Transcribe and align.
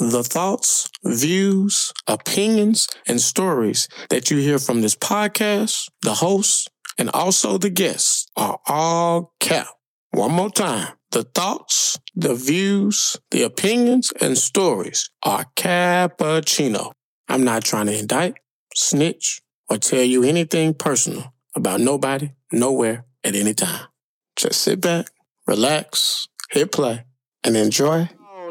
The 0.00 0.24
thoughts, 0.24 0.88
views, 1.04 1.92
opinions, 2.06 2.88
and 3.06 3.20
stories 3.20 3.86
that 4.08 4.30
you 4.30 4.38
hear 4.38 4.58
from 4.58 4.80
this 4.80 4.94
podcast, 4.94 5.90
the 6.00 6.14
hosts, 6.14 6.68
and 6.96 7.10
also 7.10 7.58
the 7.58 7.68
guests 7.68 8.26
are 8.34 8.58
all 8.66 9.34
cap. 9.40 9.66
One 10.12 10.32
more 10.32 10.48
time. 10.48 10.94
The 11.10 11.24
thoughts, 11.24 11.98
the 12.14 12.34
views, 12.34 13.18
the 13.30 13.42
opinions, 13.42 14.10
and 14.22 14.38
stories 14.38 15.10
are 15.22 15.44
cappuccino. 15.54 16.92
I'm 17.28 17.44
not 17.44 17.64
trying 17.64 17.86
to 17.86 17.98
indict, 17.98 18.38
snitch, 18.74 19.42
or 19.68 19.76
tell 19.76 20.02
you 20.02 20.24
anything 20.24 20.72
personal 20.72 21.34
about 21.54 21.80
nobody, 21.80 22.30
nowhere, 22.50 23.04
at 23.22 23.34
any 23.34 23.52
time. 23.52 23.88
Just 24.34 24.62
sit 24.62 24.80
back, 24.80 25.10
relax, 25.46 26.26
hit 26.50 26.72
play, 26.72 27.04
and 27.44 27.54
enjoy. 27.54 28.08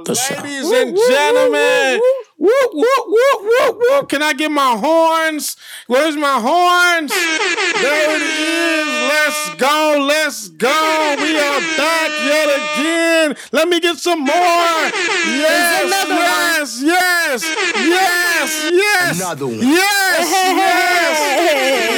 Ladies 0.07 0.71
and 0.71 0.95
gentlemen, 0.95 1.99
whoop, 2.37 2.69
whoop, 2.73 3.05
whoop, 3.05 3.41
whoop, 3.41 3.77
whoop. 3.79 4.09
Can 4.09 4.23
I 4.23 4.31
get 4.33 4.49
my 4.49 4.77
horns? 4.77 5.57
Where's 5.87 6.15
my 6.15 6.39
horns? 6.39 7.11
There 7.11 8.15
it 8.15 8.21
is. 8.21 8.87
Let's 9.09 9.55
go. 9.55 10.05
Let's 10.07 10.47
go. 10.49 11.15
We 11.19 11.37
are 11.37 11.59
back 11.75 12.11
yet 12.23 12.47
again. 12.47 13.37
Let 13.51 13.67
me 13.67 13.81
get 13.81 13.97
some 13.97 14.19
more. 14.19 14.27
Yes, 14.29 15.91
yes, 16.07 16.81
yes, 16.81 17.43
yes, 17.75 18.71
yes. 18.71 19.19
Another 19.19 19.47
one. 19.47 19.57
Yes, 19.57 20.31
yes, 20.31 21.19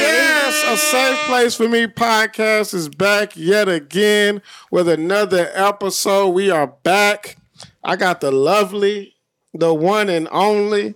yes. 0.02 0.64
A 0.72 0.76
safe 0.90 1.18
place 1.26 1.54
for 1.54 1.68
me 1.68 1.86
podcast 1.86 2.74
is 2.74 2.88
back 2.88 3.36
yet 3.36 3.68
again 3.68 4.42
with 4.72 4.88
another 4.88 5.50
episode. 5.54 6.30
We 6.30 6.50
are 6.50 6.66
back. 6.66 7.36
I 7.84 7.96
got 7.96 8.20
the 8.20 8.30
lovely, 8.30 9.16
the 9.52 9.74
one 9.74 10.08
and 10.08 10.28
only. 10.30 10.94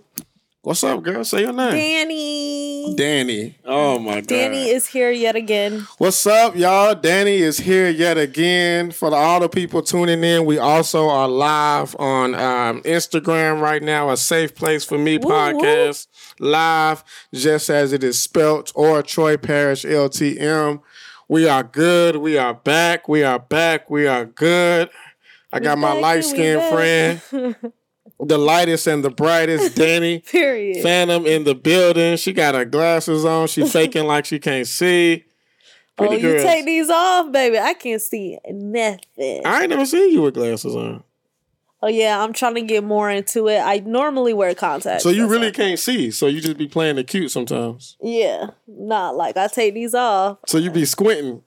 What's 0.61 0.83
up, 0.83 1.03
girl? 1.03 1.23
Say 1.23 1.41
your 1.41 1.53
name. 1.53 1.71
Danny. 1.71 2.95
Danny. 2.95 3.57
Oh 3.65 3.99
my 3.99 4.15
god. 4.15 4.27
Danny 4.27 4.69
is 4.69 4.87
here 4.87 5.11
yet 5.11 5.35
again. 5.35 5.87
What's 5.97 6.25
up, 6.25 6.55
y'all? 6.55 6.95
Danny 6.95 7.37
is 7.37 7.57
here 7.57 7.89
yet 7.89 8.17
again. 8.17 8.91
For 8.91 9.13
all 9.13 9.39
the 9.39 9.49
people 9.49 9.81
tuning 9.81 10.23
in, 10.23 10.45
we 10.45 10.57
also 10.57 11.07
are 11.07 11.27
live 11.27 11.95
on 11.99 12.35
um, 12.35 12.81
Instagram 12.83 13.61
right 13.61 13.83
now, 13.83 14.09
a 14.09 14.17
safe 14.17 14.55
place 14.55 14.83
for 14.83 14.97
me 14.97 15.17
Woo, 15.17 15.29
podcast. 15.29 16.07
Live, 16.39 17.03
just 17.33 17.69
as 17.69 17.93
it 17.93 18.03
is 18.03 18.21
spelt, 18.21 18.71
or 18.75 19.01
Troy 19.03 19.37
Parish 19.37 19.83
LTM. 19.83 20.81
We 21.29 21.47
are 21.47 21.63
good. 21.63 22.17
We 22.17 22.37
are 22.37 22.53
back. 22.53 23.09
We 23.09 23.23
are 23.23 23.39
back. 23.39 23.89
We 23.89 24.07
are 24.07 24.25
good. 24.25 24.89
I 25.51 25.59
got 25.59 25.77
my 25.77 25.93
light 25.93 26.25
skinned 26.25 26.61
friend, 26.73 27.21
the 28.19 28.37
lightest 28.37 28.87
and 28.87 29.03
the 29.03 29.09
brightest, 29.09 29.75
Danny. 29.75 30.19
Period. 30.31 30.83
Phantom 30.83 31.25
in 31.25 31.43
the 31.45 31.55
building. 31.55 32.17
She 32.17 32.33
got 32.33 32.55
her 32.55 32.65
glasses 32.65 33.23
on. 33.25 33.47
She 33.47 33.65
faking 33.67 34.05
like 34.05 34.25
she 34.25 34.39
can't 34.39 34.67
see. 34.67 35.23
oh, 35.97 36.07
Pretty 36.07 36.15
you 36.21 36.31
girls. 36.33 36.43
take 36.43 36.65
these 36.65 36.89
off, 36.89 37.31
baby. 37.31 37.57
I 37.59 37.73
can't 37.73 38.01
see 38.01 38.37
nothing. 38.49 39.41
I 39.45 39.61
ain't 39.61 39.69
never 39.69 39.85
seen 39.85 40.11
you 40.11 40.23
with 40.23 40.33
glasses 40.33 40.75
on. 40.75 41.03
Oh 41.81 41.87
yeah, 41.87 42.21
I'm 42.23 42.33
trying 42.33 42.55
to 42.55 42.61
get 42.63 42.83
more 42.83 43.09
into 43.09 43.47
it. 43.47 43.59
I 43.59 43.77
normally 43.85 44.33
wear 44.33 44.55
contacts. 44.55 45.03
So 45.03 45.09
you 45.09 45.27
really 45.27 45.47
all. 45.47 45.53
can't 45.53 45.79
see. 45.79 46.09
So 46.09 46.25
you 46.25 46.41
just 46.41 46.57
be 46.57 46.67
playing 46.67 46.95
the 46.95 47.03
cute 47.03 47.29
sometimes. 47.31 47.97
Yeah, 48.01 48.47
not 48.67 49.15
like 49.15 49.37
I 49.37 49.47
take 49.47 49.75
these 49.75 49.93
off. 49.93 50.39
So 50.47 50.57
you 50.57 50.71
be 50.71 50.85
squinting. 50.85 51.43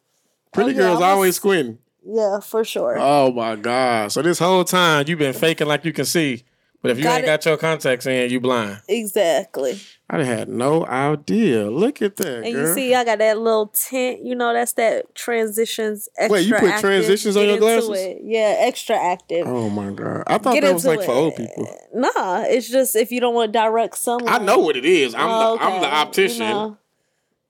Pretty 0.52 0.70
Oh, 0.70 0.72
yeah, 0.74 0.78
girls 0.78 1.00
always 1.02 1.36
squinting. 1.36 1.78
Yeah, 2.06 2.40
for 2.40 2.64
sure. 2.64 2.96
Oh 2.98 3.32
my 3.32 3.56
god! 3.56 4.12
So 4.12 4.22
this 4.22 4.38
whole 4.38 4.64
time 4.64 5.04
you've 5.06 5.18
been 5.18 5.32
faking 5.34 5.66
like 5.68 5.84
you 5.84 5.92
can 5.92 6.04
see, 6.06 6.44
but 6.82 6.90
if 6.90 6.98
you 6.98 7.04
Got 7.04 7.16
ain't 7.16 7.24
it. 7.24 7.26
got 7.26 7.44
your 7.44 7.56
contacts 7.56 8.06
in, 8.06 8.30
you 8.30 8.40
blind. 8.40 8.80
exactly. 8.88 9.78
I 10.12 10.24
had 10.24 10.48
no 10.48 10.84
idea. 10.86 11.70
Look 11.70 12.02
at 12.02 12.16
that, 12.16 12.42
And 12.42 12.52
girl. 12.52 12.68
you 12.68 12.74
see, 12.74 12.94
I 12.96 13.04
got 13.04 13.18
that 13.18 13.38
little 13.38 13.68
tint. 13.68 14.24
You 14.24 14.34
know, 14.34 14.52
that's 14.52 14.72
that 14.72 15.14
transitions. 15.14 16.08
Extra 16.18 16.32
Wait, 16.32 16.46
you 16.48 16.54
put 16.54 16.64
active. 16.64 16.80
transitions 16.80 17.36
on 17.36 17.46
your 17.46 17.58
glasses? 17.58 17.90
it. 17.90 18.18
Yeah, 18.24 18.56
extra 18.58 18.96
active. 18.96 19.46
oh 19.46 19.68
my 19.70 19.90
god! 19.90 20.24
I 20.26 20.38
thought 20.38 20.54
Get 20.54 20.62
that 20.62 20.74
was 20.74 20.86
like 20.86 21.02
for 21.04 21.12
old 21.12 21.36
people. 21.36 21.68
Nah, 21.94 22.42
it's 22.48 22.68
just 22.68 22.96
if 22.96 23.12
you 23.12 23.20
don't 23.20 23.34
want 23.34 23.52
direct 23.52 23.96
sunlight. 23.98 24.40
I 24.40 24.44
know 24.44 24.58
what 24.58 24.76
it 24.76 24.84
is. 24.84 25.14
I'm 25.14 25.28
Oh, 25.28 25.56
the 25.58 25.62
I'm 25.64 25.80
the 25.82 25.86
optician. 25.94 26.48
No, 26.48 26.78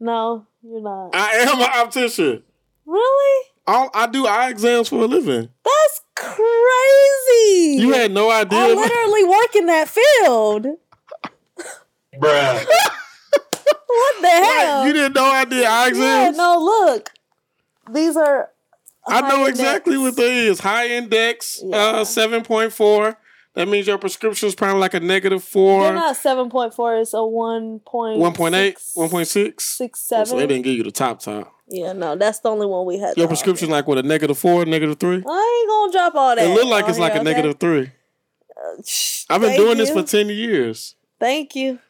no, 0.01 0.47
you're 0.63 0.83
not. 0.83 1.11
I 1.15 1.31
am 1.37 1.61
an 1.61 1.71
optician. 1.87 2.43
really? 2.85 3.47
All, 3.71 3.91
I 3.95 4.07
do 4.09 4.27
eye 4.27 4.49
exams 4.51 4.89
for 4.89 5.03
a 5.05 5.07
living. 5.07 5.49
That's 5.65 6.01
crazy. 6.17 7.77
You 7.83 7.93
had 7.93 8.11
no 8.11 8.31
idea. 8.31 8.59
I 8.59 8.73
literally 8.73 9.25
work 9.25 9.57
in 9.57 9.67
that 9.67 9.89
field. 9.89 10.67
Bruh. 12.19 12.67
What 13.93 14.23
the 14.23 14.29
hell? 14.29 14.87
you 14.87 14.93
didn't 14.93 15.15
know 15.15 15.25
I 15.25 15.45
did 15.45 15.65
eye 15.65 15.89
exams? 15.89 15.99
yeah, 16.05 16.21
exams. 16.29 16.37
no, 16.39 16.59
look. 16.61 17.11
These 17.93 18.17
are. 18.17 18.51
I 19.07 19.21
know 19.23 19.43
high 19.43 19.49
exactly 19.49 19.95
index. 19.97 20.17
what 20.17 20.17
that 20.17 20.31
is. 20.33 20.61
High 20.61 20.89
index, 20.91 21.61
Yeah. 21.65 21.77
uh, 21.77 22.05
seven 22.05 22.43
point 22.45 22.73
four. 22.73 23.19
That 23.55 23.67
means 23.69 23.87
your 23.89 23.99
prescription 23.99 24.47
is 24.49 24.55
probably 24.55 24.79
like 24.81 24.95
a 24.95 25.01
negative 25.01 25.43
four, 25.43 25.83
They're 25.83 25.95
not 25.95 26.17
seven 26.17 26.51
point 26.51 26.73
four. 26.73 26.97
It's 26.97 27.13
a 27.15 27.25
one 27.25 27.81
point. 27.81 28.21
1.8, 28.21 28.77
1.6. 28.97 29.27
six 29.27 29.81
Oh, 29.81 29.87
seven. 29.97 30.27
So 30.27 30.37
they 30.37 30.47
didn't 30.47 30.63
give 30.63 30.77
you 30.77 30.85
the 30.85 30.93
top 30.93 31.19
top. 31.21 31.53
Yeah, 31.69 31.93
no, 31.93 32.17
that's 32.17 32.41
the 32.41 32.49
only 32.49 32.67
one 32.67 32.87
we 32.87 32.99
had. 32.99 33.17
Your 33.17 33.27
prescription 33.29 33.67
offer. 33.69 33.73
like 33.73 33.87
what 33.89 33.99
a 33.99 34.03
negative 34.03 34.39
four, 34.39 34.65
negative 34.65 34.99
three. 34.99 35.23
I 35.29 35.61
ain't 35.61 35.69
gonna 35.69 35.93
drop 35.93 36.15
all 36.15 36.37
that. 36.37 36.45
It 36.45 36.55
look 36.55 36.67
like 36.67 36.89
it's 36.89 36.99
like 36.99 37.15
a 37.15 37.23
negative 37.23 37.59
three. 37.59 37.91
Uh, 38.57 38.83
shh, 38.87 39.25
I've 39.31 39.41
been 39.41 39.57
doing 39.57 39.79
this 39.79 39.91
for 39.91 40.03
ten 40.03 40.29
years. 40.29 40.95
Thank 41.19 41.55
you. 41.57 41.79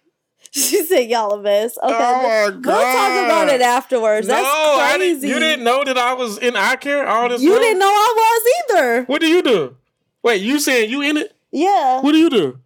She 0.52 0.82
said 0.84 1.08
y'all 1.08 1.32
a 1.34 1.40
mess. 1.40 1.78
Okay, 1.78 1.94
Oh 1.94 2.22
my 2.22 2.50
we'll 2.50 2.62
talk 2.62 3.24
about 3.24 3.48
it 3.50 3.60
afterwards. 3.60 4.26
That's 4.26 4.44
I 4.44 4.96
crazy. 4.96 5.20
didn't, 5.20 5.28
you 5.28 5.38
didn't 5.38 5.64
know 5.64 5.84
that 5.84 5.96
I 5.96 6.14
was 6.14 6.38
in 6.38 6.56
eye 6.56 6.74
care 6.74 7.06
all 7.06 7.28
this 7.28 7.40
You 7.40 7.52
time? 7.52 7.60
didn't 7.60 7.78
know 7.78 7.86
I 7.86 8.14
was 8.16 8.74
either. 8.76 9.04
What 9.04 9.20
do 9.20 9.28
you 9.28 9.42
do? 9.42 9.76
Wait, 10.24 10.42
you 10.42 10.58
saying 10.58 10.90
you 10.90 11.02
in 11.02 11.18
it? 11.18 11.36
Yeah. 11.52 12.00
What 12.00 12.12
do 12.12 12.18
you 12.18 12.30
do? 12.30 12.58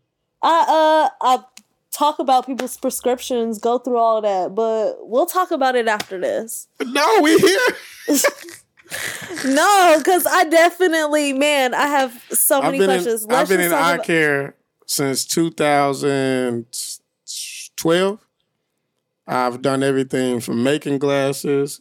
I 0.43 1.11
uh 1.21 1.25
I 1.39 1.39
talk 1.91 2.19
about 2.19 2.47
people's 2.47 2.77
prescriptions, 2.77 3.59
go 3.59 3.79
through 3.79 3.97
all 3.99 4.21
that, 4.23 4.55
but 4.55 4.97
we'll 5.09 5.27
talk 5.27 5.51
about 5.51 5.75
it 5.77 5.89
after 5.89 6.19
this. 6.21 6.69
No, 6.85 7.21
we 7.23 7.37
here. 7.39 7.59
No, 9.47 9.95
because 9.99 10.25
I 10.27 10.45
definitely, 10.45 11.33
man, 11.33 11.75
I 11.75 11.87
have 11.89 12.23
so 12.31 12.63
many 12.63 12.79
questions. 12.79 13.25
in, 13.25 13.33
I've 13.33 13.49
been 13.49 13.59
in 13.61 13.73
eye 13.73 13.95
about- 13.95 14.07
care 14.07 14.55
since 14.87 15.25
2012. 15.25 18.19
I've 19.27 19.63
done 19.63 19.83
everything 19.83 20.39
from 20.41 20.63
making 20.63 20.99
glasses, 20.99 21.81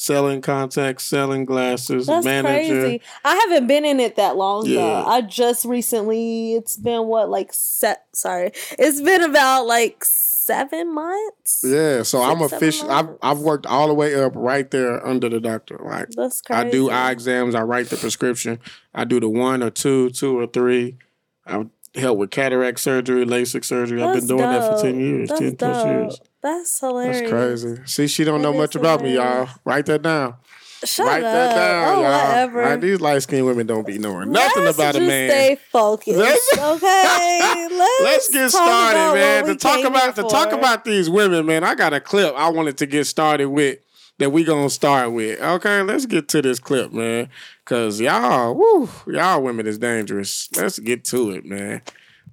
selling 0.00 0.40
contacts, 0.40 1.02
selling 1.04 1.44
glasses, 1.44 2.06
That's 2.06 2.24
manager. 2.24 2.82
crazy. 2.82 3.02
I 3.24 3.34
haven't 3.34 3.66
been 3.66 3.84
in 3.84 3.98
it 3.98 4.14
that 4.14 4.36
long 4.36 4.64
Yeah. 4.64 4.76
though. 4.76 5.04
I 5.06 5.20
just 5.22 5.64
recently. 5.64 6.54
It's 6.54 6.76
been 6.76 7.06
what 7.06 7.28
like 7.28 7.52
set. 7.52 8.04
Sorry, 8.14 8.52
it's 8.78 9.00
been 9.00 9.22
about 9.22 9.66
like 9.66 10.04
seven 10.04 10.94
months. 10.94 11.64
Yeah, 11.66 12.02
so 12.04 12.22
I'm 12.22 12.38
Six, 12.38 12.50
seven 12.50 12.56
official. 12.68 12.90
I've. 12.92 13.08
I've 13.22 13.38
worked 13.40 13.66
all 13.66 13.88
the 13.88 13.94
way 13.94 14.14
up 14.14 14.32
right 14.36 14.70
there 14.70 15.04
under 15.04 15.28
the 15.28 15.40
doctor. 15.40 15.80
Like 15.84 16.10
That's 16.10 16.42
crazy. 16.42 16.68
I 16.68 16.70
do 16.70 16.90
eye 16.90 17.10
exams. 17.10 17.56
I 17.56 17.62
write 17.62 17.86
the 17.90 17.96
prescription. 17.96 18.60
I 18.94 19.04
do 19.04 19.18
the 19.18 19.28
one 19.28 19.64
or 19.64 19.70
two, 19.70 20.10
two 20.10 20.38
or 20.38 20.46
three. 20.46 20.96
I 21.44 21.66
help 21.98 22.18
with 22.18 22.30
cataract 22.30 22.80
surgery, 22.80 23.24
LASIK 23.24 23.64
surgery. 23.64 24.02
I've 24.02 24.14
been 24.14 24.14
That's 24.14 24.26
doing 24.26 24.40
that 24.42 24.70
for 24.76 24.82
ten 24.82 25.00
years, 25.00 25.28
That's 25.28 25.40
ten 25.40 25.56
plus 25.56 25.84
years. 25.84 26.20
That's 26.42 26.80
hilarious. 26.80 27.20
That's 27.20 27.30
crazy. 27.30 27.76
See, 27.86 28.06
she 28.06 28.24
don't 28.24 28.42
know 28.42 28.52
much 28.52 28.70
is 28.70 28.80
about 28.80 29.02
me, 29.02 29.14
y'all. 29.14 29.48
Write 29.64 29.86
that 29.86 30.02
down. 30.02 30.34
Shut 30.84 31.06
Write 31.06 31.24
up. 31.24 31.32
that 31.32 31.54
down, 31.56 31.98
oh, 31.98 32.02
y'all. 32.02 32.28
whatever. 32.28 32.76
These 32.76 33.00
light 33.00 33.20
skinned 33.22 33.44
women 33.46 33.66
don't 33.66 33.84
be 33.84 33.98
knowing 33.98 34.30
nothing 34.30 34.62
Let's 34.62 34.78
about 34.78 34.94
a 34.94 35.00
man. 35.00 35.28
Stay 35.28 35.58
focused, 35.72 36.16
Let's- 36.16 36.52
okay? 36.58 37.68
Let's, 37.72 38.02
Let's 38.04 38.30
get 38.30 38.50
started, 38.50 39.14
man. 39.18 39.44
To 39.46 39.56
talk 39.56 39.84
about 39.84 40.14
to 40.14 40.22
talk 40.22 40.52
about 40.52 40.84
these 40.84 41.10
women, 41.10 41.46
man. 41.46 41.64
I 41.64 41.74
got 41.74 41.94
a 41.94 42.00
clip 42.00 42.32
I 42.36 42.48
wanted 42.50 42.78
to 42.78 42.86
get 42.86 43.06
started 43.06 43.48
with 43.48 43.80
that 44.18 44.30
we 44.30 44.44
gonna 44.44 44.70
start 44.70 45.12
with. 45.12 45.40
Okay, 45.40 45.82
let's 45.82 46.06
get 46.06 46.28
to 46.28 46.42
this 46.42 46.58
clip, 46.58 46.92
man. 46.92 47.28
Cause 47.64 48.00
y'all, 48.00 48.54
woo, 48.54 48.88
y'all 49.06 49.42
women 49.42 49.66
is 49.66 49.78
dangerous. 49.78 50.48
Let's 50.56 50.78
get 50.78 51.04
to 51.06 51.30
it, 51.30 51.44
man. 51.44 51.82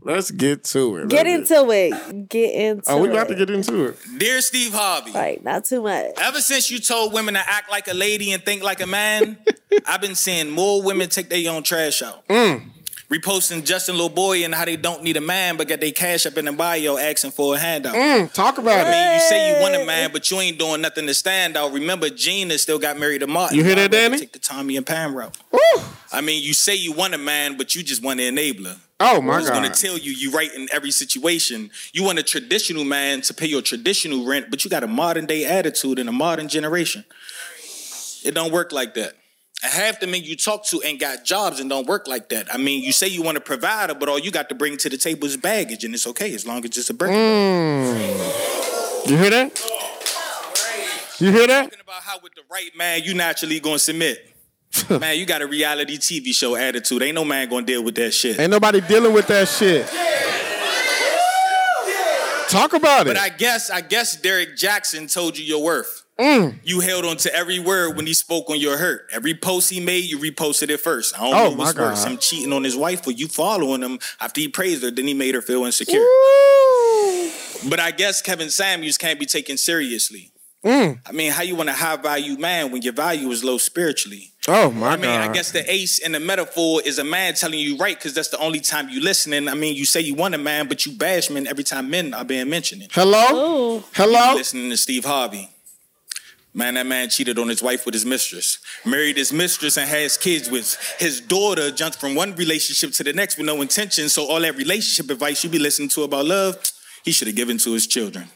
Let's 0.06 0.30
get 0.30 0.64
to 0.66 0.98
it. 0.98 1.08
Get 1.10 1.26
Let's 1.26 1.52
into 1.52 1.72
it. 1.72 2.30
Get 2.30 2.54
into 2.54 2.80
it. 2.80 2.84
Oh, 2.88 3.02
we 3.02 3.10
it. 3.10 3.28
to 3.28 3.34
get 3.34 3.50
into 3.50 3.86
it. 3.86 3.98
Dear 4.20 4.40
Steve 4.42 4.72
Harvey, 4.72 5.12
right. 5.12 5.44
Not 5.44 5.66
too 5.66 5.82
much. 5.82 6.12
ever 6.20 6.42
since 6.42 6.70
you 6.70 6.78
told 6.78 7.12
women 7.12 7.34
to 7.34 7.40
act 7.40 7.72
like 7.72 7.88
a 7.88 7.94
lady 7.96 8.32
and 8.32 8.44
think 8.44 8.62
like 8.62 8.82
a 8.82 8.86
man, 8.86 9.40
I've 9.88 10.02
been 10.02 10.14
seeing 10.14 10.52
more 10.52 10.84
women 10.84 11.10
take 11.10 11.30
their 11.30 11.52
own 11.52 11.64
trash 11.64 12.04
out. 12.04 12.28
Mm. 12.28 12.70
Reposting 13.10 13.64
Justin 13.64 13.96
Laboy 13.98 14.46
and 14.46 14.56
how 14.56 14.66
they 14.66 14.76
don't 14.76 15.04
need 15.04 15.16
a 15.16 15.22
man 15.22 15.58
but 15.58 15.68
got 15.68 15.80
their 15.80 15.92
cash 15.92 16.26
up 16.26 16.38
in 16.38 16.46
the 16.46 16.52
bio 16.52 16.98
asking 16.98 17.32
for 17.32 17.56
a 17.56 17.58
handout. 17.58 17.94
Mm, 17.94 18.34
talk 18.34 18.58
about 18.58 18.86
I 18.86 18.90
it. 18.90 18.92
mean, 18.92 19.14
you 19.14 19.20
say 19.22 19.56
you 19.56 19.62
want 19.62 19.76
a 19.76 19.86
man, 19.86 20.12
but 20.12 20.32
you 20.32 20.40
ain't 20.40 20.58
doing 20.58 20.82
nothing 20.82 21.06
to 21.06 21.14
stand 21.14 21.56
out. 21.56 21.72
Remember, 21.72 22.10
Gina 22.10 22.58
still 22.58 22.80
got 22.80 22.98
married 23.00 23.20
to 23.20 23.28
Martin. 23.28 23.58
You 23.58 23.64
hear 23.64 23.76
that, 23.76 23.92
Danny? 23.92 24.18
Take 24.18 24.34
the 24.34 24.40
Tommy 24.40 24.76
and 24.76 24.86
Pam 24.86 25.16
route. 25.16 25.38
I 26.12 26.22
mean, 26.22 26.42
you 26.42 26.54
say 26.54 26.76
you 26.76 26.94
want 26.94 27.14
a 27.14 27.18
man, 27.18 27.58
but 27.58 27.76
you 27.76 27.84
just 27.84 28.04
want 28.04 28.20
an 28.20 28.36
enabler. 28.36 28.78
Oh 29.00 29.22
my 29.22 29.38
Who's 29.38 29.50
gonna 29.50 29.70
tell 29.70 29.98
you 29.98 30.14
you 30.14 30.32
right 30.32 30.52
in 30.54 30.70
every 30.72 30.92
situation? 30.92 31.70
You 31.92 32.04
want 32.04 32.18
a 32.18 32.24
traditional 32.24 32.86
man 32.86 33.22
to 33.22 33.34
pay 33.34 33.48
your 33.48 33.62
traditional 33.62 34.26
rent, 34.26 34.48
but 34.50 34.64
you 34.64 34.70
got 34.72 34.84
a 34.84 34.88
modern 34.88 35.26
day 35.26 35.44
attitude 35.44 36.00
and 36.00 36.08
a 36.08 36.14
modern 36.14 36.48
generation. 36.48 37.04
It 38.24 38.34
don't 38.34 38.54
work 38.54 38.72
like 38.72 38.94
that. 38.96 39.14
Half 39.62 40.00
the 40.00 40.08
men 40.08 40.24
you 40.24 40.36
talk 40.36 40.66
to 40.66 40.82
ain't 40.84 41.00
got 41.00 41.24
jobs 41.24 41.60
and 41.60 41.70
don't 41.70 41.88
work 41.88 42.08
like 42.08 42.30
that. 42.30 42.54
I 42.54 42.58
mean, 42.58 42.84
you 42.84 42.92
say 42.92 43.08
you 43.08 43.24
want 43.24 43.38
a 43.38 43.42
provider, 43.42 43.96
but 43.96 44.10
all 44.10 44.20
you 44.20 44.30
got 44.30 44.50
to 44.50 44.56
bring 44.56 44.78
to 44.78 44.90
the 44.90 44.98
table 44.98 45.26
is 45.26 45.38
baggage, 45.38 45.84
and 45.84 45.94
it's 45.94 46.06
okay 46.08 46.34
as 46.36 46.46
long 46.46 46.64
as 46.66 46.78
it's 46.78 46.90
a 46.90 46.94
Birkin. 46.94 47.16
Mm. 47.16 49.10
You 49.10 49.18
hear 49.18 49.30
that? 49.30 49.62
You 51.20 51.32
hear 51.32 51.48
that? 51.48 51.64
Talking 51.64 51.80
about 51.82 52.02
how 52.02 52.20
with 52.22 52.36
the 52.36 52.42
right 52.52 52.70
man 52.78 53.04
you 53.04 53.14
naturally 53.14 53.60
gonna 53.60 53.80
submit. 53.80 54.36
man, 54.90 55.18
you 55.18 55.26
got 55.26 55.42
a 55.42 55.48
reality 55.48 55.98
TV 55.98 56.34
show 56.34 56.56
attitude. 56.56 57.02
Ain't 57.02 57.16
no 57.16 57.24
man 57.24 57.50
gonna 57.50 57.66
deal 57.66 57.84
with 57.84 57.96
that 57.96 58.14
shit. 58.14 58.40
Ain't 58.40 58.52
nobody 58.52 58.82
dealing 58.82 59.14
with 59.14 59.28
that 59.28 59.48
shit. 59.48 59.88
Talk 62.50 62.74
about 62.74 63.08
it. 63.08 63.12
But 63.12 63.18
I 63.18 63.30
guess 63.30 63.70
I 63.70 63.82
guess 63.82 64.16
Derek 64.20 64.56
Jackson 64.58 65.08
told 65.08 65.38
you 65.38 65.46
your 65.46 65.64
worth. 65.64 66.05
Mm. 66.20 66.60
You 66.64 66.80
held 66.80 67.04
on 67.06 67.18
to 67.18 67.36
every 67.36 67.60
word 67.60 67.98
when 67.98 68.06
he 68.08 68.14
spoke 68.14 68.50
on 68.50 68.58
your 68.60 68.78
hurt. 68.78 69.08
Every 69.12 69.34
post 69.34 69.70
he 69.70 69.80
made, 69.82 70.06
you 70.06 70.18
reposted 70.18 70.70
it 70.70 70.80
first. 70.80 71.14
I 71.20 71.24
don't 71.24 71.34
Oh, 71.34 71.50
know 71.50 71.56
what's 71.58 71.78
worse, 71.78 72.04
God. 72.04 72.12
him 72.12 72.18
cheating 72.20 72.54
on 72.54 72.64
his 72.64 72.76
wife 72.78 73.06
or 73.06 73.12
you 73.12 73.28
following 73.28 73.82
him 73.82 74.00
after 74.22 74.40
he 74.40 74.48
praised 74.48 74.84
her, 74.84 74.92
then 74.92 75.08
he 75.08 75.14
made 75.14 75.36
her 75.36 75.42
feel 75.42 75.66
insecure. 75.66 76.00
But 77.70 77.80
I 77.80 77.92
guess 77.92 78.22
Kevin 78.22 78.50
Samuels 78.50 78.98
can't 78.98 79.20
be 79.20 79.26
taken 79.26 79.58
seriously. 79.58 80.32
Mm. 80.64 81.00
I 81.06 81.12
mean, 81.12 81.32
how 81.32 81.44
you 81.44 81.56
want 81.56 81.70
a 81.70 81.74
high 81.74 81.96
value 81.96 82.38
man 82.38 82.72
when 82.72 82.82
your 82.82 82.94
value 82.94 83.30
is 83.30 83.44
low 83.44 83.58
spiritually? 83.60 84.32
Oh 84.48 84.72
my 84.72 84.80
god. 84.82 84.94
I 84.94 84.96
mean, 84.96 85.20
god. 85.22 85.30
I 85.30 85.34
guess 85.34 85.52
the 85.52 85.70
ace 85.72 86.00
in 86.00 86.12
the 86.14 86.20
metaphor 86.20 86.82
is 86.84 86.98
a 86.98 87.04
man 87.04 87.34
telling 87.36 87.60
you 87.60 87.78
right 87.78 87.96
because 87.96 88.14
that's 88.14 88.30
the 88.30 88.40
only 88.40 88.60
time 88.62 88.90
you 88.90 89.00
listening. 89.02 89.48
I 89.48 89.54
mean, 89.54 89.76
you 89.76 89.86
say 89.86 90.02
you 90.02 90.16
want 90.16 90.34
a 90.34 90.40
man, 90.40 90.68
but 90.68 90.86
you 90.86 90.92
bash 90.94 91.30
men 91.30 91.46
every 91.46 91.64
time 91.64 91.90
men 91.92 92.14
are 92.16 92.26
being 92.26 92.50
mentioned. 92.50 92.88
Hello? 92.94 93.26
Ooh. 93.34 93.76
You 93.78 93.84
Hello? 93.94 94.34
listening 94.36 94.70
to 94.72 94.78
Steve 94.78 95.06
Harvey. 95.06 95.50
Man, 96.58 96.76
that 96.76 96.86
man 96.86 97.10
cheated 97.10 97.38
on 97.38 97.50
his 97.50 97.62
wife 97.62 97.86
with 97.86 97.94
his 97.94 98.06
mistress, 98.06 98.60
married 98.86 99.18
his 99.18 99.34
mistress, 99.34 99.78
and 99.78 99.90
has 99.90 100.16
kids 100.16 100.50
with 100.50 100.78
his 100.98 101.20
daughter. 101.20 101.70
Jumped 101.70 102.00
from 102.00 102.16
one 102.16 102.34
relationship 102.36 102.94
to 102.94 103.04
the 103.04 103.12
next 103.12 103.36
with 103.36 103.46
no 103.46 103.62
intention. 103.62 104.08
So 104.08 104.24
all 104.26 104.40
that 104.40 104.56
relationship 104.56 105.12
advice 105.12 105.44
you 105.44 105.50
be 105.50 105.60
listening 105.60 105.90
to 105.90 106.04
about 106.04 106.24
love, 106.24 106.56
he 107.04 107.12
should 107.12 107.28
have 107.28 107.36
given 107.36 107.58
to 107.58 107.74
his 107.74 107.88
children. 107.88 108.30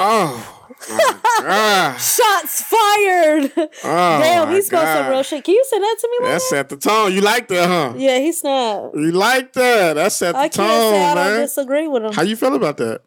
Oh. 0.00 0.57
Ah, 0.90 1.96
Shots 1.98 2.62
fired. 2.62 3.52
oh 3.56 3.68
Damn, 3.84 4.52
he 4.52 4.62
spoke 4.62 4.84
some 4.86 5.08
real 5.08 5.22
shit. 5.22 5.44
Can 5.44 5.54
you 5.54 5.64
send 5.68 5.82
that 5.84 5.96
to 6.00 6.08
me, 6.10 6.16
That 6.20 6.26
Lana? 6.28 6.40
set 6.40 6.68
the 6.68 6.76
tone. 6.76 7.12
You 7.12 7.20
like 7.20 7.48
that, 7.48 7.68
huh? 7.68 7.94
Yeah, 7.96 8.18
he 8.18 8.32
snapped. 8.32 8.94
You 8.96 9.12
like 9.12 9.52
that? 9.52 9.94
That 9.94 10.12
set 10.12 10.32
the 10.32 10.38
I 10.40 10.48
tone, 10.48 10.92
say 10.92 11.04
I 11.04 11.36
disagree 11.38 11.86
with 11.88 12.04
him. 12.04 12.12
How 12.12 12.22
you 12.22 12.36
feel 12.36 12.54
about 12.54 12.76
that? 12.78 13.02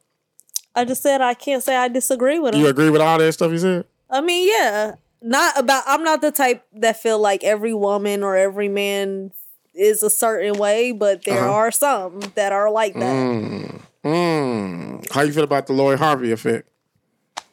I 0.76 0.86
just 0.86 1.04
said 1.04 1.20
I 1.22 1.34
can't 1.34 1.62
say 1.64 1.76
I 1.76 1.88
disagree 1.90 2.40
with 2.40 2.56
him. 2.56 2.62
You 2.62 2.68
agree 2.68 2.90
with 2.90 3.02
all 3.02 3.18
that 3.20 3.32
stuff 3.34 3.52
he 3.52 3.58
said? 3.58 3.86
I 4.10 4.22
mean, 4.22 4.48
yeah. 4.50 4.96
Not 5.22 5.60
about 5.60 5.84
I'm 5.86 6.04
not 6.04 6.22
the 6.22 6.32
type 6.32 6.66
that 6.74 7.02
feel 7.02 7.20
like 7.20 7.44
every 7.44 7.74
woman 7.74 8.24
or 8.24 8.36
every 8.38 8.70
man 8.70 9.32
is 9.74 10.02
a 10.04 10.10
certain 10.10 10.54
way, 10.58 10.92
but 10.94 11.24
there 11.26 11.40
Uh-huh. 11.44 11.52
are 11.54 11.72
some 11.72 12.22
that 12.36 12.52
are 12.54 12.72
like 12.72 12.94
that. 12.94 13.02
Mm. 13.02 13.82
Mm. 14.04 15.12
How 15.12 15.22
you 15.22 15.32
feel 15.32 15.44
about 15.44 15.68
the 15.68 15.74
Lori 15.74 15.98
Harvey 15.98 16.32
effect? 16.32 16.68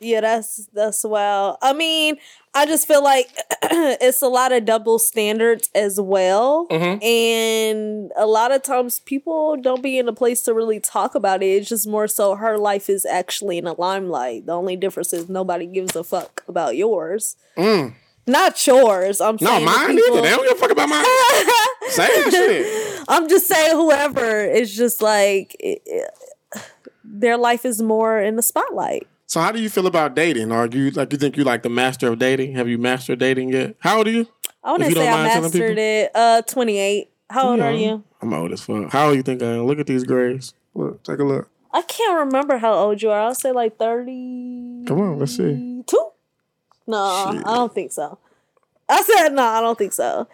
Yeah, 0.00 0.20
that's 0.20 0.66
that's 0.72 1.04
well. 1.04 1.58
I 1.62 1.72
mean, 1.72 2.16
I 2.54 2.66
just 2.66 2.86
feel 2.86 3.02
like 3.02 3.28
it's 3.62 4.22
a 4.22 4.28
lot 4.28 4.52
of 4.52 4.64
double 4.64 4.98
standards 4.98 5.68
as 5.74 6.00
well. 6.00 6.66
Mhm. 6.70 7.02
And 7.04 8.12
a 8.16 8.26
lot 8.26 8.52
of 8.52 8.62
times 8.62 9.00
people 9.00 9.56
don't 9.56 9.82
be 9.82 9.98
in 9.98 10.08
a 10.08 10.12
place 10.12 10.42
to 10.42 10.54
really 10.54 10.80
talk 10.80 11.14
about 11.14 11.42
it. 11.42 11.46
It's 11.46 11.68
just 11.68 11.86
more 11.88 12.06
so 12.08 12.34
her 12.36 12.58
life 12.58 12.88
is 12.88 13.04
actually 13.04 13.58
in 13.58 13.64
the 13.64 13.74
limelight. 13.76 14.46
The 14.46 14.52
only 14.52 14.76
difference 14.76 15.12
is 15.12 15.28
nobody 15.28 15.66
gives 15.66 15.94
a 15.96 16.04
fuck 16.04 16.44
about 16.48 16.76
yours. 16.76 17.36
Mm. 17.56 17.94
Not 18.26 18.66
yours. 18.66 19.20
I'm 19.20 19.38
No, 19.40 19.58
mine 19.60 19.96
people- 19.96 20.18
either. 20.18 20.22
They 20.22 20.30
don't 20.30 20.42
give 20.48 20.56
a 20.56 20.60
fuck 20.60 20.70
about 20.70 20.88
mine. 20.88 21.04
Same 21.88 22.30
shit. 22.30 23.00
I'm 23.08 23.28
just 23.28 23.46
saying 23.48 23.74
whoever 23.74 24.44
is 24.44 24.74
just 24.76 25.00
like 25.02 25.56
it- 25.58 25.82
it- 25.86 26.10
their 27.02 27.38
life 27.38 27.64
is 27.64 27.80
more 27.80 28.20
in 28.20 28.36
the 28.36 28.42
spotlight. 28.42 29.06
So 29.28 29.40
how 29.40 29.52
do 29.52 29.60
you 29.60 29.69
feel 29.69 29.86
about 29.86 30.14
dating? 30.14 30.48
Do 30.70 30.78
you 30.78 30.90
like 30.90 31.12
you 31.12 31.19
think 31.19 31.36
you 31.36 31.44
like 31.44 31.62
the 31.62 31.69
master 31.69 32.10
of 32.10 32.19
dating? 32.19 32.54
Have 32.54 32.66
you 32.66 32.78
mastered 32.78 33.19
dating 33.19 33.52
yet? 33.52 33.76
How 33.78 33.98
old 33.98 34.06
are 34.08 34.10
you? 34.10 34.26
I 34.64 34.70
want 34.70 34.84
to 34.84 34.90
say 34.90 35.06
I 35.06 35.12
mind 35.12 35.32
telling 35.32 35.50
people. 35.52 35.60
mastered 35.69 35.78
it. 35.78 36.10
Uh, 36.14 36.42
28. 36.42 37.10
How 37.28 37.50
old 37.50 37.60
are 37.60 37.72
you? 37.72 38.02
I'm 38.22 38.32
old 38.32 38.52
as 38.52 38.62
fuck. 38.62 38.90
How 38.90 39.08
old 39.08 39.16
you 39.16 39.22
think 39.22 39.42
I 39.42 39.48
am? 39.48 39.66
Look 39.66 39.78
at 39.78 39.86
these 39.86 40.04
grades. 40.04 40.54
Look, 40.75 41.02
take 41.02 41.19
a 41.19 41.25
look. 41.25 41.50
I 41.75 41.82
can't 41.82 42.19
remember 42.26 42.56
how 42.56 42.72
old 42.72 43.02
you 43.02 43.10
are. 43.10 43.20
I'll 43.20 43.34
say 43.34 43.52
like 43.52 43.76
30. 43.76 44.84
Come 44.86 44.98
on, 44.98 45.19
let's 45.19 45.36
see. 45.36 45.82
Two? 45.86 46.10
No, 46.86 47.30
Shit. 47.30 47.46
I 47.46 47.54
don't 47.54 47.75
think 47.75 47.92
so. 47.92 48.19
I 48.88 49.02
said 49.02 49.34
no, 49.34 49.42
I 49.42 49.60
don't 49.60 49.76
think 49.76 49.92
so. 49.92 50.26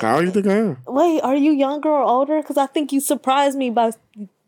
How 0.00 0.16
old 0.16 0.24
you 0.24 0.30
think 0.30 0.46
I 0.46 0.56
am? 0.56 0.78
Wait, 0.86 1.20
are 1.20 1.36
you 1.36 1.52
younger 1.52 1.90
or 1.90 2.02
older? 2.02 2.40
Because 2.40 2.56
I 2.56 2.64
think 2.64 2.92
you 2.92 3.00
surprised 3.00 3.58
me 3.58 3.68
by 3.68 3.90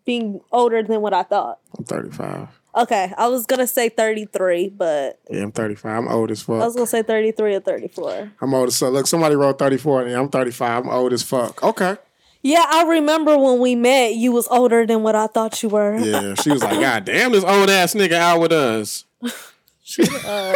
being 0.06 0.41
older 0.50 0.82
than 0.82 1.02
what 1.02 1.12
I 1.12 1.23
thought. 1.23 1.58
I'm 1.76 1.85
35. 1.85 2.60
Okay, 2.75 3.12
I 3.19 3.26
was 3.28 3.46
gonna 3.46 3.67
say 3.67 3.88
33, 3.88 4.69
but 4.69 5.19
Yeah, 5.28 5.43
I'm 5.43 5.52
35. 5.52 5.90
I'm 6.05 6.08
old 6.08 6.31
as 6.31 6.43
fuck. 6.43 6.62
I 6.62 6.67
was 6.67 6.75
gonna 6.75 6.87
say 6.87 7.02
33 7.02 7.56
or 7.56 7.61
34. 7.61 8.32
I'm 8.40 8.55
old 8.55 8.69
as 8.69 8.78
fuck. 8.78 8.93
Look, 8.93 9.06
somebody 9.06 9.34
wrote 9.34 9.58
34 9.58 10.02
and 10.06 10.14
I'm 10.17 10.28
35. 10.28 10.84
I'm 10.84 10.90
old 10.90 11.12
as 11.12 11.22
fuck. 11.22 11.62
Okay. 11.62 11.96
Yeah, 12.43 12.64
I 12.69 12.84
remember 12.84 13.37
when 13.37 13.58
we 13.58 13.75
met, 13.75 14.14
you 14.14 14.32
was 14.32 14.49
older 14.49 14.87
than 14.87 15.02
what 15.02 15.14
I 15.14 15.26
thought 15.26 15.62
you 15.62 15.69
were. 15.69 15.99
Yeah, 15.99 16.34
she 16.34 16.50
was 16.50 16.62
like, 16.62 16.81
God 16.81 17.05
damn, 17.05 17.32
this 17.32 17.44
old 17.44 17.69
ass 17.69 17.94
nigga 17.94 18.12
out 18.14 18.40
with 18.40 18.52
us. 18.52 19.05
Uh, 20.25 20.55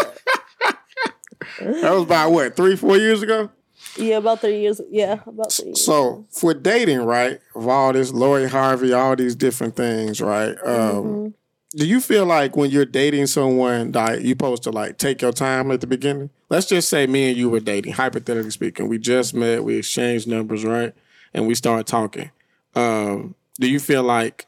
That 1.58 1.90
was 1.92 2.02
about 2.04 2.30
what, 2.32 2.56
three, 2.56 2.76
four 2.76 2.96
years 2.96 3.20
ago? 3.22 3.50
yeah, 3.96 4.16
about 4.18 4.40
three 4.40 4.60
years. 4.60 4.80
Yeah, 4.90 5.20
about 5.26 5.52
three 5.52 5.66
years. 5.66 5.84
So 5.84 6.24
for 6.30 6.54
dating, 6.54 7.00
right, 7.02 7.40
of 7.54 7.66
all 7.68 7.92
this 7.92 8.12
Lori 8.12 8.48
Harvey, 8.48 8.92
all 8.92 9.14
these 9.16 9.34
different 9.34 9.76
things, 9.76 10.20
right? 10.20 10.56
Um, 10.64 11.34
Do 11.76 11.86
you 11.86 12.00
feel 12.00 12.24
like 12.24 12.56
when 12.56 12.70
you're 12.70 12.84
dating 12.84 13.26
someone 13.26 13.92
that 13.92 14.22
you 14.22 14.30
supposed 14.30 14.62
to 14.64 14.70
like 14.70 14.96
take 14.96 15.20
your 15.20 15.32
time 15.32 15.70
at 15.70 15.80
the 15.80 15.86
beginning? 15.86 16.30
Let's 16.48 16.66
just 16.66 16.88
say 16.88 17.06
me 17.06 17.30
and 17.30 17.36
you 17.36 17.50
were 17.50 17.60
dating, 17.60 17.94
hypothetically 17.94 18.50
speaking. 18.50 18.88
We 18.88 18.98
just 18.98 19.34
met, 19.34 19.64
we 19.64 19.78
exchanged 19.78 20.28
numbers, 20.28 20.64
right? 20.64 20.94
And 21.32 21.48
we 21.48 21.54
started 21.56 21.86
talking. 21.86 22.30
Um, 22.76 23.34
do 23.58 23.68
you 23.68 23.80
feel 23.80 24.04
like 24.04 24.46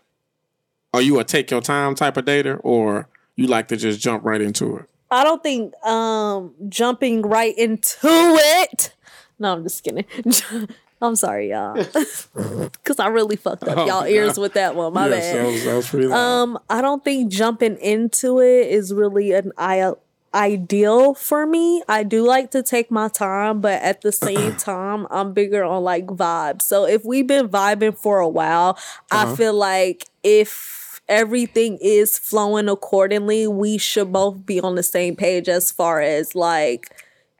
are 0.94 1.02
you 1.02 1.18
a 1.18 1.24
take 1.24 1.50
your 1.50 1.60
time 1.60 1.94
type 1.94 2.16
of 2.16 2.24
dater 2.24 2.60
or 2.62 3.08
you 3.34 3.46
like 3.48 3.68
to 3.68 3.76
just 3.76 4.00
jump 4.00 4.24
right 4.24 4.40
into 4.40 4.76
it? 4.76 4.88
I 5.10 5.24
don't 5.24 5.42
think 5.42 5.74
um 5.84 6.54
jumping 6.68 7.22
right 7.22 7.56
into 7.56 7.98
it. 8.02 8.94
No, 9.38 9.52
I'm 9.52 9.62
just 9.62 9.84
kidding. 9.84 10.04
I'm 11.02 11.14
sorry, 11.16 11.50
y'all, 11.50 11.74
because 12.34 12.98
I 12.98 13.08
really 13.08 13.36
fucked 13.36 13.64
up 13.64 13.76
Oh, 13.76 13.86
y'all 13.86 14.06
ears 14.06 14.34
God. 14.36 14.42
with 14.42 14.52
that 14.54 14.74
one. 14.74 14.94
My 14.94 15.08
yes, 15.08 15.32
bad. 15.32 15.36
that 15.44 15.52
was, 15.52 15.64
that 15.64 15.74
was 15.76 15.88
pretty 15.90 16.06
loud. 16.06 16.18
Um, 16.18 16.58
I 16.70 16.80
don't 16.80 17.04
think 17.04 17.30
jumping 17.30 17.76
into 17.78 18.40
it 18.40 18.68
is 18.68 18.94
really 18.94 19.32
an 19.32 19.52
I- 19.58 19.92
ideal 20.34 21.14
for 21.14 21.46
me. 21.46 21.82
I 21.88 22.02
do 22.02 22.24
like 22.26 22.50
to 22.52 22.62
take 22.62 22.90
my 22.90 23.08
time, 23.08 23.60
but 23.60 23.82
at 23.82 24.00
the 24.00 24.12
same 24.12 24.56
time, 24.58 25.06
I'm 25.10 25.32
bigger 25.32 25.64
on 25.64 25.82
like 25.84 26.06
vibes. 26.06 26.62
So 26.62 26.86
if 26.86 27.04
we've 27.04 27.26
been 27.26 27.48
vibing 27.48 27.96
for 27.98 28.18
a 28.20 28.28
while, 28.28 28.70
Uh-huh. 29.10 29.32
I 29.32 29.36
feel 29.36 29.54
like 29.54 30.06
if 30.22 31.00
everything 31.08 31.78
is 31.80 32.18
flowing 32.18 32.68
accordingly, 32.68 33.46
we 33.46 33.78
should 33.78 34.12
both 34.12 34.44
be 34.46 34.60
on 34.60 34.74
the 34.74 34.82
same 34.82 35.14
page 35.14 35.48
as 35.48 35.70
far 35.70 36.00
as 36.00 36.34
like 36.34 36.90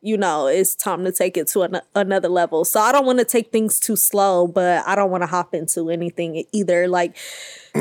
you 0.02 0.16
know, 0.16 0.46
it's 0.46 0.74
time 0.74 1.04
to 1.04 1.12
take 1.12 1.36
it 1.36 1.48
to 1.48 1.62
an- 1.62 1.80
another 1.94 2.28
level. 2.28 2.64
So 2.64 2.80
I 2.80 2.92
don't 2.92 3.06
want 3.06 3.18
to 3.18 3.24
take 3.24 3.50
things 3.50 3.80
too 3.80 3.96
slow, 3.96 4.46
but 4.46 4.86
I 4.86 4.94
don't 4.94 5.10
want 5.10 5.22
to 5.22 5.26
hop 5.26 5.54
into 5.54 5.90
anything 5.90 6.44
either. 6.52 6.86
Like, 6.86 7.16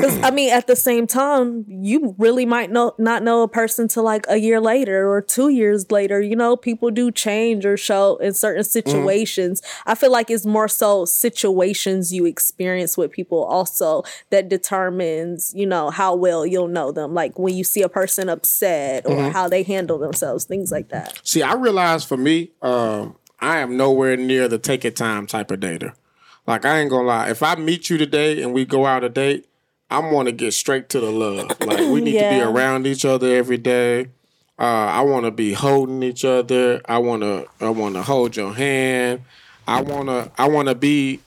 because 0.00 0.22
I 0.22 0.30
mean, 0.30 0.52
at 0.52 0.66
the 0.66 0.76
same 0.76 1.06
time, 1.06 1.64
you 1.68 2.14
really 2.18 2.46
might 2.46 2.70
know 2.70 2.94
not 2.98 3.22
know 3.22 3.42
a 3.42 3.48
person 3.48 3.88
till 3.88 4.02
like 4.02 4.26
a 4.28 4.36
year 4.36 4.60
later 4.60 5.08
or 5.10 5.20
two 5.20 5.48
years 5.48 5.90
later. 5.90 6.20
You 6.20 6.36
know, 6.36 6.56
people 6.56 6.90
do 6.90 7.10
change 7.10 7.64
or 7.64 7.76
show 7.76 8.16
in 8.16 8.34
certain 8.34 8.64
situations. 8.64 9.62
I 9.86 9.94
feel 9.94 10.12
like 10.12 10.30
it's 10.30 10.46
more 10.46 10.68
so 10.68 11.04
situations 11.04 12.12
you 12.12 12.26
experience 12.26 12.96
with 12.96 13.10
people 13.10 13.42
also 13.44 14.02
that 14.30 14.48
determines, 14.48 15.52
you 15.54 15.66
know, 15.66 15.90
how 15.90 16.14
well 16.14 16.46
you'll 16.46 16.68
know 16.68 16.92
them. 16.92 17.14
Like 17.14 17.38
when 17.38 17.54
you 17.54 17.64
see 17.64 17.82
a 17.82 17.88
person 17.88 18.28
upset 18.28 19.06
or 19.06 19.30
how 19.30 19.48
they 19.48 19.62
handle 19.62 19.98
themselves, 19.98 20.44
things 20.44 20.70
like 20.70 20.88
that. 20.90 21.20
See, 21.24 21.42
I 21.42 21.54
realized 21.54 22.08
for 22.08 22.16
me, 22.16 22.52
um, 22.62 23.16
I 23.40 23.58
am 23.58 23.76
nowhere 23.76 24.16
near 24.16 24.48
the 24.48 24.58
take 24.58 24.84
it 24.84 24.96
time 24.96 25.26
type 25.26 25.50
of 25.50 25.60
dater. 25.60 25.92
Like 26.46 26.64
I 26.64 26.80
ain't 26.80 26.90
gonna 26.90 27.06
lie, 27.06 27.28
if 27.28 27.42
I 27.42 27.56
meet 27.56 27.90
you 27.90 27.98
today 27.98 28.42
and 28.42 28.54
we 28.54 28.64
go 28.64 28.86
out 28.86 29.04
a 29.04 29.08
date, 29.08 29.46
I'm 29.90 30.10
gonna 30.10 30.32
get 30.32 30.52
straight 30.52 30.88
to 30.90 31.00
the 31.00 31.10
love. 31.10 31.56
Like 31.66 31.78
we 31.78 32.00
need 32.00 32.12
to 32.12 32.30
be 32.30 32.40
around 32.40 32.86
each 32.86 33.04
other 33.04 33.34
every 33.34 33.58
day. 33.58 34.08
Uh, 34.58 34.62
I 34.62 35.00
want 35.02 35.26
to 35.26 35.30
be 35.30 35.52
holding 35.52 36.02
each 36.02 36.24
other. 36.24 36.80
I 36.86 36.98
want 36.98 37.22
to. 37.22 37.46
I 37.60 37.68
want 37.70 37.94
to 37.94 38.02
hold 38.02 38.36
your 38.36 38.54
hand. 38.54 39.22
I 39.66 39.82
want 39.82 40.08
to. 40.08 40.30
I 40.38 40.48
want 40.48 40.68
to 40.68 40.74
be 40.74 41.20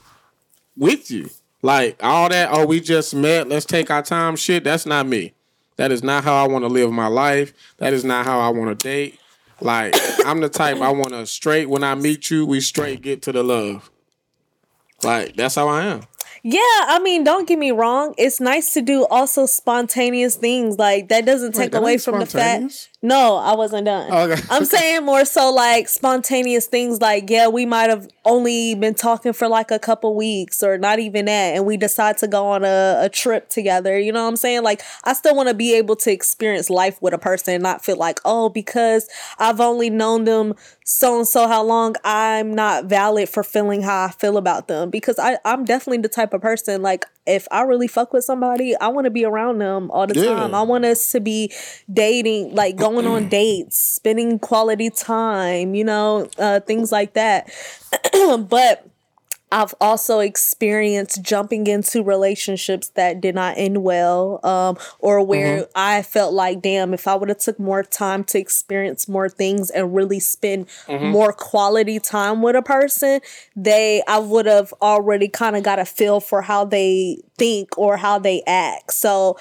with 0.75 1.12
you. 1.12 1.30
Like 1.62 2.01
all 2.01 2.30
that. 2.30 2.50
Oh, 2.51 2.66
we 2.66 2.80
just 2.80 3.13
met. 3.13 3.48
Let's 3.48 3.66
take 3.66 3.92
our 3.92 4.01
time. 4.01 4.36
Shit. 4.36 4.63
That's 4.63 4.86
not 4.86 5.06
me. 5.06 5.34
That 5.75 5.92
is 5.92 6.04
not 6.04 6.24
how 6.24 6.44
I 6.44 6.48
want 6.48 6.63
to 6.63 6.68
live 6.68 6.92
my 6.92 7.08
life. 7.08 7.54
That 7.78 7.94
is 7.94 8.04
not 8.04 8.25
how 8.25 8.39
I 8.39 8.50
want 8.50 8.78
to 8.78 8.88
date. 8.88 9.20
Like 9.62 9.96
I'm 10.25 10.42
the 10.42 10.50
type 10.50 10.78
I 10.78 10.89
want 10.89 11.10
to 11.10 11.25
straight. 11.25 11.70
When 11.70 11.84
I 11.84 11.96
meet 11.96 12.32
you, 12.32 12.46
we 12.46 12.62
straight 12.62 13.01
get 13.01 13.22
to 13.24 13.32
the 13.32 13.44
love. 13.44 13.89
Like 15.04 15.36
that's 15.36 15.56
how 15.56 15.68
I 15.68 15.84
am. 15.84 16.01
Yeah, 16.43 16.60
I 16.63 17.00
mean, 17.03 17.24
don't 17.24 17.48
get 17.48 17.60
me 17.60 17.72
wrong. 17.72 18.13
It's 18.17 18.39
nice 18.39 18.74
to 18.74 18.81
do 18.81 19.05
also 19.05 19.46
spontaneous 19.46 20.36
things. 20.36 20.77
Like 20.77 21.10
that 21.10 21.25
doesn't 21.25 21.53
take 21.53 21.72
that 21.72 21.79
away 21.79 21.98
from 21.98 22.19
the 22.19 22.25
fact. 22.25 22.89
No, 23.01 23.38
I 23.38 23.56
wasn't 23.56 23.86
done. 23.86 24.12
Okay. 24.12 24.41
I'm 24.50 24.65
saying 24.65 25.06
more 25.06 25.24
so 25.24 25.53
like 25.53 25.88
spontaneous 25.88 26.68
things. 26.68 27.00
Like 27.00 27.29
yeah, 27.29 27.48
we 27.48 27.65
might 27.65 27.89
have 27.89 28.10
only 28.25 28.75
been 28.75 28.94
talking 28.94 29.32
for 29.32 29.48
like 29.48 29.72
a 29.72 29.79
couple 29.79 30.15
weeks 30.15 30.62
or 30.62 30.77
not 30.77 31.00
even 31.00 31.25
that, 31.25 31.56
and 31.56 31.65
we 31.65 31.77
decide 31.77 32.18
to 32.18 32.27
go 32.27 32.48
on 32.48 32.65
a, 32.65 33.00
a 33.03 33.10
trip 33.10 33.48
together. 33.48 33.98
You 33.98 34.12
know 34.12 34.24
what 34.24 34.29
I'm 34.29 34.36
saying? 34.36 34.63
Like 34.63 34.82
I 35.06 35.13
still 35.13 35.34
want 35.34 35.48
to 35.48 35.56
be 35.56 35.75
able 35.75 35.96
to 35.96 36.12
experience 36.12 36.70
life 36.70 37.01
with 37.01 37.13
a 37.13 37.18
person 37.18 37.53
and 37.53 37.63
not 37.63 37.86
feel 37.86 37.96
like 37.96 38.20
oh 38.25 38.50
because 38.50 39.08
I've 39.38 39.62
only 39.62 39.89
known 39.89 40.25
them 40.25 40.56
so 40.84 41.20
and 41.20 41.27
so 41.27 41.48
how 41.48 41.63
long 41.63 41.96
I'm 42.03 42.53
not 42.53 42.86
valid 42.86 43.29
for 43.29 43.44
feeling 43.44 43.82
how 43.82 44.06
I 44.06 44.12
feel 44.12 44.36
about 44.36 44.68
them 44.68 44.89
because 44.89 45.18
I 45.18 45.38
I'm 45.46 45.63
definitely 45.63 46.01
the 46.01 46.10
type 46.10 46.34
of 46.34 46.41
person 46.41 46.82
like 46.82 47.06
if 47.29 47.48
I 47.51 47.62
really 47.62 47.88
fuck 47.88 48.13
with 48.13 48.24
somebody 48.25 48.75
I 48.77 48.89
want 48.89 49.05
to 49.05 49.12
be 49.12 49.25
around 49.25 49.59
them 49.59 49.91
all 49.91 50.07
the 50.07 50.19
Yeah. 50.19 50.36
time 50.36 50.55
I 50.55 50.62
want 50.63 50.86
us 50.86 51.12
to 51.12 51.19
be 51.21 51.51
dating 51.91 52.55
like 52.55 52.75
going 52.75 53.07
on 53.07 53.27
dates 53.29 53.77
spending 53.79 54.39
quality 54.39 54.89
time 54.89 55.75
you 55.75 55.83
know 55.86 56.29
uh, 56.38 56.59
things 56.62 56.91
like 56.91 57.13
that 57.13 57.50
but 58.50 58.88
I've 59.51 59.74
also 59.82 60.20
experienced 60.20 61.22
jumping 61.22 61.68
into 61.68 62.03
relationships 62.03 62.89
that 62.89 63.20
did 63.20 63.36
not 63.36 63.58
end 63.58 63.84
well, 63.84 64.39
um, 64.46 64.77
or 65.00 65.24
where 65.25 65.68
I 65.75 66.01
felt 66.03 66.34
like, 66.34 66.62
damn, 66.62 66.94
if 66.94 67.08
I 67.08 67.15
would 67.15 67.29
have 67.29 67.39
took 67.39 67.60
more 67.60 67.84
time 67.84 68.24
to 68.25 68.39
experience 68.39 69.08
more 69.08 69.27
things 69.29 69.70
and 69.72 69.96
really 69.96 70.20
spend 70.20 70.68
more 71.12 71.34
quality 71.34 72.00
time 72.00 72.41
with 72.41 72.56
a 72.56 72.62
person, 72.62 73.22
they 73.56 74.03
I 74.08 74.20
would 74.20 74.46
have 74.46 74.74
already 74.82 75.27
kind 75.27 75.56
of 75.56 75.63
got 75.63 75.79
a 75.79 75.86
feel 75.86 76.20
for 76.20 76.41
how 76.44 76.65
they 76.65 77.22
think 77.38 77.77
or 77.77 77.98
how 77.98 78.20
they 78.20 78.44
act. 78.46 78.94
So 78.94 79.38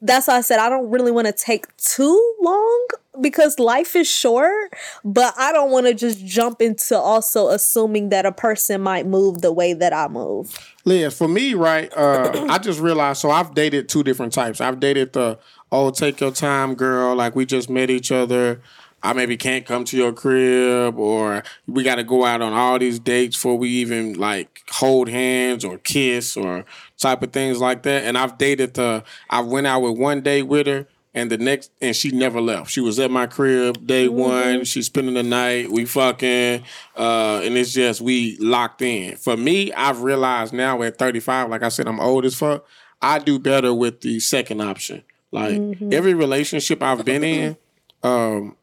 that's 0.00 0.26
why 0.28 0.36
I 0.36 0.40
said 0.40 0.58
I 0.58 0.68
don't 0.68 0.90
really 0.90 1.10
want 1.10 1.26
to 1.26 1.32
take 1.32 1.74
too 1.76 2.34
long 2.40 2.86
because 3.20 3.58
life 3.58 3.96
is 3.96 4.08
short, 4.08 4.74
but 5.04 5.34
I 5.38 5.52
don't 5.52 5.70
want 5.70 5.86
to 5.86 5.94
just 5.94 6.24
jump 6.24 6.60
into 6.60 6.98
also 6.98 7.48
assuming 7.48 8.10
that 8.10 8.26
a 8.26 8.32
person 8.32 8.82
might 8.82 9.06
move 9.06 9.40
the 9.40 9.52
way 9.52 9.72
that 9.72 9.92
I 9.92 10.08
move. 10.08 10.58
Liz, 10.84 11.16
for 11.16 11.28
me, 11.28 11.54
right, 11.54 11.92
uh, 11.96 12.46
I 12.48 12.58
just 12.58 12.80
realized 12.80 13.20
so 13.20 13.30
I've 13.30 13.54
dated 13.54 13.88
two 13.88 14.02
different 14.02 14.32
types. 14.32 14.60
I've 14.60 14.80
dated 14.80 15.12
the 15.12 15.38
oh, 15.72 15.90
take 15.90 16.20
your 16.20 16.30
time, 16.30 16.74
girl, 16.74 17.16
like 17.16 17.34
we 17.34 17.46
just 17.46 17.68
met 17.68 17.90
each 17.90 18.12
other. 18.12 18.60
I 19.02 19.12
maybe 19.12 19.36
can't 19.36 19.64
come 19.64 19.84
to 19.84 19.96
your 19.96 20.12
crib 20.12 20.98
or 20.98 21.42
we 21.66 21.82
gotta 21.82 22.02
go 22.02 22.24
out 22.24 22.42
on 22.42 22.52
all 22.52 22.78
these 22.78 22.98
dates 22.98 23.36
before 23.36 23.56
we 23.56 23.68
even 23.68 24.14
like 24.14 24.62
hold 24.70 25.08
hands 25.08 25.64
or 25.64 25.78
kiss 25.78 26.36
or 26.36 26.64
type 26.98 27.22
of 27.22 27.32
things 27.32 27.60
like 27.60 27.82
that. 27.84 28.04
And 28.04 28.18
I've 28.18 28.38
dated 28.38 28.74
the 28.74 29.04
I 29.30 29.40
went 29.40 29.66
out 29.66 29.82
with 29.82 29.98
one 29.98 30.22
day 30.22 30.42
with 30.42 30.66
her 30.66 30.86
and 31.14 31.30
the 31.30 31.38
next 31.38 31.70
and 31.80 31.94
she 31.94 32.10
never 32.10 32.40
left. 32.40 32.70
She 32.70 32.80
was 32.80 32.98
at 32.98 33.10
my 33.10 33.26
crib 33.26 33.86
day 33.86 34.08
one. 34.08 34.64
She's 34.64 34.86
spending 34.86 35.14
the 35.14 35.22
night. 35.22 35.70
We 35.70 35.84
fucking 35.84 36.64
uh 36.96 37.40
and 37.44 37.56
it's 37.56 37.72
just 37.72 38.00
we 38.00 38.36
locked 38.38 38.82
in. 38.82 39.16
For 39.16 39.36
me, 39.36 39.72
I've 39.72 40.02
realized 40.02 40.52
now 40.52 40.82
at 40.82 40.98
35, 40.98 41.50
like 41.50 41.62
I 41.62 41.68
said, 41.68 41.86
I'm 41.86 42.00
old 42.00 42.24
as 42.24 42.34
fuck. 42.34 42.66
I 43.00 43.18
do 43.18 43.38
better 43.38 43.72
with 43.72 44.00
the 44.00 44.20
second 44.20 44.62
option. 44.62 45.04
Like 45.32 45.60
every 45.92 46.14
relationship 46.14 46.82
I've 46.82 47.04
been 47.04 47.22
in, 47.22 47.56
um, 48.02 48.56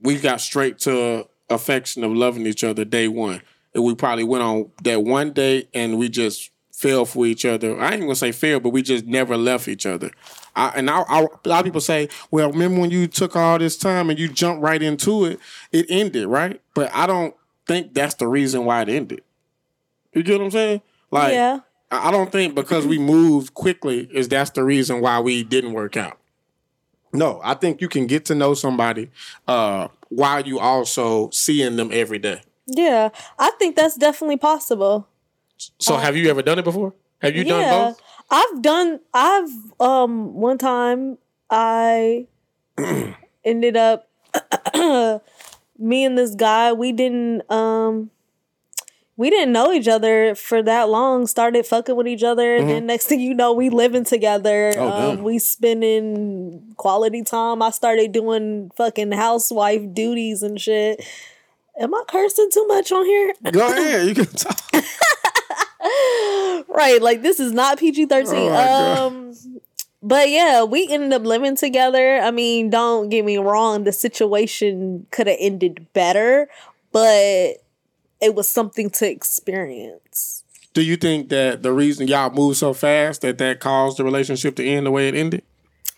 we 0.00 0.18
got 0.18 0.40
straight 0.40 0.78
to 0.80 1.26
affection 1.48 2.04
of 2.04 2.12
loving 2.12 2.46
each 2.46 2.64
other 2.64 2.84
day 2.84 3.08
one. 3.08 3.42
And 3.74 3.84
we 3.84 3.94
probably 3.94 4.24
went 4.24 4.42
on 4.42 4.70
that 4.84 5.02
one 5.02 5.32
date 5.32 5.68
and 5.74 5.98
we 5.98 6.08
just 6.08 6.50
fell 6.72 7.06
for 7.06 7.24
each 7.26 7.44
other. 7.44 7.80
I 7.80 7.92
ain't 7.92 8.02
gonna 8.02 8.14
say 8.14 8.32
fell, 8.32 8.60
but 8.60 8.70
we 8.70 8.82
just 8.82 9.06
never 9.06 9.36
left 9.36 9.66
each 9.66 9.86
other. 9.86 10.10
I, 10.54 10.72
and 10.76 10.90
I, 10.90 11.00
I, 11.08 11.20
a 11.20 11.48
lot 11.48 11.60
of 11.60 11.64
people 11.64 11.80
say, 11.80 12.08
"Well, 12.30 12.52
remember 12.52 12.80
when 12.80 12.90
you 12.90 13.06
took 13.06 13.34
all 13.34 13.58
this 13.58 13.76
time 13.76 14.10
and 14.10 14.18
you 14.18 14.28
jumped 14.28 14.62
right 14.62 14.82
into 14.82 15.24
it? 15.24 15.40
It 15.72 15.86
ended, 15.88 16.28
right?" 16.28 16.60
But 16.74 16.90
I 16.94 17.06
don't 17.06 17.34
think 17.66 17.94
that's 17.94 18.14
the 18.14 18.28
reason 18.28 18.64
why 18.64 18.82
it 18.82 18.88
ended. 18.88 19.22
You 20.12 20.22
get 20.22 20.38
what 20.38 20.44
I'm 20.46 20.50
saying? 20.50 20.82
Like, 21.10 21.32
yeah. 21.32 21.60
I 21.90 22.08
I 22.08 22.10
don't 22.10 22.30
think 22.30 22.54
because 22.54 22.86
we 22.86 22.98
moved 22.98 23.54
quickly 23.54 24.08
is 24.12 24.28
that's 24.28 24.50
the 24.50 24.64
reason 24.64 25.00
why 25.00 25.20
we 25.20 25.44
didn't 25.44 25.72
work 25.72 25.96
out. 25.96 26.18
No, 27.16 27.40
I 27.42 27.54
think 27.54 27.80
you 27.80 27.88
can 27.88 28.06
get 28.06 28.24
to 28.26 28.34
know 28.34 28.54
somebody 28.54 29.10
uh, 29.48 29.88
while 30.08 30.46
you 30.46 30.58
also 30.58 31.30
seeing 31.30 31.76
them 31.76 31.90
every 31.92 32.18
day. 32.18 32.42
Yeah. 32.66 33.10
I 33.38 33.50
think 33.58 33.76
that's 33.76 33.96
definitely 33.96 34.36
possible. 34.36 35.08
So, 35.78 35.96
have 35.96 36.16
you 36.16 36.28
ever 36.28 36.42
done 36.42 36.58
it 36.58 36.64
before? 36.64 36.94
Have 37.22 37.34
you 37.34 37.44
done 37.44 37.70
both? 37.70 38.02
I've 38.30 38.62
done 38.62 39.00
I've 39.14 39.50
um 39.80 40.34
one 40.34 40.58
time 40.58 41.18
I 41.48 42.26
ended 43.44 43.76
up 43.76 44.08
me 45.78 46.04
and 46.04 46.18
this 46.18 46.34
guy 46.34 46.72
we 46.72 46.92
didn't 46.92 47.50
um 47.50 48.10
we 49.18 49.30
didn't 49.30 49.52
know 49.52 49.72
each 49.72 49.88
other 49.88 50.34
for 50.34 50.62
that 50.62 50.88
long 50.88 51.26
started 51.26 51.64
fucking 51.66 51.96
with 51.96 52.06
each 52.06 52.22
other 52.22 52.56
and 52.56 52.68
then 52.68 52.86
next 52.86 53.06
thing 53.06 53.20
you 53.20 53.32
know 53.34 53.52
we 53.52 53.70
living 53.70 54.04
together. 54.04 54.72
Mm-hmm. 54.72 54.80
Oh, 54.80 55.10
um, 55.12 55.22
we 55.22 55.38
spending 55.38 56.74
quality 56.76 57.22
time. 57.22 57.62
I 57.62 57.70
started 57.70 58.12
doing 58.12 58.70
fucking 58.76 59.12
housewife 59.12 59.94
duties 59.94 60.42
and 60.42 60.60
shit. 60.60 61.04
Am 61.78 61.94
i 61.94 62.02
cursing 62.08 62.48
too 62.52 62.66
much 62.66 62.90
on 62.92 63.04
here? 63.04 63.34
Go 63.50 63.66
ahead, 63.70 64.06
you 64.08 64.14
can 64.14 64.26
talk. 64.26 64.60
right 66.68 66.98
like 67.00 67.22
this 67.22 67.38
is 67.38 67.52
not 67.52 67.78
pg-13 67.78 68.26
Oh, 68.32 68.48
my 68.48 68.56
God. 68.56 68.98
um 68.98 69.34
but 70.02 70.28
yeah 70.28 70.62
we 70.64 70.88
ended 70.90 71.12
up 71.12 71.24
living 71.24 71.56
together. 71.56 72.18
I 72.18 72.30
mean 72.30 72.70
don't 72.70 73.08
get 73.08 73.24
me 73.24 73.38
wrong 73.38 73.84
the 73.84 73.92
situation 73.92 75.06
could 75.10 75.26
have 75.26 75.36
ended 75.38 75.86
better 75.92 76.48
but 76.92 77.62
it 78.20 78.34
was 78.34 78.48
something 78.48 78.90
to 78.90 79.10
experience. 79.10 80.44
Do 80.72 80.82
you 80.82 80.96
think 80.96 81.30
that 81.30 81.62
the 81.62 81.72
reason 81.72 82.06
y'all 82.06 82.30
moved 82.30 82.58
so 82.58 82.74
fast 82.74 83.22
that 83.22 83.38
that 83.38 83.60
caused 83.60 83.96
the 83.96 84.04
relationship 84.04 84.56
to 84.56 84.64
end 84.64 84.86
the 84.86 84.90
way 84.90 85.08
it 85.08 85.14
ended? 85.14 85.42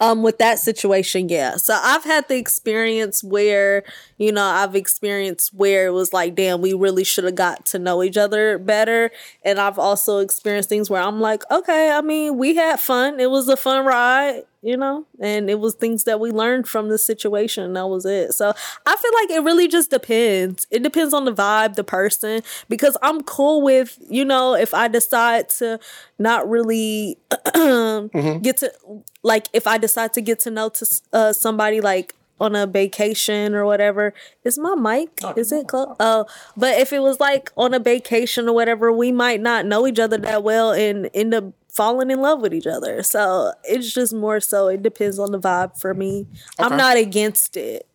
um 0.00 0.22
with 0.22 0.38
that 0.38 0.58
situation 0.58 1.28
yeah. 1.28 1.56
So 1.56 1.78
i've 1.82 2.04
had 2.04 2.28
the 2.28 2.36
experience 2.36 3.24
where 3.24 3.84
you 4.16 4.32
know 4.32 4.44
i've 4.44 4.76
experienced 4.76 5.52
where 5.54 5.86
it 5.86 5.90
was 5.90 6.12
like 6.12 6.34
damn 6.34 6.60
we 6.60 6.72
really 6.72 7.04
should 7.04 7.24
have 7.24 7.34
got 7.34 7.66
to 7.66 7.78
know 7.78 8.02
each 8.02 8.16
other 8.16 8.58
better. 8.58 9.10
And 9.44 9.58
i've 9.58 9.78
also 9.78 10.18
experienced 10.18 10.68
things 10.68 10.88
where 10.88 11.02
i'm 11.02 11.20
like 11.20 11.42
okay 11.50 11.90
i 11.90 12.00
mean 12.00 12.36
we 12.38 12.54
had 12.56 12.80
fun. 12.80 13.20
It 13.20 13.30
was 13.30 13.48
a 13.48 13.56
fun 13.56 13.84
ride 13.84 14.44
you 14.62 14.76
know? 14.76 15.06
And 15.20 15.48
it 15.48 15.60
was 15.60 15.74
things 15.74 16.04
that 16.04 16.20
we 16.20 16.30
learned 16.30 16.68
from 16.68 16.88
the 16.88 16.98
situation 16.98 17.64
and 17.64 17.76
that 17.76 17.86
was 17.88 18.04
it. 18.04 18.32
So 18.34 18.52
i 18.86 18.96
feel 18.96 19.12
like 19.14 19.30
it 19.30 19.42
really 19.44 19.68
just 19.68 19.90
depends. 19.90 20.66
It 20.70 20.82
depends 20.82 21.14
on 21.14 21.24
the 21.24 21.32
vibe 21.32 21.74
the 21.74 21.84
person 21.84 22.42
because 22.68 22.96
i'm 23.02 23.22
cool 23.22 23.62
with 23.62 23.98
you 24.08 24.24
know 24.24 24.54
if 24.54 24.74
i 24.74 24.88
decide 24.88 25.48
to 25.48 25.78
not 26.18 26.48
really 26.48 27.18
get 27.54 28.56
to 28.58 28.72
like 29.22 29.48
if 29.52 29.66
i 29.66 29.78
decide 29.78 30.12
to 30.12 30.20
get 30.20 30.40
to 30.40 30.50
know 30.50 30.68
to 30.68 30.86
uh, 31.12 31.32
somebody 31.32 31.80
like 31.80 32.14
on 32.40 32.54
a 32.54 32.66
vacation 32.66 33.54
or 33.54 33.64
whatever 33.64 34.14
is 34.44 34.58
my 34.58 34.74
mic 34.74 35.08
is 35.36 35.50
it 35.50 35.66
close 35.66 35.94
oh 35.98 36.24
but 36.56 36.78
if 36.78 36.92
it 36.92 37.00
was 37.00 37.18
like 37.20 37.50
on 37.56 37.74
a 37.74 37.78
vacation 37.80 38.48
or 38.48 38.52
whatever 38.52 38.92
we 38.92 39.10
might 39.10 39.40
not 39.40 39.66
know 39.66 39.86
each 39.86 39.98
other 39.98 40.16
that 40.16 40.42
well 40.42 40.72
and 40.72 41.10
end 41.14 41.34
up 41.34 41.44
falling 41.78 42.10
in 42.10 42.20
love 42.20 42.40
with 42.42 42.52
each 42.52 42.66
other 42.66 43.02
so 43.02 43.52
it's 43.64 43.92
just 43.94 44.12
more 44.12 44.40
so 44.40 44.68
it 44.68 44.82
depends 44.82 45.18
on 45.18 45.30
the 45.32 45.38
vibe 45.38 45.78
for 45.80 45.94
me 45.94 46.26
i'm 46.58 46.76
not 46.76 46.96
against 46.96 47.56
it 47.56 47.86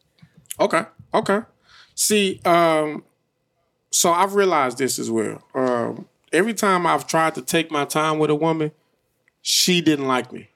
Okay. 0.59 0.83
Okay. 1.13 1.39
See, 1.95 2.39
um, 2.45 3.03
so 3.91 4.11
I've 4.11 4.35
realized 4.35 4.77
this 4.77 4.99
as 4.99 5.09
well. 5.11 5.43
Um, 5.53 6.07
every 6.31 6.53
time 6.53 6.85
I've 6.87 7.07
tried 7.07 7.35
to 7.35 7.41
take 7.41 7.71
my 7.71 7.85
time 7.85 8.19
with 8.19 8.29
a 8.29 8.35
woman, 8.35 8.71
she 9.41 9.81
didn't 9.81 10.07
like 10.07 10.31
me. 10.31 10.49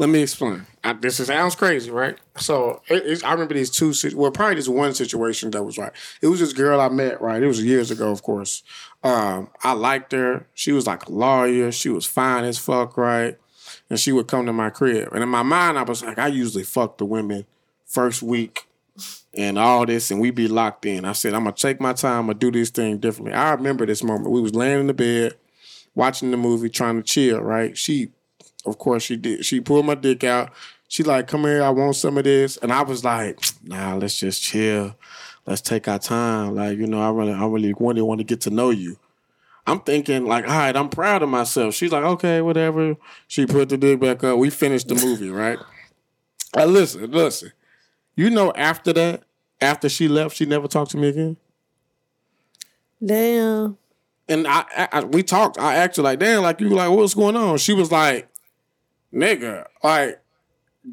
Let 0.00 0.08
me 0.08 0.22
explain. 0.22 0.64
I, 0.82 0.94
this 0.94 1.18
sounds 1.18 1.54
crazy, 1.54 1.90
right? 1.90 2.16
So 2.38 2.80
it, 2.88 3.22
I 3.22 3.32
remember 3.32 3.52
these 3.52 3.68
two, 3.68 3.92
well, 4.16 4.30
probably 4.30 4.54
this 4.54 4.66
one 4.66 4.94
situation 4.94 5.50
that 5.50 5.62
was 5.62 5.76
right. 5.76 5.92
It 6.22 6.28
was 6.28 6.40
this 6.40 6.54
girl 6.54 6.80
I 6.80 6.88
met, 6.88 7.20
right? 7.20 7.42
It 7.42 7.46
was 7.46 7.62
years 7.62 7.90
ago, 7.90 8.10
of 8.10 8.22
course. 8.22 8.62
Um, 9.04 9.50
I 9.62 9.72
liked 9.72 10.12
her. 10.12 10.46
She 10.54 10.72
was 10.72 10.86
like 10.86 11.06
a 11.06 11.12
lawyer. 11.12 11.70
She 11.70 11.90
was 11.90 12.06
fine 12.06 12.44
as 12.44 12.56
fuck, 12.56 12.96
right? 12.96 13.36
And 13.90 14.00
she 14.00 14.10
would 14.10 14.26
come 14.26 14.46
to 14.46 14.54
my 14.54 14.70
crib. 14.70 15.12
And 15.12 15.22
in 15.22 15.28
my 15.28 15.42
mind, 15.42 15.78
I 15.78 15.82
was 15.82 16.02
like, 16.02 16.18
I 16.18 16.28
usually 16.28 16.64
fuck 16.64 16.96
the 16.96 17.04
women 17.04 17.44
first 17.84 18.22
week 18.22 18.66
and 19.34 19.58
all 19.58 19.84
this, 19.84 20.10
and 20.10 20.18
we'd 20.18 20.34
be 20.34 20.48
locked 20.48 20.86
in. 20.86 21.04
I 21.04 21.12
said, 21.12 21.34
I'm 21.34 21.44
gonna 21.44 21.54
take 21.54 21.78
my 21.78 21.92
time, 21.92 22.20
I'm 22.20 22.26
gonna 22.28 22.38
do 22.38 22.50
this 22.50 22.70
thing 22.70 22.96
differently. 22.96 23.34
I 23.34 23.52
remember 23.52 23.84
this 23.84 24.02
moment. 24.02 24.30
We 24.30 24.40
was 24.40 24.54
laying 24.54 24.80
in 24.80 24.86
the 24.86 24.94
bed, 24.94 25.34
watching 25.94 26.30
the 26.30 26.38
movie, 26.38 26.70
trying 26.70 26.96
to 26.96 27.02
chill, 27.02 27.40
right? 27.42 27.76
She, 27.76 28.12
of 28.66 28.78
course, 28.78 29.02
she 29.02 29.16
did. 29.16 29.44
She 29.44 29.60
pulled 29.60 29.86
my 29.86 29.94
dick 29.94 30.24
out. 30.24 30.52
She 30.88 31.02
like, 31.02 31.28
come 31.28 31.42
here, 31.44 31.62
I 31.62 31.70
want 31.70 31.96
some 31.96 32.18
of 32.18 32.24
this. 32.24 32.56
And 32.56 32.72
I 32.72 32.82
was 32.82 33.04
like, 33.04 33.38
nah, 33.62 33.94
let's 33.94 34.18
just 34.18 34.42
chill. 34.42 34.94
Let's 35.46 35.60
take 35.60 35.86
our 35.88 35.98
time. 35.98 36.54
Like, 36.56 36.78
you 36.78 36.86
know, 36.86 37.00
I 37.00 37.10
really, 37.10 37.32
I 37.32 37.46
really, 37.46 37.72
really 37.78 38.02
want 38.02 38.18
to 38.18 38.24
get 38.24 38.40
to 38.42 38.50
know 38.50 38.70
you. 38.70 38.96
I'm 39.66 39.80
thinking 39.80 40.26
like, 40.26 40.44
all 40.48 40.50
right, 40.50 40.74
I'm 40.76 40.88
proud 40.88 41.22
of 41.22 41.28
myself. 41.28 41.74
She's 41.74 41.92
like, 41.92 42.02
okay, 42.02 42.40
whatever. 42.40 42.96
She 43.28 43.46
put 43.46 43.68
the 43.68 43.76
dick 43.76 44.00
back 44.00 44.24
up. 44.24 44.38
We 44.38 44.50
finished 44.50 44.88
the 44.88 44.96
movie, 44.96 45.30
right? 45.30 45.58
I 46.56 46.64
listen, 46.64 47.10
listen. 47.12 47.52
You 48.16 48.30
know, 48.30 48.52
after 48.54 48.92
that, 48.94 49.22
after 49.60 49.88
she 49.88 50.08
left, 50.08 50.34
she 50.36 50.44
never 50.44 50.66
talked 50.66 50.90
to 50.92 50.96
me 50.96 51.08
again. 51.08 51.36
Damn. 53.04 53.76
And 54.28 54.46
I, 54.46 54.64
I, 54.76 54.88
I- 54.92 55.04
we 55.04 55.22
talked. 55.22 55.58
I 55.58 55.76
asked 55.76 55.96
her 55.96 56.02
like, 56.02 56.18
damn, 56.18 56.42
like 56.42 56.60
you 56.60 56.68
like, 56.70 56.90
what's 56.90 57.14
going 57.14 57.36
on? 57.36 57.58
She 57.58 57.72
was 57.72 57.92
like, 57.92 58.28
nigga, 59.12 59.66
like 59.82 60.20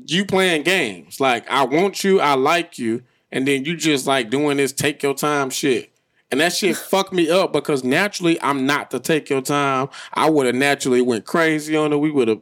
you 0.05 0.25
playing 0.25 0.63
games. 0.63 1.19
Like 1.19 1.49
I 1.49 1.63
want 1.63 2.03
you, 2.03 2.19
I 2.19 2.35
like 2.35 2.77
you, 2.77 3.03
and 3.31 3.47
then 3.47 3.65
you 3.65 3.75
just 3.75 4.07
like 4.07 4.29
doing 4.29 4.57
this 4.57 4.73
take 4.73 5.03
your 5.03 5.13
time 5.13 5.49
shit. 5.49 5.91
And 6.29 6.41
that 6.41 6.53
shit 6.53 6.75
fucked 6.91 7.13
me 7.13 7.29
up 7.29 7.53
because 7.53 7.83
naturally 7.83 8.41
I'm 8.41 8.65
not 8.65 8.91
to 8.91 8.99
take 8.99 9.29
your 9.29 9.41
time. 9.41 9.89
I 10.13 10.29
would 10.29 10.45
have 10.45 10.55
naturally 10.55 11.01
went 11.01 11.25
crazy 11.25 11.75
on 11.75 11.91
her. 11.91 11.97
We 11.97 12.11
would 12.11 12.27
have 12.27 12.41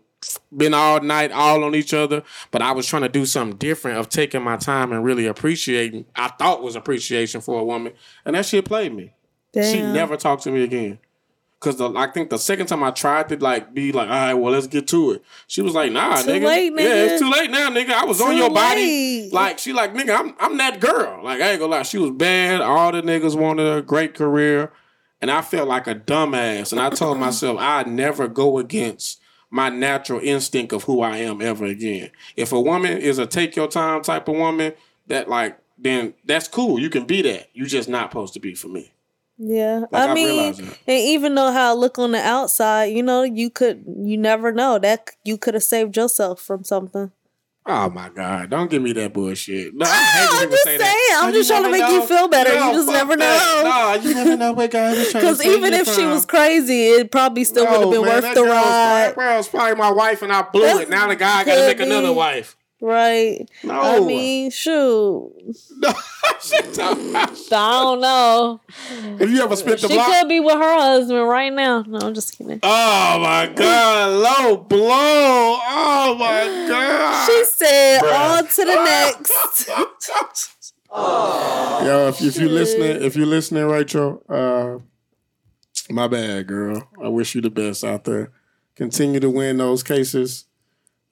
been 0.55 0.74
all 0.74 1.01
night, 1.01 1.32
all 1.32 1.63
on 1.63 1.75
each 1.75 1.94
other. 1.94 2.24
But 2.51 2.62
I 2.62 2.72
was 2.72 2.88
trying 2.88 3.03
to 3.03 3.10
do 3.10 3.25
something 3.25 3.58
different 3.58 4.00
of 4.00 4.10
taking 4.10 4.41
my 4.41 4.58
time 4.58 4.91
and 4.91 5.03
really 5.03 5.27
appreciating. 5.27 6.05
I 6.15 6.29
thought 6.29 6.63
was 6.63 6.75
appreciation 6.75 7.41
for 7.41 7.60
a 7.60 7.63
woman, 7.63 7.94
and 8.25 8.36
that 8.36 8.46
shit 8.46 8.65
played 8.65 8.94
me. 8.94 9.13
She 9.53 9.82
never 9.82 10.17
talked 10.17 10.44
to 10.44 10.51
me 10.51 10.63
again. 10.63 11.00
Cause 11.65 11.77
the, 11.77 11.91
I 11.95 12.12
think 12.12 12.29
the 12.29 12.38
second 12.38 12.67
time 12.67 12.84
I 12.84 12.91
tried 12.91 13.27
to 13.29 13.38
like 13.38 13.74
be 13.74 13.91
like, 13.91 14.07
all 14.07 14.13
right, 14.13 14.36
well, 14.36 14.53
let's 14.53 14.67
get 14.67 14.88
to 14.89 15.13
it. 15.13 15.24
She 15.48 15.63
was 15.63 15.74
like, 15.74 15.91
nah, 15.91 16.22
Too 16.22 16.29
nigga. 16.29 16.45
late, 16.45 16.74
Yeah, 16.77 17.05
it's 17.05 17.19
too 17.19 17.31
late 17.31 17.50
now, 17.50 17.72
nigga. 17.72 17.89
I 17.89 18.05
was 18.05 18.22
on 18.22 18.34
Too 18.34 18.36
your 18.36 18.51
body. 18.51 19.31
Like 19.31 19.57
she 19.57 19.74
like, 19.74 19.95
nigga, 19.95 20.15
I'm 20.15 20.36
I'm 20.39 20.57
that 20.57 20.79
girl. 20.79 21.24
Like 21.24 21.41
I 21.41 21.50
ain't 21.50 21.60
gonna 21.60 21.72
lie, 21.72 21.81
she 21.81 21.98
was 21.98 22.12
bad. 22.12 22.62
All 22.62 22.91
the 22.91 23.01
niggas 23.01 23.36
wanted 23.36 23.65
a 23.65 23.81
great 23.81 24.13
career, 24.13 24.72
and 25.22 25.31
I 25.31 25.41
felt 25.41 25.67
like 25.67 25.88
a 25.88 25.95
dumbass. 25.95 26.72
And 26.72 26.79
I 26.79 26.91
told 26.91 27.17
myself 27.17 27.57
I'd 27.60 27.88
never 27.88 28.27
go 28.27 28.60
against 28.60 29.19
my 29.50 29.69
natural 29.69 30.19
instinct 30.19 30.72
of 30.72 30.84
who 30.84 31.01
I 31.01 31.17
am 31.17 31.41
ever 31.41 31.65
again. 31.65 32.12
If 32.36 32.51
a 32.51 32.62
woman 32.62 33.00
is 33.00 33.17
a 33.17 33.25
take 33.25 33.55
your 33.55 33.69
time 33.69 34.03
type 34.03 34.27
of 34.27 34.36
woman, 34.36 34.74
that 35.07 35.27
like 35.27 35.57
then 35.79 36.13
that's 36.25 36.48
cool. 36.48 36.79
You 36.79 36.91
can 36.91 37.05
be 37.05 37.24
that. 37.24 37.50
You 37.53 37.65
just 37.65 37.89
not 37.89 38.12
supposed 38.12 38.36
to 38.36 38.39
be 38.39 38.53
for 38.53 38.67
me. 38.67 38.91
Yeah, 39.38 39.84
Like, 39.92 40.10
I 40.10 40.12
I 40.12 40.13
mean, 40.13 40.54
and 40.88 41.00
even 41.00 41.36
though 41.36 41.51
how 41.51 41.72
I 41.72 41.74
look 41.74 42.00
on 42.00 42.12
the 42.12 42.20
outside, 42.22 42.86
you 42.86 43.04
know, 43.04 43.24
you 43.24 43.50
could, 43.50 43.84
you 43.86 44.18
never 44.18 44.54
know 44.54 44.80
that 44.80 45.10
you 45.25 45.38
could 45.38 45.56
have 45.56 45.63
saved 45.63 45.98
yourself 45.98 46.39
from 46.39 46.63
something. 46.63 47.12
Oh 47.68 47.89
my 47.89 48.10
God! 48.10 48.51
Don't 48.51 48.70
give 48.70 48.84
me 48.84 48.94
that 48.94 49.12
bullshit. 49.12 49.74
No, 49.74 49.88
I 49.89 50.30
I'm 50.44 50.51
just 50.51 50.63
say 50.63 50.77
saying, 50.77 50.80
that. 50.80 51.22
I'm 51.24 51.34
just 51.34 51.50
trying 51.50 51.63
to 51.63 51.72
make 51.72 51.89
you 51.89 52.06
feel 52.06 52.27
better. 52.27 52.54
You 52.54 52.74
just 52.74 52.88
never 52.88 53.18
that. 53.18 53.63
know. 53.63 54.04
No, 54.04 54.08
you 54.08 54.13
never 54.13 54.38
know 54.38 54.54
what 54.54 54.70
God 54.70 54.96
is 54.96 55.12
trying 55.12 55.24
to 55.25 55.32
Because 55.32 55.44
even 55.44 55.74
if 55.74 55.92
she 55.92 56.06
was 56.06 56.27
crazy, 56.27 56.89
it 56.89 57.12
probably 57.12 57.44
still 57.44 57.65
would 57.65 57.82
have 57.82 57.89
been 57.89 58.06
man, 58.06 58.24
worth 58.24 58.36
the 58.36 58.44
ride. 58.44 59.13
That 59.18 59.38
was 59.38 59.48
probably 59.48 59.75
my 59.75 59.89
wife, 59.89 60.22
and 60.22 60.32
I 60.32 60.44
blew 60.44 60.80
it. 60.80 60.89
Now 60.89 61.08
the 61.08 61.15
guy 61.15 61.44
got 61.44 61.56
to 61.56 61.62
make 61.68 61.80
another 61.80 62.13
wife. 62.13 62.56
Right. 62.82 63.50
No. 63.63 63.74
I 63.74 64.00
mean, 64.01 64.51
shoot. 64.51 65.32
No. 65.77 65.89
I 65.94 67.39
don't 67.50 68.01
know. 68.01 68.60
Have 69.17 69.29
you 69.32 69.41
ever 69.41 69.55
spent 69.55 69.82
the 69.82 69.88
She 69.88 69.96
block? 69.96 70.08
could 70.08 70.27
be 70.27 70.39
with 70.39 70.53
her 70.55 70.79
husband 70.79 71.27
right 71.27 71.51
now. 71.51 71.84
No, 71.88 72.00
I'm 72.00 72.13
just 72.13 72.38
kidding. 72.38 72.60
Oh 72.62 73.20
my 73.20 73.51
God! 73.55 74.11
Low 74.11 74.57
blow! 74.57 74.88
Oh 74.90 76.16
my 76.20 76.68
God! 76.70 77.25
She 77.27 77.46
said, 77.46 78.03
on 78.03 78.46
to 78.48 78.66
the 78.66 78.83
next. 78.83 79.31
Yo, 80.96 82.07
if, 82.09 82.22
if 82.22 82.38
you 82.38 82.50
listening, 82.50 83.03
if 83.03 83.16
you're 83.16 83.25
listening, 83.25 83.66
Rachel, 83.66 84.22
uh, 84.29 84.77
my 85.90 86.07
bad, 86.07 86.48
girl. 86.48 86.88
I 87.03 87.07
wish 87.09 87.35
you 87.35 87.42
the 87.42 87.50
best 87.50 87.83
out 87.83 88.03
there. 88.03 88.31
Continue 88.75 89.20
to 89.22 89.29
win 89.29 89.57
those 89.57 89.83
cases, 89.83 90.46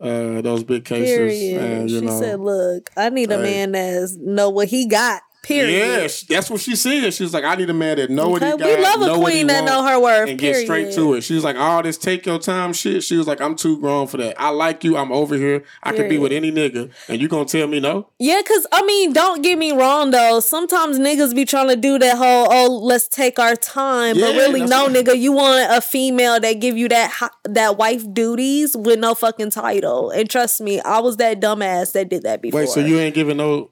uh, 0.03 0.41
those 0.41 0.63
big 0.63 0.85
cases, 0.85 1.15
Period. 1.17 1.61
and 1.61 1.89
you 1.89 1.99
she 1.99 2.05
know. 2.05 2.19
said, 2.19 2.39
look, 2.39 2.89
I 2.97 3.09
need 3.09 3.31
a 3.31 3.37
Hey. 3.37 3.43
man 3.43 3.71
that's 3.73 4.15
know 4.17 4.49
what 4.49 4.67
he 4.67 4.87
got. 4.87 5.21
Period. 5.43 6.09
Yeah, 6.29 6.35
that's 6.37 6.49
what 6.49 6.61
she 6.61 6.73
said. 6.77 7.13
She 7.13 7.23
was 7.23 7.33
like, 7.33 7.43
"I 7.43 7.55
need 7.55 7.69
a 7.69 7.73
man 7.73 7.97
that 7.97 8.09
know 8.09 8.29
what 8.29 8.41
he 8.41 8.49
got, 8.49 8.61
we 8.61 8.77
love 8.77 9.01
a 9.01 9.05
know 9.05 9.19
what 9.19 9.33
he 9.33 9.39
queen 9.39 9.47
that 9.47 9.65
know 9.65 9.85
her 9.85 9.99
worth, 9.99 10.29
and 10.29 10.39
get 10.39 10.55
straight 10.55 10.93
to 10.93 11.15
it." 11.15 11.21
She 11.21 11.35
was 11.35 11.43
like, 11.43 11.57
"All 11.57 11.83
this 11.83 11.97
take 11.97 12.25
your 12.25 12.39
time 12.39 12.71
shit." 12.71 13.03
She 13.03 13.17
was 13.17 13.27
like, 13.27 13.41
"I'm 13.41 13.55
too 13.57 13.77
grown 13.77 14.07
for 14.07 14.15
that. 14.17 14.39
I 14.39 14.49
like 14.49 14.85
you. 14.85 14.95
I'm 14.95 15.11
over 15.11 15.35
here. 15.35 15.63
I 15.83 15.91
could 15.91 16.07
be 16.07 16.17
with 16.17 16.31
any 16.31 16.49
nigga, 16.49 16.89
and 17.09 17.21
you 17.21 17.27
gonna 17.27 17.43
tell 17.43 17.67
me 17.67 17.81
no? 17.81 18.07
Yeah, 18.19 18.41
cause 18.41 18.65
I 18.71 18.85
mean, 18.85 19.11
don't 19.11 19.41
get 19.41 19.57
me 19.57 19.73
wrong 19.73 20.11
though. 20.11 20.39
Sometimes 20.39 20.97
niggas 20.97 21.35
be 21.35 21.43
trying 21.43 21.67
to 21.67 21.75
do 21.75 21.99
that 21.99 22.17
whole 22.17 22.47
oh 22.49 22.79
let's 22.81 23.09
take 23.09 23.37
our 23.37 23.57
time, 23.57 24.15
but 24.15 24.35
really 24.35 24.61
no 24.61 24.83
what- 24.85 24.93
nigga, 24.93 25.19
you 25.19 25.33
want 25.33 25.69
a 25.69 25.81
female 25.81 26.39
that 26.39 26.53
give 26.61 26.77
you 26.77 26.87
that 26.87 27.11
that 27.43 27.77
wife 27.77 28.05
duties 28.13 28.77
with 28.77 28.97
no 28.99 29.13
fucking 29.13 29.49
title. 29.49 30.09
And 30.09 30.29
trust 30.29 30.61
me, 30.61 30.79
I 30.79 30.99
was 30.99 31.17
that 31.17 31.41
dumbass 31.41 31.91
that 31.91 32.07
did 32.07 32.23
that 32.23 32.41
before. 32.41 32.61
Wait, 32.61 32.69
so 32.69 32.79
you 32.79 32.97
ain't 32.97 33.13
giving 33.13 33.37
no 33.37 33.71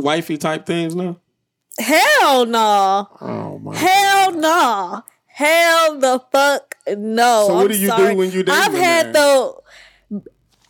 wifey 0.00 0.36
type 0.38 0.66
things 0.66 0.94
now? 0.94 1.18
hell 1.78 2.46
no, 2.46 3.08
Oh 3.20 3.58
my! 3.58 3.76
hell 3.76 4.32
no, 4.32 5.02
hell 5.26 5.98
the 5.98 6.22
fuck 6.32 6.76
no. 6.88 7.46
So 7.48 7.54
what 7.54 7.62
I'm 7.62 7.68
do 7.68 7.78
you 7.78 7.96
do 7.96 8.14
when 8.16 8.30
you 8.30 8.44
I've 8.48 8.72
had 8.74 9.12
though. 9.12 9.62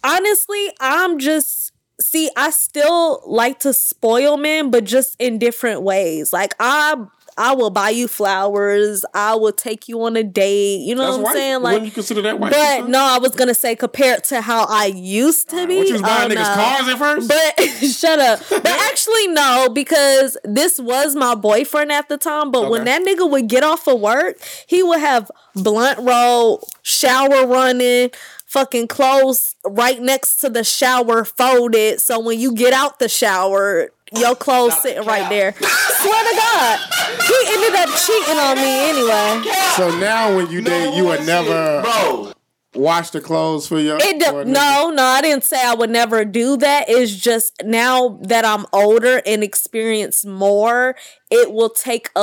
honestly, 0.04 0.72
I'm 0.80 1.18
just 1.18 1.72
see, 2.00 2.30
I 2.36 2.50
still 2.50 3.22
like 3.26 3.60
to 3.60 3.72
spoil 3.72 4.36
men, 4.36 4.70
but 4.70 4.84
just 4.84 5.16
in 5.18 5.38
different 5.38 5.82
ways. 5.82 6.32
Like 6.32 6.54
I 6.58 6.96
I 7.36 7.54
will 7.54 7.70
buy 7.70 7.90
you 7.90 8.08
flowers, 8.08 9.04
I 9.14 9.34
will 9.34 9.52
take 9.52 9.88
you 9.88 10.02
on 10.02 10.16
a 10.16 10.22
date. 10.22 10.80
You 10.80 10.94
know 10.94 11.02
That's 11.02 11.12
what 11.12 11.18
I'm 11.18 11.22
wife- 11.24 11.34
saying? 11.34 11.62
wouldn't 11.62 11.74
Like 11.82 11.84
you 11.84 11.90
consider 11.92 12.22
that 12.22 12.38
wifey? 12.38 12.54
but 12.56 12.88
no, 12.88 12.98
I 13.00 13.18
was 13.18 13.34
gonna 13.34 13.54
say 13.54 13.74
compared 13.76 14.24
to 14.24 14.40
how 14.40 14.66
I 14.68 14.86
used 14.86 15.48
to 15.50 15.66
be. 15.66 15.78
What 15.78 15.86
you 15.86 15.92
was 15.94 16.02
buying 16.02 16.30
oh, 16.32 16.34
niggas 16.34 16.56
no. 16.56 16.62
cars 16.62 16.88
at 16.88 16.98
first? 16.98 17.28
But 17.28 17.64
shut 17.90 18.18
up. 18.18 18.40
But 18.50 18.66
actually, 18.66 19.28
no, 19.28 19.68
because 19.72 20.36
this 20.44 20.78
was 20.78 21.16
my 21.16 21.34
boyfriend 21.34 21.90
at 21.92 22.08
the 22.08 22.18
time. 22.18 22.50
But 22.50 22.70
when 22.70 22.84
that 22.84 23.02
nigga 23.02 23.28
would 23.30 23.48
get 23.48 23.62
off 23.64 23.86
of 23.88 24.00
work, 24.00 24.36
he 24.66 24.82
would 24.82 25.00
have 25.00 25.30
blunt 25.54 25.98
roll, 26.00 26.68
shower 26.82 27.46
running, 27.46 28.10
fucking 28.46 28.88
clothes 28.88 29.54
right 29.64 30.00
next 30.02 30.36
to 30.38 30.48
the 30.50 30.64
shower 30.64 31.24
folded. 31.24 32.00
So 32.00 32.18
when 32.20 32.38
you 32.38 32.52
get 32.54 32.72
out 32.72 32.98
the 32.98 33.08
shower, 33.08 33.90
your 34.16 34.34
clothes 34.34 34.80
sitting 34.82 35.04
right 35.06 35.28
there. 35.28 35.52
Swear 35.58 36.24
to 36.24 36.36
God, 36.36 36.78
he 37.26 37.38
ended 37.48 37.74
up 37.80 37.88
cheating 37.96 38.38
on 38.38 38.56
me 38.56 38.90
anyway. 38.90 39.52
so 39.76 39.98
now 39.98 40.34
when 40.36 40.50
you 40.50 40.60
date, 40.60 40.94
you 40.96 41.08
are 41.08 41.22
never 41.24 41.82
Bro, 41.82 42.32
wash 42.74 43.10
the 43.10 43.20
clothes 43.20 43.66
for 43.66 43.78
your. 43.78 43.98
It 44.00 44.18
de- 44.20 44.44
no, 44.44 44.90
no, 44.90 45.02
I 45.02 45.20
didn't 45.20 45.44
say 45.44 45.60
I 45.64 45.74
would 45.74 45.90
never 45.90 46.24
do 46.24 46.56
that. 46.58 46.84
It's 46.88 47.14
just 47.14 47.62
now 47.64 48.18
that 48.22 48.44
I'm 48.44 48.66
older 48.72 49.20
and 49.26 49.42
experience 49.42 50.24
more, 50.24 50.94
it 51.30 51.52
will 51.52 51.70
take 51.70 52.10
a, 52.16 52.20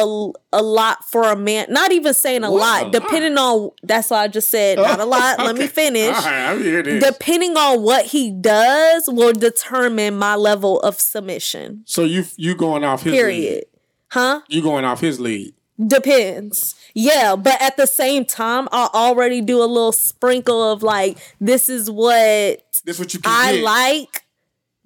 a 0.53 0.62
lot 0.62 1.03
for 1.05 1.23
a 1.31 1.36
man. 1.36 1.67
Not 1.69 1.91
even 1.91 2.13
saying 2.13 2.43
a 2.43 2.51
What? 2.51 2.83
lot, 2.83 2.91
depending 2.91 3.38
on 3.38 3.71
that's 3.83 4.10
why 4.10 4.23
I 4.23 4.27
just 4.27 4.49
said 4.49 4.77
not 4.77 4.99
a 4.99 5.05
lot. 5.05 5.39
Let 5.39 5.55
me 5.57 5.67
finish. 5.67 6.07
All 6.15 6.21
right, 6.21 6.51
I'm. 6.51 6.63
This. 6.63 7.03
Depending 7.03 7.57
on 7.57 7.81
what 7.83 8.05
he 8.05 8.31
does 8.31 9.07
will 9.07 9.33
determine 9.33 10.17
my 10.17 10.36
level 10.36 10.79
of 10.81 10.99
submission. 10.99 11.83
so 11.86 12.03
you 12.03 12.23
you 12.38 12.55
going 12.55 12.83
off 12.83 13.03
his 13.03 13.13
lead. 13.13 13.19
Period. 13.19 13.63
Huh? 14.10 14.41
You 14.47 14.62
going 14.62 14.86
off 14.86 15.01
his 15.01 15.19
lead. 15.19 15.53
Depends. 15.86 16.76
Yeah, 16.94 17.36
but 17.36 17.62
at 17.62 17.78
the 17.78 17.86
same 17.86 18.26
time, 18.26 18.68
I 18.72 18.90
already 18.94 19.42
do 19.42 19.60
a 19.62 19.66
little 19.66 19.92
sprinkle 19.92 20.72
of 20.72 20.82
like, 20.82 21.18
this 21.40 21.70
is 21.70 21.90
what 21.92 22.63
This 22.84 22.98
what 23.00 23.13
you 23.13 23.20
can 23.20 23.32
I 23.32 23.54
get. 23.54 23.63
like. 23.63 24.24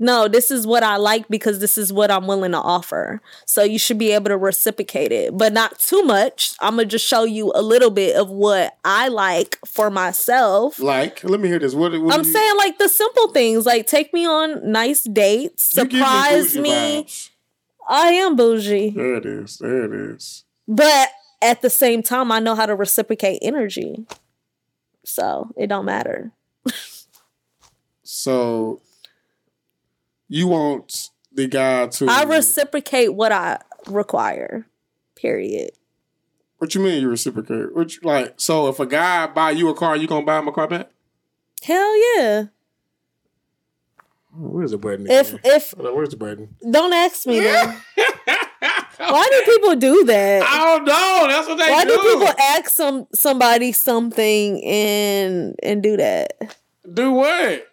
No, 0.04 0.28
this 0.28 0.50
is 0.50 0.66
what 0.66 0.82
I 0.82 0.98
like 0.98 1.28
because 1.30 1.60
this 1.60 1.78
is 1.78 1.94
what 1.94 2.10
I'm 2.10 2.26
willing 2.26 2.54
to 2.54 2.58
offer. 2.58 3.22
So 3.46 3.64
you 3.64 3.78
should 3.78 4.00
be 4.00 4.12
able 4.14 4.30
to 4.30 4.38
reciprocate 4.38 5.12
it, 5.12 5.38
but 5.38 5.54
not 5.54 5.78
too 5.78 6.02
much. 6.02 6.56
I'm 6.60 6.72
gonna 6.78 6.86
just 6.86 7.08
show 7.08 7.24
you 7.24 7.52
a 7.54 7.62
little 7.62 7.92
bit 7.92 8.16
of 8.16 8.28
what 8.28 8.76
I 8.84 9.10
like 9.10 9.60
for 9.64 9.92
myself. 9.92 10.80
Like, 10.80 11.24
let 11.24 11.40
me 11.40 11.50
hear 11.50 11.60
this. 11.60 11.76
What, 11.76 11.92
what 12.02 12.16
I'm 12.18 12.26
you, 12.26 12.32
saying 12.32 12.58
like 12.58 12.80
the 12.80 12.90
simple 12.90 13.28
things, 13.30 13.68
like 13.68 13.86
take 13.86 14.12
me 14.12 14.26
on 14.26 14.72
nice 14.72 15.04
dates, 15.04 15.72
you 15.76 15.84
surprise 15.84 16.56
bougie 16.56 16.62
me. 16.62 17.08
I 17.88 18.08
am 18.14 18.36
bougie, 18.36 18.90
There 18.90 19.16
it 19.18 19.26
is. 19.28 19.60
There 19.60 19.84
it 19.86 19.94
is. 20.16 20.46
But 20.68 21.10
at 21.42 21.62
the 21.62 21.70
same 21.70 22.04
time, 22.04 22.32
I 22.32 22.40
know 22.40 22.56
how 22.56 22.66
to 22.66 22.76
reciprocate 22.76 23.40
energy. 23.42 24.06
So 25.04 25.52
it 25.58 25.68
don't 25.68 25.86
matter. 25.86 26.32
So 28.04 28.82
you 30.28 30.48
want 30.48 31.10
the 31.32 31.48
guy 31.48 31.88
to. 31.88 32.08
I 32.08 32.24
reciprocate 32.24 33.14
what 33.14 33.32
I 33.32 33.60
require. 33.88 34.68
Period. 35.16 35.72
What 36.58 36.76
you 36.76 36.82
mean 36.82 37.02
you 37.02 37.10
reciprocate? 37.10 37.76
What 37.76 37.96
you, 37.96 38.02
like? 38.04 38.36
So 38.38 38.68
if 38.68 38.80
a 38.80 38.86
guy 38.86 39.28
buy 39.28 39.52
you 39.52 39.70
a 39.70 39.74
car, 39.74 39.98
you 39.98 40.08
gonna 40.08 40.26
buy 40.26 40.40
him 40.40 40.48
a 40.48 40.52
car 40.52 40.68
back? 40.68 40.92
Hell 41.64 42.18
yeah. 42.18 42.46
Where's 44.34 44.72
the 44.72 44.78
button? 44.78 45.08
If 45.10 45.30
again? 45.30 45.40
if 45.44 45.72
Hold 45.72 45.96
where's 45.96 46.10
the 46.10 46.18
button? 46.18 46.56
don't 46.70 46.94
ask 46.94 47.26
me 47.26 47.40
then. 47.40 47.78
Why 49.10 49.28
do 49.32 49.52
people 49.52 49.76
do 49.76 50.04
that? 50.06 50.44
I 50.44 50.58
don't 50.78 50.86
know. 50.86 51.28
That's 51.28 51.48
what 51.48 51.58
they 51.58 51.70
Why 51.72 51.86
do. 51.86 51.92
Why 51.92 51.96
do 52.04 52.20
people 52.20 52.34
ask 52.44 52.70
some 52.70 53.08
somebody 53.14 53.72
something 53.72 54.64
and 54.64 55.56
and 55.64 55.82
do 55.84 55.98
that? 55.98 56.58
do 56.94 57.12
what? 57.12 57.68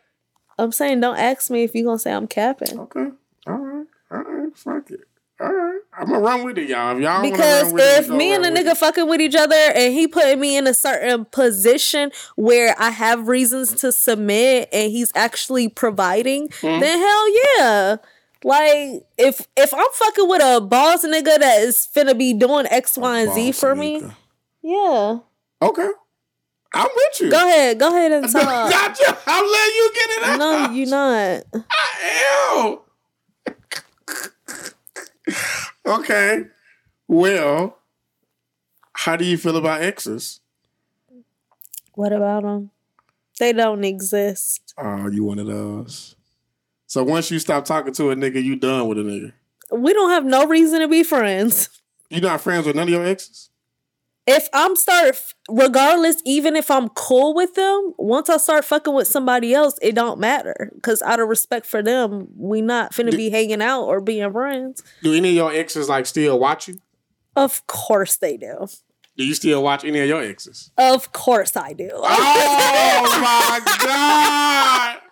I'm 0.58 0.72
saying 0.72 1.00
don't 1.00 1.16
ask 1.18 1.50
me 1.50 1.62
if 1.64 1.74
you're 1.74 1.84
gonna 1.84 1.98
say 1.98 2.12
I'm 2.12 2.26
capping. 2.26 2.78
Okay. 2.80 3.08
All 3.46 3.54
right. 3.54 3.86
All 4.10 4.18
right. 4.22 4.56
Fuck 4.56 4.90
it. 4.90 5.00
All 5.40 5.52
right. 5.52 5.80
I'm 5.96 6.06
gonna 6.06 6.20
run 6.20 6.44
with 6.44 6.58
it, 6.58 6.68
y'all. 6.68 6.96
If 6.96 7.02
y'all 7.02 7.22
Because 7.22 7.72
it, 7.72 7.78
if 7.80 8.08
me 8.08 8.32
and 8.34 8.44
a 8.44 8.50
nigga 8.50 8.76
fucking 8.76 9.08
with 9.08 9.20
each 9.20 9.36
other 9.36 9.54
and 9.54 9.92
he 9.94 10.08
putting 10.08 10.40
me 10.40 10.56
in 10.56 10.66
a 10.66 10.74
certain 10.74 11.24
position 11.26 12.10
where 12.36 12.74
I 12.78 12.90
have 12.90 13.28
reasons 13.28 13.72
to 13.76 13.92
submit 13.92 14.68
and 14.72 14.90
he's 14.90 15.12
actually 15.14 15.68
providing, 15.68 16.48
Mm-hmm. 16.48 16.80
then 16.80 16.98
hell 16.98 17.58
yeah. 17.58 17.96
Like 18.44 19.02
if 19.16 19.46
if 19.56 19.74
I'm 19.74 19.86
fucking 19.94 20.28
with 20.28 20.42
a 20.42 20.60
boss 20.60 21.04
nigga 21.04 21.38
that 21.38 21.60
is 21.62 21.88
finna 21.94 22.16
be 22.16 22.32
doing 22.34 22.66
X, 22.70 22.96
Y, 22.96 23.20
and 23.20 23.32
Z 23.32 23.52
for 23.52 23.74
me, 23.74 24.02
yeah. 24.62 25.18
Okay. 25.60 25.88
I'm 26.74 26.88
with 26.94 27.20
you. 27.20 27.30
Go 27.30 27.36
ahead, 27.38 27.78
go 27.78 27.88
ahead 27.88 28.12
and 28.12 28.28
talk. 28.32 28.70
Gotcha. 28.70 29.18
I'm 29.26 29.44
letting 29.44 29.74
you 29.74 29.90
get 29.94 30.10
it 30.10 30.22
out. 30.24 30.38
no, 30.38 30.70
you're 30.70 30.88
not. 30.88 31.44
Ew. 35.86 35.94
okay. 35.94 36.44
Well, 37.08 37.78
how 38.92 39.16
do 39.16 39.24
you 39.24 39.38
feel 39.38 39.56
about 39.56 39.82
exes? 39.82 40.40
What 41.94 42.12
about 42.12 42.42
them? 42.44 42.70
They 43.40 43.52
don't 43.52 43.82
exist. 43.84 44.74
Oh, 44.76 45.08
you 45.08 45.24
one 45.24 45.38
of 45.38 45.46
those. 45.46 46.14
So 46.88 47.04
once 47.04 47.30
you 47.30 47.38
stop 47.38 47.64
talking 47.64 47.92
to 47.94 48.10
a 48.10 48.16
nigga, 48.16 48.42
you 48.42 48.56
done 48.56 48.88
with 48.88 48.98
a 48.98 49.02
nigga. 49.02 49.32
We 49.70 49.92
don't 49.92 50.10
have 50.10 50.24
no 50.24 50.46
reason 50.46 50.80
to 50.80 50.88
be 50.88 51.04
friends. 51.04 51.68
You 52.10 52.20
not 52.22 52.40
friends 52.40 52.66
with 52.66 52.74
none 52.74 52.84
of 52.84 52.88
your 52.88 53.04
exes? 53.04 53.50
if 54.28 54.46
I'm 54.52 54.76
start 54.76 55.16
regardless, 55.48 56.20
even 56.26 56.54
if 56.54 56.70
I'm 56.70 56.90
cool 56.90 57.34
with 57.34 57.54
them, 57.54 57.94
once 57.96 58.28
I 58.28 58.36
start 58.36 58.66
fucking 58.66 58.92
with 58.92 59.08
somebody 59.08 59.54
else, 59.54 59.78
it 59.80 59.94
don't 59.94 60.20
matter. 60.20 60.70
Cause 60.82 61.00
out 61.00 61.18
of 61.18 61.28
respect 61.28 61.64
for 61.64 61.82
them, 61.82 62.28
we 62.36 62.60
not 62.60 62.92
finna 62.92 63.16
be 63.16 63.30
hanging 63.30 63.62
out 63.62 63.84
or 63.84 64.02
being 64.02 64.30
friends. 64.30 64.82
Do 65.02 65.14
any 65.14 65.30
of 65.30 65.34
your 65.34 65.52
exes 65.52 65.88
like 65.88 66.04
still 66.04 66.38
watch 66.38 66.68
you? 66.68 66.78
Of 67.36 67.66
course 67.66 68.16
they 68.16 68.36
do. 68.36 68.66
Do 69.16 69.24
you 69.24 69.34
still 69.34 69.62
watch 69.62 69.84
any 69.84 69.98
of 70.00 70.06
your 70.08 70.22
exes? 70.22 70.72
Of 70.76 71.10
course 71.12 71.56
I 71.56 71.72
do. 71.72 71.90
Oh 71.92 73.20
my 73.20 73.60
god! 75.00 75.07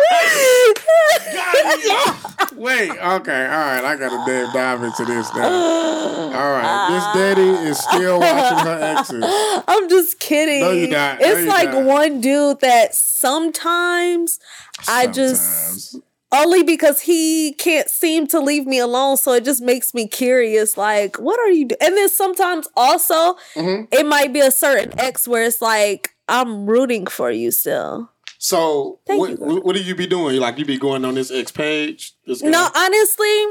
Wait, 2.56 2.90
okay, 2.90 3.00
all 3.00 3.20
right. 3.20 3.84
I 3.84 3.96
gotta 3.98 4.50
dive 4.52 4.82
into 4.82 5.04
this 5.04 5.32
now. 5.34 5.48
All 5.50 6.30
right, 6.52 6.88
this 6.90 7.04
daddy 7.22 7.68
is 7.68 7.78
still 7.78 8.20
watching 8.20 8.58
her 8.58 8.96
exes. 8.98 9.24
I'm 9.68 9.88
just 9.88 10.18
kidding. 10.20 10.60
No, 10.60 10.70
you're 10.72 10.88
not. 10.88 11.20
No, 11.20 11.26
It's 11.26 11.40
you're 11.40 11.48
like 11.48 11.70
not. 11.72 11.84
one 11.84 12.20
dude 12.20 12.60
that 12.60 12.94
sometimes 12.94 14.38
I 14.88 15.06
just 15.06 15.96
only 16.32 16.62
because 16.62 17.00
he 17.00 17.52
can't 17.54 17.88
seem 17.88 18.26
to 18.28 18.40
leave 18.40 18.66
me 18.66 18.78
alone. 18.78 19.16
So 19.16 19.32
it 19.32 19.44
just 19.44 19.62
makes 19.62 19.94
me 19.94 20.06
curious. 20.06 20.76
Like, 20.76 21.18
what 21.18 21.38
are 21.40 21.50
you 21.50 21.66
doing? 21.66 21.78
And 21.80 21.96
then 21.96 22.08
sometimes 22.08 22.68
also, 22.76 23.36
Mm-hmm. 23.54 23.84
it 23.92 24.06
might 24.06 24.32
be 24.32 24.40
a 24.40 24.50
certain 24.50 24.98
ex 24.98 25.26
where 25.26 25.44
it's 25.44 25.62
like, 25.62 26.10
I'm 26.28 26.66
rooting 26.66 27.06
for 27.06 27.30
you 27.30 27.50
still. 27.50 28.10
So 28.42 29.00
Thank 29.06 29.20
what, 29.20 29.30
you, 29.32 29.60
what 29.60 29.76
do 29.76 29.82
you 29.82 29.94
be 29.94 30.06
doing? 30.06 30.40
Like 30.40 30.56
you 30.58 30.64
be 30.64 30.78
going 30.78 31.04
on 31.04 31.14
this 31.14 31.30
X 31.30 31.52
page? 31.52 32.14
This? 32.26 32.42
No, 32.42 32.70
honestly, 32.74 33.44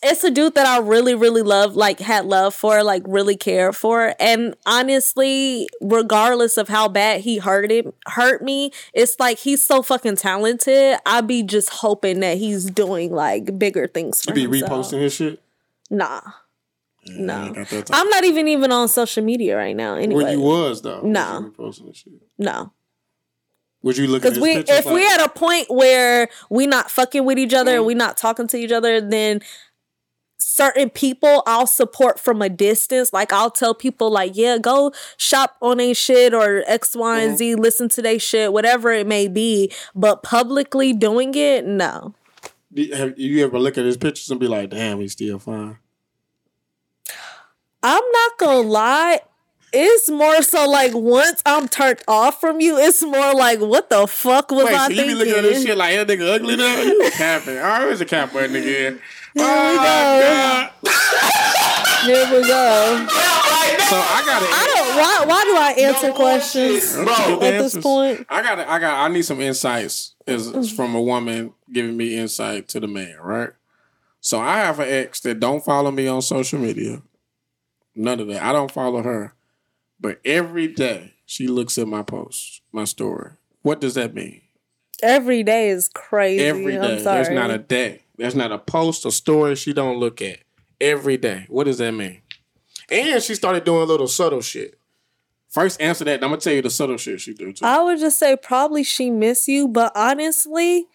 it's 0.00 0.22
a 0.22 0.30
dude 0.30 0.54
that 0.54 0.64
I 0.64 0.78
really, 0.78 1.16
really 1.16 1.42
love, 1.42 1.74
like 1.74 1.98
had 1.98 2.24
love 2.24 2.54
for, 2.54 2.84
like 2.84 3.02
really 3.08 3.36
care 3.36 3.72
for. 3.72 4.14
And 4.20 4.54
honestly, 4.64 5.68
regardless 5.80 6.56
of 6.56 6.68
how 6.68 6.86
bad 6.86 7.22
he 7.22 7.38
hurt 7.38 7.72
him, 7.72 7.92
hurt 8.06 8.40
me, 8.40 8.70
it's 8.94 9.18
like 9.18 9.38
he's 9.40 9.60
so 9.60 9.82
fucking 9.82 10.14
talented. 10.14 10.98
I'd 11.04 11.26
be 11.26 11.42
just 11.42 11.70
hoping 11.70 12.20
that 12.20 12.38
he's 12.38 12.64
doing 12.66 13.12
like 13.12 13.58
bigger 13.58 13.88
things 13.88 14.22
for 14.22 14.30
you 14.38 14.48
be 14.48 14.58
himself. 14.60 14.86
reposting 14.86 15.00
his 15.00 15.14
shit. 15.14 15.42
Nah. 15.90 16.20
I 16.24 16.30
No. 17.08 17.44
ain't 17.46 17.54
got 17.56 17.68
that 17.70 17.86
time. 17.86 18.00
I'm 18.00 18.08
not 18.08 18.22
even 18.22 18.46
even 18.46 18.70
on 18.70 18.86
social 18.86 19.24
media 19.24 19.56
right 19.56 19.74
now. 19.74 19.96
Anyway, 19.96 20.22
Where 20.22 20.32
you 20.34 20.40
was 20.40 20.82
though? 20.82 21.00
No. 21.00 21.52
Was 21.58 21.80
you 21.80 21.86
reposting 21.86 22.12
no, 22.38 22.72
Would 23.88 23.96
you 23.96 24.06
look 24.06 24.22
at 24.24 24.34
because 24.34 24.38
we 24.42 24.50
if 24.56 24.84
we 24.84 24.92
like- 25.04 25.18
at 25.18 25.26
a 25.26 25.28
point 25.30 25.66
where 25.70 26.28
we 26.50 26.66
not 26.66 26.90
fucking 26.90 27.24
with 27.24 27.38
each 27.38 27.54
other, 27.54 27.72
Mm. 27.72 27.76
and 27.78 27.86
we 27.86 27.94
not 27.94 28.16
talking 28.18 28.46
to 28.48 28.56
each 28.58 28.70
other, 28.70 29.00
then 29.00 29.40
certain 30.40 30.90
people 30.90 31.42
I'll 31.46 31.66
support 31.66 32.20
from 32.20 32.42
a 32.42 32.48
distance. 32.50 33.12
Like 33.14 33.32
I'll 33.32 33.50
tell 33.50 33.74
people 33.74 34.10
like, 34.10 34.32
yeah, 34.34 34.58
go 34.58 34.92
shop 35.16 35.56
on 35.62 35.80
a 35.80 35.94
shit 35.94 36.34
or 36.34 36.62
X, 36.66 36.94
Y, 36.94 37.18
Mm-hmm. 37.18 37.28
and 37.30 37.38
Z, 37.38 37.54
listen 37.54 37.88
to 37.88 38.02
their 38.02 38.18
shit, 38.18 38.52
whatever 38.52 38.92
it 38.92 39.06
may 39.06 39.26
be. 39.26 39.72
But 39.94 40.22
publicly 40.22 40.92
doing 40.92 41.34
it, 41.34 41.64
no. 41.66 42.14
Have 42.94 43.18
you 43.18 43.42
ever 43.44 43.58
look 43.58 43.78
at 43.78 43.86
his 43.86 43.96
pictures 43.96 44.30
and 44.30 44.38
be 44.38 44.46
like, 44.48 44.68
"Damn, 44.70 45.00
he's 45.00 45.12
still 45.12 45.38
fine." 45.38 45.78
I'm 47.82 48.02
not 48.12 48.38
gonna 48.38 48.68
lie. 48.68 49.20
It's 49.72 50.10
more 50.10 50.42
so 50.42 50.68
like 50.68 50.92
once 50.94 51.42
I'm 51.44 51.68
turned 51.68 52.00
off 52.08 52.40
from 52.40 52.60
you, 52.60 52.78
it's 52.78 53.02
more 53.02 53.34
like 53.34 53.60
what 53.60 53.90
the 53.90 54.06
fuck 54.06 54.50
was 54.50 54.64
Wait, 54.64 54.74
I 54.74 54.86
so 54.86 54.92
you 54.92 54.96
be 54.96 54.96
thinking? 54.96 55.18
looking 55.18 55.34
at 55.34 55.42
this 55.42 55.64
shit 55.64 55.76
like 55.76 55.94
that 55.94 56.08
nigga 56.08 56.34
ugly 56.34 56.56
now? 56.56 56.80
You 56.80 57.10
capping? 57.12 57.58
Oh, 57.58 57.80
here's 57.80 58.00
a 58.00 58.06
cap 58.06 58.32
button 58.32 58.56
again. 58.56 59.00
we 59.34 59.42
Oh 59.42 59.74
go. 59.74 59.82
god! 59.82 60.70
Here 62.04 62.24
we 62.32 62.46
go. 62.46 63.06
So 63.88 63.96
I 63.96 64.22
gotta. 64.24 64.46
I 64.46 64.72
don't. 64.74 64.96
Why? 64.96 65.24
Why 65.26 65.44
do 65.44 65.56
I 65.56 65.88
answer 65.88 66.12
questions 66.12 66.94
Bro, 66.94 67.42
at 67.42 67.58
this 67.58 67.76
point? 67.76 68.26
I 68.28 68.42
got 68.42 68.58
I 68.58 68.78
got 68.78 69.04
I 69.04 69.08
need 69.12 69.22
some 69.22 69.40
insights 69.40 70.14
is 70.26 70.50
mm. 70.50 70.76
from 70.76 70.94
a 70.94 71.00
woman 71.02 71.52
giving 71.72 71.96
me 71.96 72.16
insight 72.16 72.68
to 72.68 72.80
the 72.80 72.86
man, 72.88 73.16
right? 73.20 73.50
So 74.20 74.40
I 74.40 74.58
have 74.58 74.78
an 74.80 74.88
ex 74.88 75.20
that 75.20 75.40
don't 75.40 75.64
follow 75.64 75.90
me 75.90 76.06
on 76.06 76.22
social 76.22 76.58
media. 76.58 77.02
None 77.94 78.20
of 78.20 78.28
that. 78.28 78.42
I 78.42 78.52
don't 78.52 78.70
follow 78.70 79.02
her. 79.02 79.34
But 80.00 80.20
every 80.24 80.68
day 80.68 81.14
she 81.26 81.48
looks 81.48 81.78
at 81.78 81.88
my 81.88 82.02
post, 82.02 82.62
my 82.72 82.84
story. 82.84 83.32
What 83.62 83.80
does 83.80 83.94
that 83.94 84.14
mean? 84.14 84.42
Every 85.02 85.42
day 85.42 85.68
is 85.70 85.88
crazy. 85.88 86.44
Every 86.44 86.74
day. 86.76 87.02
There's 87.02 87.30
not 87.30 87.50
a 87.50 87.58
day. 87.58 88.02
There's 88.16 88.34
not 88.34 88.52
a 88.52 88.58
post 88.58 89.04
or 89.04 89.12
story 89.12 89.54
she 89.54 89.72
don't 89.72 89.98
look 89.98 90.20
at. 90.22 90.38
Every 90.80 91.16
day. 91.16 91.46
What 91.48 91.64
does 91.64 91.78
that 91.78 91.92
mean? 91.92 92.22
And 92.90 93.22
she 93.22 93.34
started 93.34 93.64
doing 93.64 93.82
a 93.82 93.84
little 93.84 94.08
subtle 94.08 94.40
shit. 94.40 94.78
First 95.48 95.80
answer 95.80 96.04
that, 96.04 96.16
and 96.16 96.24
I'm 96.24 96.30
gonna 96.30 96.40
tell 96.40 96.52
you 96.52 96.62
the 96.62 96.70
subtle 96.70 96.98
shit 96.98 97.20
she 97.20 97.32
do 97.32 97.52
too. 97.52 97.64
I 97.64 97.82
would 97.82 97.98
just 97.98 98.18
say 98.18 98.36
probably 98.36 98.84
she 98.84 99.10
miss 99.10 99.48
you, 99.48 99.66
but 99.66 99.92
honestly, 99.94 100.86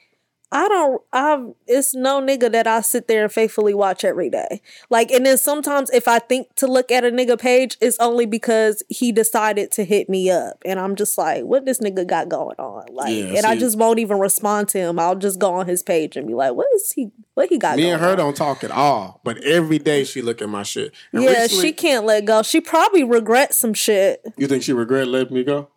I 0.54 0.68
don't. 0.68 1.02
I 1.12 1.46
it's 1.66 1.96
no 1.96 2.22
nigga 2.22 2.52
that 2.52 2.68
I 2.68 2.82
sit 2.82 3.08
there 3.08 3.24
and 3.24 3.32
faithfully 3.34 3.74
watch 3.74 4.04
every 4.06 4.30
day. 4.30 4.62
Like, 4.92 5.10
and 5.10 5.26
then 5.26 5.40
sometimes 5.40 5.90
if 5.90 6.08
I 6.08 6.20
think 6.20 6.54
to 6.58 6.68
look 6.68 6.92
at 6.92 7.04
a 7.04 7.10
nigga 7.10 7.40
page, 7.40 7.76
it's 7.82 7.98
only 8.00 8.28
because 8.28 8.84
he 8.88 9.12
decided 9.12 9.72
to 9.72 9.84
hit 9.84 10.10
me 10.10 10.30
up, 10.30 10.62
and 10.64 10.80
I'm 10.80 10.96
just 10.96 11.18
like, 11.18 11.44
what 11.44 11.66
this 11.66 11.80
nigga 11.80 12.06
got 12.08 12.30
going 12.30 12.58
on? 12.60 12.86
Like, 12.94 13.16
Yeah, 13.16 13.38
and 13.38 13.46
I 13.48 13.58
just 13.58 13.80
won't 13.80 13.98
even 13.98 14.20
respond 14.20 14.70
to 14.70 14.78
him. 14.78 15.00
I'll 15.00 15.16
just 15.16 15.40
go 15.40 15.56
on 15.56 15.68
his 15.68 15.82
page 15.82 16.16
and 16.16 16.28
be 16.28 16.36
like, 16.36 16.54
what 16.54 16.68
is 16.76 16.92
he? 16.92 17.10
What 17.34 17.50
he 17.50 17.58
got? 17.58 17.78
Me 17.78 17.90
and 17.90 18.00
her 18.00 18.12
on? 18.12 18.18
don't 18.18 18.38
talk 18.38 18.64
at 18.64 18.70
all, 18.70 19.22
but 19.24 19.44
every 19.44 19.80
day 19.80 20.04
she 20.04 20.22
look 20.22 20.40
at 20.40 20.50
my 20.50 20.62
shit. 20.62 20.94
And 21.12 21.24
Yeah, 21.24 21.30
recently- 21.32 21.64
she 21.64 21.74
can't 21.74 22.06
let 22.06 22.26
go. 22.26 22.44
She 22.44 22.62
probably 22.62 23.04
regrets 23.04 23.58
some 23.58 23.74
shit. 23.74 24.24
You 24.38 24.46
think 24.46 24.62
she 24.62 24.72
regret 24.74 25.08
letting 25.08 25.34
me 25.34 25.44
go? 25.44 25.70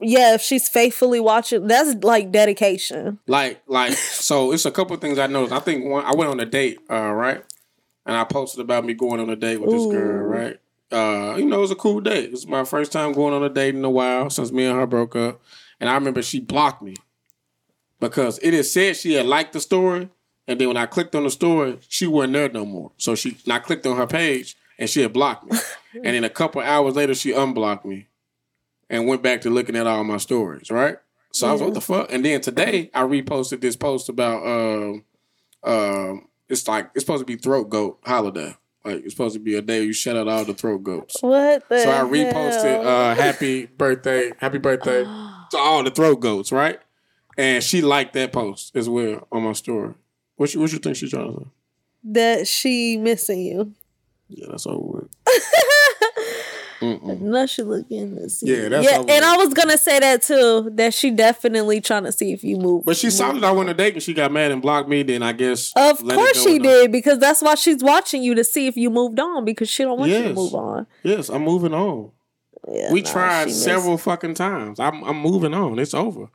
Yeah, 0.00 0.34
if 0.34 0.42
she's 0.42 0.68
faithfully 0.68 1.18
watching, 1.18 1.66
that's 1.66 2.02
like 2.04 2.30
dedication. 2.30 3.18
Like, 3.26 3.62
like, 3.66 3.92
so 3.94 4.52
it's 4.52 4.64
a 4.64 4.70
couple 4.70 4.94
of 4.94 5.00
things 5.00 5.18
I 5.18 5.26
noticed. 5.26 5.52
I 5.52 5.58
think 5.58 5.84
one, 5.84 6.04
I 6.04 6.14
went 6.14 6.30
on 6.30 6.38
a 6.38 6.46
date, 6.46 6.78
uh, 6.88 7.12
right, 7.12 7.42
and 8.06 8.16
I 8.16 8.24
posted 8.24 8.60
about 8.60 8.84
me 8.84 8.94
going 8.94 9.20
on 9.20 9.28
a 9.28 9.36
date 9.36 9.60
with 9.60 9.70
this 9.70 9.86
girl, 9.86 10.24
right. 10.24 10.58
Uh, 10.90 11.36
you 11.36 11.44
know, 11.44 11.58
it 11.58 11.60
was 11.60 11.70
a 11.70 11.76
cool 11.76 12.00
date. 12.00 12.26
It 12.26 12.30
was 12.30 12.46
my 12.46 12.64
first 12.64 12.92
time 12.92 13.12
going 13.12 13.34
on 13.34 13.42
a 13.42 13.48
date 13.48 13.74
in 13.74 13.84
a 13.84 13.90
while 13.90 14.30
since 14.30 14.52
me 14.52 14.64
and 14.66 14.78
her 14.78 14.86
broke 14.86 15.16
up, 15.16 15.42
and 15.80 15.90
I 15.90 15.94
remember 15.94 16.22
she 16.22 16.40
blocked 16.40 16.80
me 16.80 16.94
because 18.00 18.38
it 18.42 18.54
is 18.54 18.72
said 18.72 18.96
she 18.96 19.14
had 19.14 19.26
liked 19.26 19.52
the 19.52 19.60
story, 19.60 20.08
and 20.46 20.60
then 20.60 20.68
when 20.68 20.76
I 20.76 20.86
clicked 20.86 21.14
on 21.14 21.24
the 21.24 21.30
story, 21.30 21.78
she 21.88 22.06
wasn't 22.06 22.34
there 22.34 22.48
no 22.48 22.64
more. 22.64 22.92
So 22.96 23.14
she, 23.14 23.36
and 23.44 23.52
I 23.52 23.58
clicked 23.58 23.86
on 23.86 23.96
her 23.96 24.06
page, 24.06 24.56
and 24.78 24.88
she 24.88 25.02
had 25.02 25.12
blocked 25.12 25.50
me, 25.50 25.58
and 25.94 26.04
then 26.04 26.24
a 26.24 26.30
couple 26.30 26.62
hours 26.62 26.94
later, 26.94 27.14
she 27.14 27.32
unblocked 27.32 27.84
me, 27.84 28.06
and 28.90 29.06
went 29.06 29.22
back 29.22 29.40
to 29.42 29.50
looking 29.50 29.76
at 29.76 29.86
all 29.86 30.04
my 30.04 30.16
stories, 30.18 30.70
right. 30.70 30.96
So 31.32 31.48
I 31.48 31.52
was 31.52 31.60
what 31.60 31.74
the 31.74 31.80
fuck, 31.80 32.10
and 32.12 32.24
then 32.24 32.40
today 32.40 32.90
I 32.94 33.02
reposted 33.02 33.60
this 33.60 33.76
post 33.76 34.08
about 34.08 34.44
um 34.46 35.04
um, 35.64 36.28
it's 36.48 36.66
like 36.66 36.90
it's 36.94 37.04
supposed 37.04 37.20
to 37.20 37.26
be 37.26 37.36
throat 37.36 37.68
goat 37.68 37.98
holiday. 38.04 38.56
Like 38.84 39.04
it's 39.04 39.12
supposed 39.12 39.34
to 39.34 39.40
be 39.40 39.54
a 39.56 39.62
day 39.62 39.82
you 39.82 39.92
shut 39.92 40.16
out 40.16 40.28
all 40.28 40.44
the 40.44 40.54
throat 40.54 40.82
goats. 40.84 41.16
What 41.20 41.68
the 41.68 41.80
So 41.80 41.90
I 41.90 42.00
reposted 42.08 42.82
hell? 42.82 42.88
uh 42.88 43.14
happy 43.14 43.66
birthday, 43.66 44.32
happy 44.38 44.58
birthday 44.58 45.02
to 45.50 45.58
all 45.58 45.82
the 45.84 45.90
throat 45.90 46.16
goats, 46.20 46.50
right? 46.52 46.80
And 47.36 47.62
she 47.62 47.82
liked 47.82 48.14
that 48.14 48.32
post 48.32 48.74
as 48.74 48.88
well 48.88 49.28
on 49.30 49.42
my 49.42 49.52
story. 49.52 49.94
What 50.36 50.54
you 50.54 50.60
what 50.60 50.72
you 50.72 50.78
think 50.78 50.96
she's 50.96 51.10
trying 51.10 51.32
to 51.34 51.40
say? 51.40 51.50
that 52.04 52.46
she 52.46 52.96
missing 52.96 53.42
you. 53.42 53.74
Yeah, 54.28 54.46
that's 54.50 54.66
over 54.66 54.80
with. 55.02 55.08
Mm-mm. 56.80 57.20
No, 57.20 57.46
she 57.46 57.62
looking 57.62 58.14
to 58.16 58.28
see. 58.30 58.46
Yeah, 58.54 58.68
that's 58.68 58.84
yeah. 58.84 59.00
And. 59.00 59.24
I 59.24 59.36
was 59.36 59.52
gonna 59.52 59.76
say 59.78 59.98
that 59.98 60.22
too. 60.22 60.70
That 60.74 60.94
she 60.94 61.10
definitely 61.10 61.80
trying 61.80 62.04
to 62.04 62.12
see 62.12 62.32
if 62.32 62.44
you 62.44 62.56
move. 62.56 62.84
But 62.84 62.96
she 62.96 63.10
saw 63.10 63.32
that 63.32 63.42
I 63.42 63.50
went 63.50 63.68
a 63.68 63.74
date 63.74 63.94
and 63.94 64.02
she 64.02 64.14
got 64.14 64.30
mad 64.32 64.52
and 64.52 64.62
blocked 64.62 64.88
me. 64.88 65.02
Then 65.02 65.22
I 65.22 65.32
guess 65.32 65.72
Of 65.76 65.98
course 65.98 66.42
she 66.42 66.54
with 66.54 66.64
her. 66.64 66.70
did 66.82 66.92
because 66.92 67.18
that's 67.18 67.42
why 67.42 67.56
she's 67.56 67.82
watching 67.82 68.22
you 68.22 68.34
to 68.36 68.44
see 68.44 68.66
if 68.68 68.76
you 68.76 68.90
moved 68.90 69.18
on 69.18 69.44
because 69.44 69.68
she 69.68 69.82
don't 69.82 69.98
want 69.98 70.10
you 70.10 70.22
to 70.22 70.32
move 70.34 70.54
on. 70.54 70.86
Yes, 71.02 71.28
I'm 71.28 71.42
moving 71.42 71.74
on. 71.74 72.12
Yeah, 72.70 72.92
we 72.92 73.02
nah, 73.02 73.10
tried 73.12 73.42
she 73.44 73.46
missed- 73.50 73.64
several 73.64 73.98
fucking 73.98 74.34
times. 74.34 74.78
I'm 74.78 75.02
I'm 75.04 75.18
moving 75.20 75.54
on. 75.54 75.78
It's 75.78 75.94
over. 75.94 76.28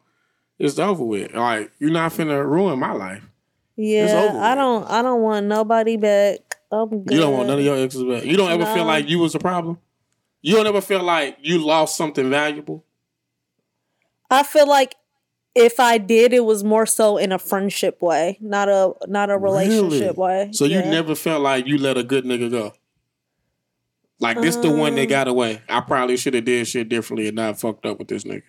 It's 0.59 0.77
over 0.79 1.03
with. 1.03 1.33
Like 1.33 1.71
you're 1.79 1.91
not 1.91 2.11
finna 2.11 2.45
ruin 2.45 2.79
my 2.79 2.91
life. 2.93 3.23
Yeah, 3.75 4.27
over 4.29 4.39
I 4.39 4.55
don't. 4.55 4.89
I 4.89 5.01
don't 5.01 5.21
want 5.21 5.45
nobody 5.47 5.97
back. 5.97 6.39
I'm 6.71 6.89
good. 6.89 7.13
You 7.13 7.19
don't 7.21 7.33
want 7.33 7.47
none 7.47 7.59
of 7.59 7.65
your 7.65 7.77
exes 7.77 8.03
back. 8.03 8.23
You 8.25 8.35
don't 8.37 8.51
ever 8.51 8.65
feel 8.73 8.85
like 8.85 9.07
you 9.09 9.19
was 9.19 9.35
a 9.35 9.39
problem. 9.39 9.77
You 10.43 10.55
don't 10.55 10.67
ever 10.67 10.81
feel 10.81 11.01
like 11.01 11.37
you 11.41 11.65
lost 11.65 11.95
something 11.97 12.29
valuable. 12.29 12.83
I 14.29 14.43
feel 14.43 14.67
like 14.67 14.93
if 15.55 15.79
I 15.79 15.97
did, 15.97 16.33
it 16.33 16.43
was 16.43 16.63
more 16.63 16.85
so 16.85 17.17
in 17.17 17.31
a 17.31 17.39
friendship 17.39 18.01
way, 18.01 18.37
not 18.41 18.67
a 18.67 18.93
not 19.07 19.29
a 19.29 19.37
relationship 19.37 20.17
way. 20.17 20.49
So 20.51 20.65
you 20.65 20.81
never 20.81 21.15
felt 21.15 21.41
like 21.41 21.65
you 21.65 21.77
let 21.77 21.97
a 21.97 22.03
good 22.03 22.25
nigga 22.25 22.51
go. 22.51 22.73
Like 24.19 24.41
this 24.41 24.57
the 24.57 24.69
one 24.71 24.95
that 24.95 25.03
Um, 25.03 25.07
got 25.07 25.27
away. 25.27 25.61
I 25.69 25.79
probably 25.81 26.17
should 26.17 26.33
have 26.33 26.45
did 26.45 26.67
shit 26.67 26.89
differently 26.89 27.27
and 27.27 27.35
not 27.35 27.59
fucked 27.59 27.85
up 27.85 27.99
with 27.99 28.09
this 28.09 28.23
nigga. 28.23 28.43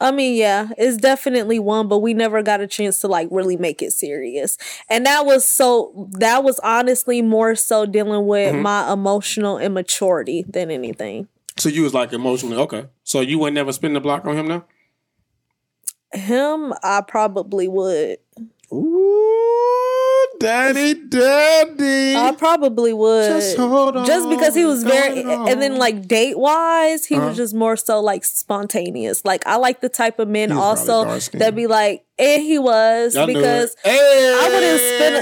I 0.00 0.10
mean, 0.12 0.36
yeah, 0.36 0.68
it's 0.78 0.96
definitely 0.96 1.58
one, 1.58 1.86
but 1.88 1.98
we 1.98 2.14
never 2.14 2.42
got 2.42 2.60
a 2.60 2.66
chance 2.66 3.00
to 3.00 3.08
like 3.08 3.28
really 3.30 3.56
make 3.56 3.82
it 3.82 3.92
serious. 3.92 4.56
And 4.88 5.04
that 5.06 5.26
was 5.26 5.46
so 5.46 6.08
that 6.12 6.42
was 6.42 6.58
honestly 6.60 7.20
more 7.22 7.54
so 7.54 7.84
dealing 7.86 8.26
with 8.26 8.54
Mm-hmm. 8.54 8.62
my 8.62 8.92
emotional 8.92 9.58
immaturity 9.58 10.44
than 10.48 10.70
anything. 10.70 11.28
So 11.58 11.68
you 11.68 11.82
was 11.82 11.92
like 11.92 12.12
emotionally 12.12 12.56
okay. 12.56 12.86
So 13.04 13.20
you 13.20 13.38
would 13.40 13.52
never 13.52 13.72
spin 13.72 13.92
the 13.92 14.00
block 14.00 14.24
on 14.24 14.36
him 14.36 14.48
now. 14.48 14.64
Him, 16.12 16.72
I 16.82 17.02
probably 17.06 17.68
would. 17.68 18.18
Ooh, 18.72 19.59
daddy, 20.40 20.94
daddy. 21.08 22.16
I 22.16 22.32
probably 22.36 22.92
would. 22.92 23.28
Just 23.28 23.56
hold 23.56 23.96
on. 23.96 24.06
just 24.06 24.28
because 24.28 24.54
he 24.54 24.64
was 24.64 24.82
very 24.82 25.20
and 25.22 25.60
then 25.62 25.76
like 25.76 26.08
date 26.08 26.38
wise 26.38 27.06
he 27.06 27.14
Uh-huh. 27.16 27.28
was 27.28 27.36
just 27.36 27.54
more 27.54 27.76
so 27.76 28.00
like 28.00 28.24
spontaneous 28.24 29.24
like 29.24 29.46
i 29.46 29.56
like 29.56 29.80
the 29.80 29.88
type 29.88 30.18
of 30.18 30.28
men 30.28 30.50
He 30.50 30.56
was 30.56 30.84
probably 30.84 31.12
also 31.14 31.38
that 31.38 31.54
be 31.54 31.66
like 31.66 32.04
and 32.18 32.42
he 32.42 32.58
was 32.58 33.14
Y'all 33.14 33.26
because. 33.26 33.76
Hey! 33.84 34.38
i 34.42 34.48
wouldn't 34.48 34.80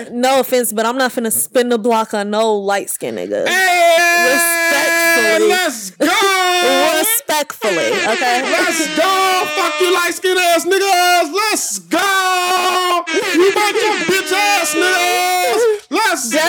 spin 0.09 0.20
no 0.20 0.40
offense 0.40 0.72
but 0.72 0.87
i'm 0.87 0.96
not 0.96 1.12
finna 1.12 1.33
spin 1.33 1.68
the 1.68 1.78
block 1.78 2.14
on 2.14 2.31
no 2.31 2.54
light 2.57 2.88
skin 2.90 3.16
nigga 3.16 3.46
Hey, 3.46 4.33
Respectfully. 4.35 5.48
let's 5.48 5.90
go. 5.90 6.07
respectfully 7.29 7.93
okay 8.12 8.43
Let's 8.59 8.87
go. 8.97 9.45
Fuck 9.57 9.81
you, 9.81 9.93
light 9.95 10.14
skin 10.14 10.37
ass 10.38 10.64
niggas. 10.64 11.33
Let's 11.33 11.79
go. 11.81 13.05
You 13.35 13.53
bunch 13.55 13.77
of 13.77 14.07
bitch 14.07 14.33
ass 14.33 14.75
niggas. 14.75 15.87
Let's 15.91 16.33
go. 16.33 16.38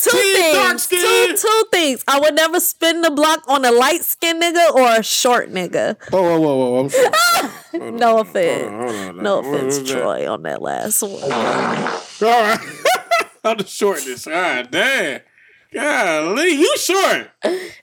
two 0.00 0.10
things 0.10 0.86
two, 0.86 1.36
two 1.36 1.64
things 1.70 2.02
i 2.08 2.18
would 2.18 2.34
never 2.34 2.58
spin 2.58 3.02
the 3.02 3.10
block 3.10 3.44
on 3.46 3.66
a 3.66 3.70
light 3.70 4.02
skin 4.02 4.40
nigga 4.40 4.70
or 4.70 4.88
a 4.98 5.02
short 5.02 5.50
nigga 5.50 5.94
Whoa, 6.10 6.22
whoa, 6.22 6.40
whoa, 6.40 6.56
whoa. 6.56 6.80
I'm 6.80 6.88
sorry. 6.88 7.10
no 7.92 8.18
offense 8.20 8.70
Hold 8.70 8.90
on, 9.18 9.22
no 9.22 9.42
hold 9.42 9.46
on. 9.46 9.54
offense 9.54 9.74
What 9.76 9.82
was 9.82 9.92
that? 9.92 10.00
troy 10.00 10.32
on 10.32 10.42
that 10.44 10.62
last 10.62 11.02
one 11.02 11.22
All 11.22 11.28
right. 11.30 12.60
On 13.44 13.56
the 13.58 13.66
shortness. 13.66 14.24
God 14.26 14.70
damn. 14.70 15.20
Golly, 15.72 16.50
you 16.54 16.76
short. 16.78 17.30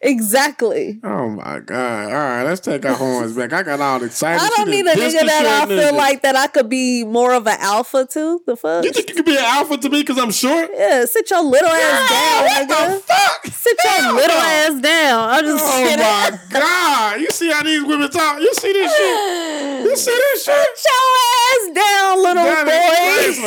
exactly 0.02 1.00
Oh 1.04 1.30
my 1.30 1.60
god! 1.60 2.08
All 2.08 2.13
right, 2.13 2.43
let's 2.43 2.60
take 2.60 2.86
our 2.86 2.93
horns 2.95 3.34
back. 3.36 3.54
I 3.54 3.63
got 3.63 3.80
all 3.80 4.04
excited. 4.04 4.41
I 4.43 4.50
don't 4.58 4.69
need 4.69 4.86
a 4.86 4.93
nigga 4.93 5.19
the 5.21 5.26
that 5.26 5.45
I 5.63 5.65
feel 5.67 5.93
nigga. 5.93 5.97
like 5.97 6.21
that 6.23 6.36
I 6.36 6.47
could 6.47 6.67
be 6.69 7.06
more 7.06 7.34
of 7.34 7.47
an 7.47 7.56
alpha 7.60 8.06
to. 8.12 8.41
The 8.45 8.58
fuck? 8.58 8.84
You 8.84 8.91
think 8.91 9.08
you 9.10 9.15
could 9.15 9.26
be 9.26 9.38
an 9.38 9.43
alpha 9.43 9.78
to 9.78 9.89
me 9.89 10.02
because 10.02 10.17
I'm 10.17 10.32
short? 10.32 10.69
Yeah, 10.73 11.06
sit 11.06 11.30
your 11.30 11.43
little 11.43 11.69
ass 11.69 12.10
down, 12.10 12.43
what 12.43 12.67
nigga. 12.67 12.95
the 12.95 13.00
fuck? 13.04 13.47
Sit 13.54 13.78
your 13.84 13.93
Hell 13.93 14.15
little 14.15 14.38
no. 14.38 14.43
ass 14.43 14.82
down. 14.82 15.30
I'm 15.30 15.43
just 15.45 15.65
Oh 15.65 15.84
kidding. 15.84 16.00
my 16.06 16.39
god! 16.60 17.21
You 17.21 17.30
see 17.30 17.52
how 17.52 17.63
these 17.63 17.84
women 17.86 18.10
talk? 18.12 18.41
You 18.41 18.54
see 18.54 18.73
this 18.73 18.91
shit? 18.91 19.86
You 19.86 19.95
see 19.95 20.12
this 20.12 20.43
shit? 20.45 20.78
Sit 20.78 20.86
your 20.91 21.08
ass 21.47 21.73
down, 21.73 22.17
little 22.21 22.43
That 22.43 22.65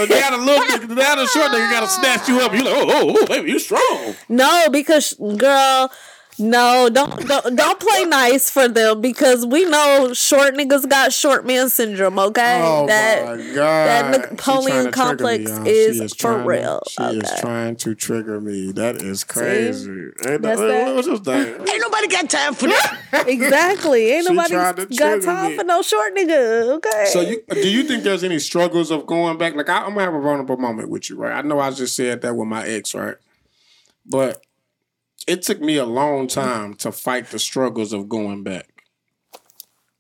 boy. 0.09 0.15
had 0.17 0.33
a 0.33 0.37
little 0.39 0.65
nigga, 0.67 0.95
they 0.97 1.03
had 1.05 1.19
a 1.19 1.27
short 1.29 1.51
nigga 1.53 1.71
gotta 1.71 1.89
snatch 1.89 2.29
you 2.29 2.41
up. 2.41 2.53
You 2.55 2.65
like, 2.65 2.75
oh, 2.75 2.87
oh, 2.89 3.17
oh, 3.21 3.27
baby, 3.27 3.51
you 3.53 3.59
strong. 3.59 4.15
No, 4.31 4.69
because 4.71 5.15
girl, 5.37 5.91
no, 6.39 6.89
don't, 6.91 7.27
don't 7.29 7.55
don't 7.57 7.81
play 7.81 8.05
nice 8.07 8.49
for 8.49 8.67
them 8.69 9.01
because 9.03 9.45
we 9.45 9.65
know 9.69 10.13
short 10.15 10.55
niggas 10.55 10.89
got 10.89 11.13
short 11.13 11.45
man 11.45 11.69
syndrome. 11.69 12.19
Okay, 12.19 12.61
Oh 12.65 12.87
that 12.87 13.27
my 13.27 13.37
god! 13.55 13.55
that 14.15 14.31
Napoleon 14.31 14.37
trying 14.37 14.85
to 14.85 14.91
trigger 14.91 14.91
complex 14.93 15.59
me, 15.59 15.71
is 15.71 15.97
She 16.13 16.19
for 16.19 16.39
to- 16.39 16.45
real. 16.45 16.83
she 16.89 17.03
is 17.03 17.31
trying 17.41 17.77
to 17.77 17.95
trigger 17.95 18.41
me. 18.41 18.73
That 18.73 19.03
is 19.03 19.25
crazy. 19.25 19.91
Ain't 20.27 20.41
That's 20.43 20.61
that? 20.61 21.67
Ain't 21.69 21.81
nobody 21.81 22.07
got 22.09 22.31
time 22.31 22.55
for 22.55 22.69
that. 22.69 22.99
exactly. 23.27 24.13
Ain't 24.13 24.29
nobody 24.31 24.55
got 24.97 25.23
time 25.23 25.51
me. 25.51 25.57
for 25.59 25.65
no 25.65 25.83
short 25.83 26.15
nigga. 26.17 26.77
Okay. 26.77 27.07
So 27.13 27.21
you 27.21 27.43
do 27.53 27.69
you 27.69 27.83
think 27.83 28.05
there's 28.05 28.25
any 28.25 28.39
struggles 28.39 28.91
of 28.91 29.05
going 29.07 29.37
back? 29.37 29.55
Like 29.57 29.69
I, 29.69 29.79
I'm 29.83 29.91
gonna 29.95 30.03
have 30.05 30.15
a 30.15 30.21
vulnerable 30.21 30.57
moment 30.57 30.89
with 30.89 31.11
you, 31.11 31.17
right? 31.17 31.33
I 31.33 31.43
know 31.43 31.59
I 31.61 31.71
just 31.71 31.97
said 31.97 32.23
that 32.23 32.35
with 32.37 32.49
my 32.49 32.65
ex, 32.67 32.95
right? 32.95 33.17
But 34.11 34.45
it 35.27 35.43
took 35.43 35.61
me 35.61 35.77
a 35.77 35.87
long 35.87 36.27
time 36.27 36.75
to 36.75 36.91
fight 36.91 37.29
the 37.29 37.39
struggles 37.39 37.93
of 37.93 38.09
going 38.09 38.43
back. 38.43 38.67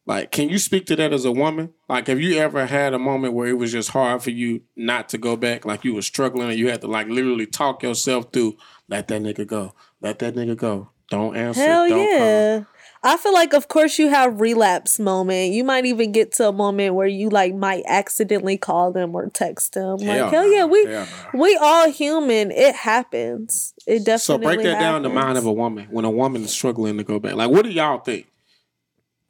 Like, 0.04 0.32
can 0.32 0.48
you 0.48 0.58
speak 0.58 0.86
to 0.86 0.96
that 0.96 1.12
as 1.12 1.24
a 1.24 1.30
woman? 1.30 1.72
Like, 1.88 2.08
have 2.08 2.20
you 2.20 2.36
ever 2.38 2.66
had 2.66 2.94
a 2.94 2.98
moment 2.98 3.34
where 3.34 3.46
it 3.46 3.58
was 3.58 3.70
just 3.70 3.90
hard 3.90 4.22
for 4.22 4.30
you 4.30 4.62
not 4.74 5.08
to 5.10 5.18
go 5.18 5.36
back? 5.36 5.64
Like 5.64 5.84
you 5.84 5.94
were 5.94 6.02
struggling 6.02 6.50
and 6.50 6.58
you 6.58 6.68
had 6.68 6.80
to 6.80 6.88
like 6.88 7.06
literally 7.06 7.46
talk 7.46 7.84
yourself 7.84 8.32
through, 8.32 8.56
let 8.88 9.06
that 9.08 9.22
nigga 9.22 9.46
go. 9.46 9.72
Let 10.00 10.18
that 10.18 10.34
nigga 10.34 10.56
go. 10.56 10.90
Don't 11.10 11.36
answer. 11.36 11.60
Hell 11.60 11.88
don't 11.88 12.18
call. 12.18 12.66
I 13.02 13.16
feel 13.16 13.32
like 13.32 13.54
of 13.54 13.68
course 13.68 13.98
you 13.98 14.08
have 14.08 14.40
relapse 14.40 14.98
moment. 14.98 15.52
You 15.52 15.64
might 15.64 15.86
even 15.86 16.12
get 16.12 16.32
to 16.32 16.48
a 16.48 16.52
moment 16.52 16.94
where 16.94 17.06
you 17.06 17.30
like 17.30 17.54
might 17.54 17.82
accidentally 17.86 18.58
call 18.58 18.92
them 18.92 19.14
or 19.14 19.30
text 19.30 19.72
them. 19.72 19.96
Like 19.98 20.18
Hell 20.18 20.30
hell 20.30 20.52
yeah, 20.52 20.64
we 20.66 20.84
Hell 20.84 21.06
we 21.32 21.56
all 21.56 21.90
human. 21.90 22.50
It 22.50 22.74
happens. 22.74 23.72
It 23.86 24.00
definitely 24.00 24.18
So 24.18 24.38
break 24.38 24.62
that 24.62 24.80
down 24.80 24.96
in 24.96 25.02
the 25.02 25.08
mind 25.08 25.38
of 25.38 25.46
a 25.46 25.52
woman 25.52 25.86
when 25.90 26.04
a 26.04 26.10
woman 26.10 26.42
is 26.42 26.50
struggling 26.50 26.98
to 26.98 27.04
go 27.04 27.18
back. 27.18 27.34
Like, 27.34 27.50
what 27.50 27.64
do 27.64 27.70
y'all 27.70 28.00
think? 28.00 28.26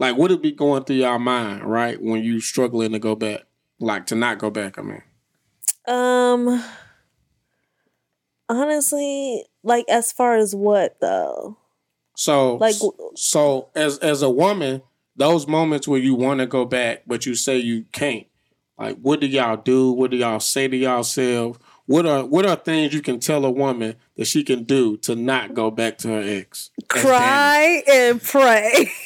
Like, 0.00 0.16
what 0.16 0.30
would 0.30 0.42
be 0.42 0.52
going 0.52 0.84
through 0.84 0.96
y'all 0.96 1.18
mind, 1.18 1.62
right, 1.62 2.00
when 2.00 2.24
you 2.24 2.40
struggling 2.40 2.92
to 2.92 2.98
go 2.98 3.14
back? 3.14 3.42
Like 3.78 4.06
to 4.06 4.14
not 4.14 4.38
go 4.38 4.50
back, 4.50 4.78
I 4.78 4.82
mean. 4.82 5.02
Um 5.86 6.62
honestly, 8.48 9.44
like 9.62 9.84
as 9.88 10.10
far 10.10 10.36
as 10.36 10.54
what 10.54 11.00
though? 11.00 11.56
So 12.20 12.56
Like- 12.56 12.76
so 13.16 13.68
as 13.74 13.96
as 14.00 14.20
a 14.20 14.28
woman, 14.28 14.82
those 15.16 15.46
moments 15.46 15.88
where 15.88 15.98
you 15.98 16.14
want 16.14 16.40
to 16.40 16.46
go 16.46 16.66
back, 16.66 17.04
but 17.06 17.24
you 17.24 17.34
say 17.34 17.56
you 17.56 17.86
can't, 17.92 18.26
like 18.78 18.98
what 18.98 19.20
do 19.20 19.26
y'all 19.26 19.56
do? 19.56 19.90
What 19.92 20.10
do 20.10 20.18
y'all 20.18 20.38
say 20.38 20.68
to 20.68 20.76
yourself? 20.76 21.58
What 21.86 22.04
are 22.04 22.26
what 22.26 22.44
are 22.44 22.56
things 22.56 22.92
you 22.92 23.00
can 23.00 23.20
tell 23.20 23.46
a 23.46 23.50
woman 23.50 23.96
that 24.16 24.26
she 24.26 24.44
can 24.44 24.64
do 24.64 24.98
to 24.98 25.16
not 25.16 25.54
go 25.54 25.70
back 25.70 25.96
to 25.98 26.08
her 26.08 26.22
ex? 26.22 26.68
Cry 26.88 27.82
and 27.90 28.22
pray. 28.22 28.92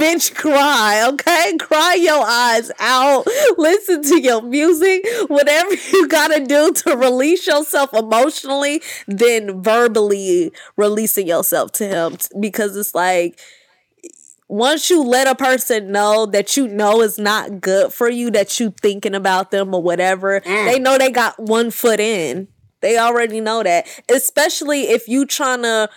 Bitch, 0.00 0.34
cry, 0.34 1.08
okay? 1.12 1.56
Cry 1.58 1.94
your 1.94 2.24
eyes 2.24 2.70
out. 2.78 3.26
Listen 3.58 4.02
to 4.02 4.20
your 4.20 4.42
music. 4.42 5.06
Whatever 5.28 5.74
you 5.92 6.08
gotta 6.08 6.44
do 6.44 6.72
to 6.72 6.96
release 6.96 7.46
yourself 7.46 7.92
emotionally, 7.92 8.82
then 9.06 9.62
verbally 9.62 10.52
releasing 10.76 11.26
yourself 11.26 11.72
to 11.72 11.86
him. 11.86 12.16
Because 12.40 12.76
it's 12.76 12.94
like, 12.94 13.38
once 14.48 14.90
you 14.90 15.02
let 15.02 15.26
a 15.26 15.34
person 15.34 15.90
know 15.92 16.26
that 16.26 16.56
you 16.56 16.68
know 16.68 17.00
is 17.00 17.18
not 17.18 17.60
good 17.60 17.92
for 17.92 18.08
you, 18.08 18.30
that 18.30 18.60
you 18.60 18.70
thinking 18.82 19.14
about 19.14 19.50
them 19.50 19.74
or 19.74 19.82
whatever, 19.82 20.40
mm. 20.40 20.66
they 20.66 20.78
know 20.78 20.98
they 20.98 21.10
got 21.10 21.38
one 21.38 21.70
foot 21.70 22.00
in. 22.00 22.48
They 22.80 22.98
already 22.98 23.40
know 23.40 23.62
that. 23.62 23.86
Especially 24.10 24.90
if 24.90 25.08
you 25.08 25.24
trying 25.24 25.62
to 25.62 25.88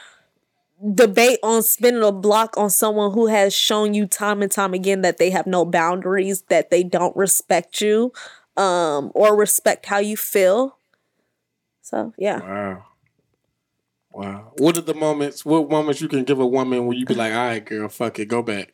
debate 0.94 1.40
on 1.44 1.64
spinning 1.64 2.04
a 2.04 2.12
block 2.12 2.58
on 2.58 2.70
someone 2.70 3.12
who 3.12 3.28
has 3.28 3.54
shown 3.54 3.94
you 3.94 4.06
time 4.06 4.42
and 4.42 4.52
time 4.52 4.74
again 4.74 5.02
that 5.02 5.18
they 5.18 5.30
have 5.30 5.48
no 5.48 5.66
boundaries, 5.66 6.42
that 6.44 6.70
they 6.70 6.84
don't 6.84 7.16
respect 7.16 7.82
you, 7.82 8.12
um, 8.58 9.12
or 9.16 9.36
respect 9.36 9.86
how 9.86 10.00
you 10.00 10.18
feel. 10.18 10.78
So 11.82 12.14
yeah. 12.18 12.40
Wow. 12.40 12.86
Wow. 14.12 14.54
What 14.58 14.78
are 14.78 14.82
the 14.82 14.94
moments? 14.94 15.46
What 15.46 15.70
moments 15.70 16.02
you 16.02 16.08
can 16.08 16.24
give 16.24 16.40
a 16.40 16.48
woman 16.48 16.86
where 16.86 16.98
you 16.98 17.06
be 17.06 17.16
like, 17.16 17.34
"All 17.34 17.48
right, 17.48 17.64
girl, 17.64 17.90
fuck 17.90 18.20
it, 18.20 18.26
go 18.26 18.42
back." 18.42 18.74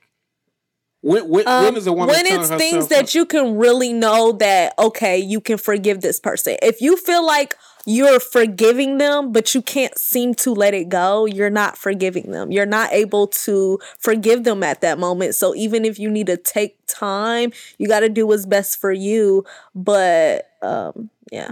When, 1.02 1.28
when, 1.30 1.48
Um, 1.48 1.64
when 1.66 1.78
is 1.78 1.88
a 1.88 1.94
woman 1.94 2.10
when 2.10 2.28
it's 2.28 2.50
things 2.50 2.88
that 2.90 3.16
you 3.16 3.26
can 3.26 3.58
really 3.58 3.92
know 3.92 4.34
that 4.34 4.74
okay 4.78 5.18
you 5.18 5.42
can 5.42 5.58
forgive 5.58 6.02
this 6.02 6.20
person 6.20 6.58
if 6.62 6.80
you 6.80 6.96
feel 6.96 7.26
like 7.26 7.56
you're 7.86 8.20
forgiving 8.20 8.98
them 8.98 9.32
but 9.32 9.56
you 9.56 9.62
can't 9.62 9.98
seem 9.98 10.34
to 10.36 10.52
let 10.54 10.74
it 10.74 10.88
go 10.90 11.26
you're 11.26 11.50
not 11.50 11.78
forgiving 11.78 12.32
them 12.32 12.52
you're 12.52 12.66
not 12.66 12.92
able 12.94 13.28
to 13.28 13.80
forgive 14.00 14.44
them 14.44 14.64
at 14.64 14.82
that 14.82 15.00
moment 15.00 15.34
so 15.36 15.56
even 15.56 15.84
if 15.86 15.98
you 16.00 16.10
need 16.10 16.28
to 16.28 16.38
take 16.38 16.78
time 16.88 17.52
you 17.78 17.88
got 17.88 18.02
to 18.02 18.10
do 18.10 18.28
what's 18.28 18.46
best 18.46 18.80
for 18.80 18.92
you 18.92 19.44
but 19.74 20.50
um 20.62 21.10
yeah 21.32 21.52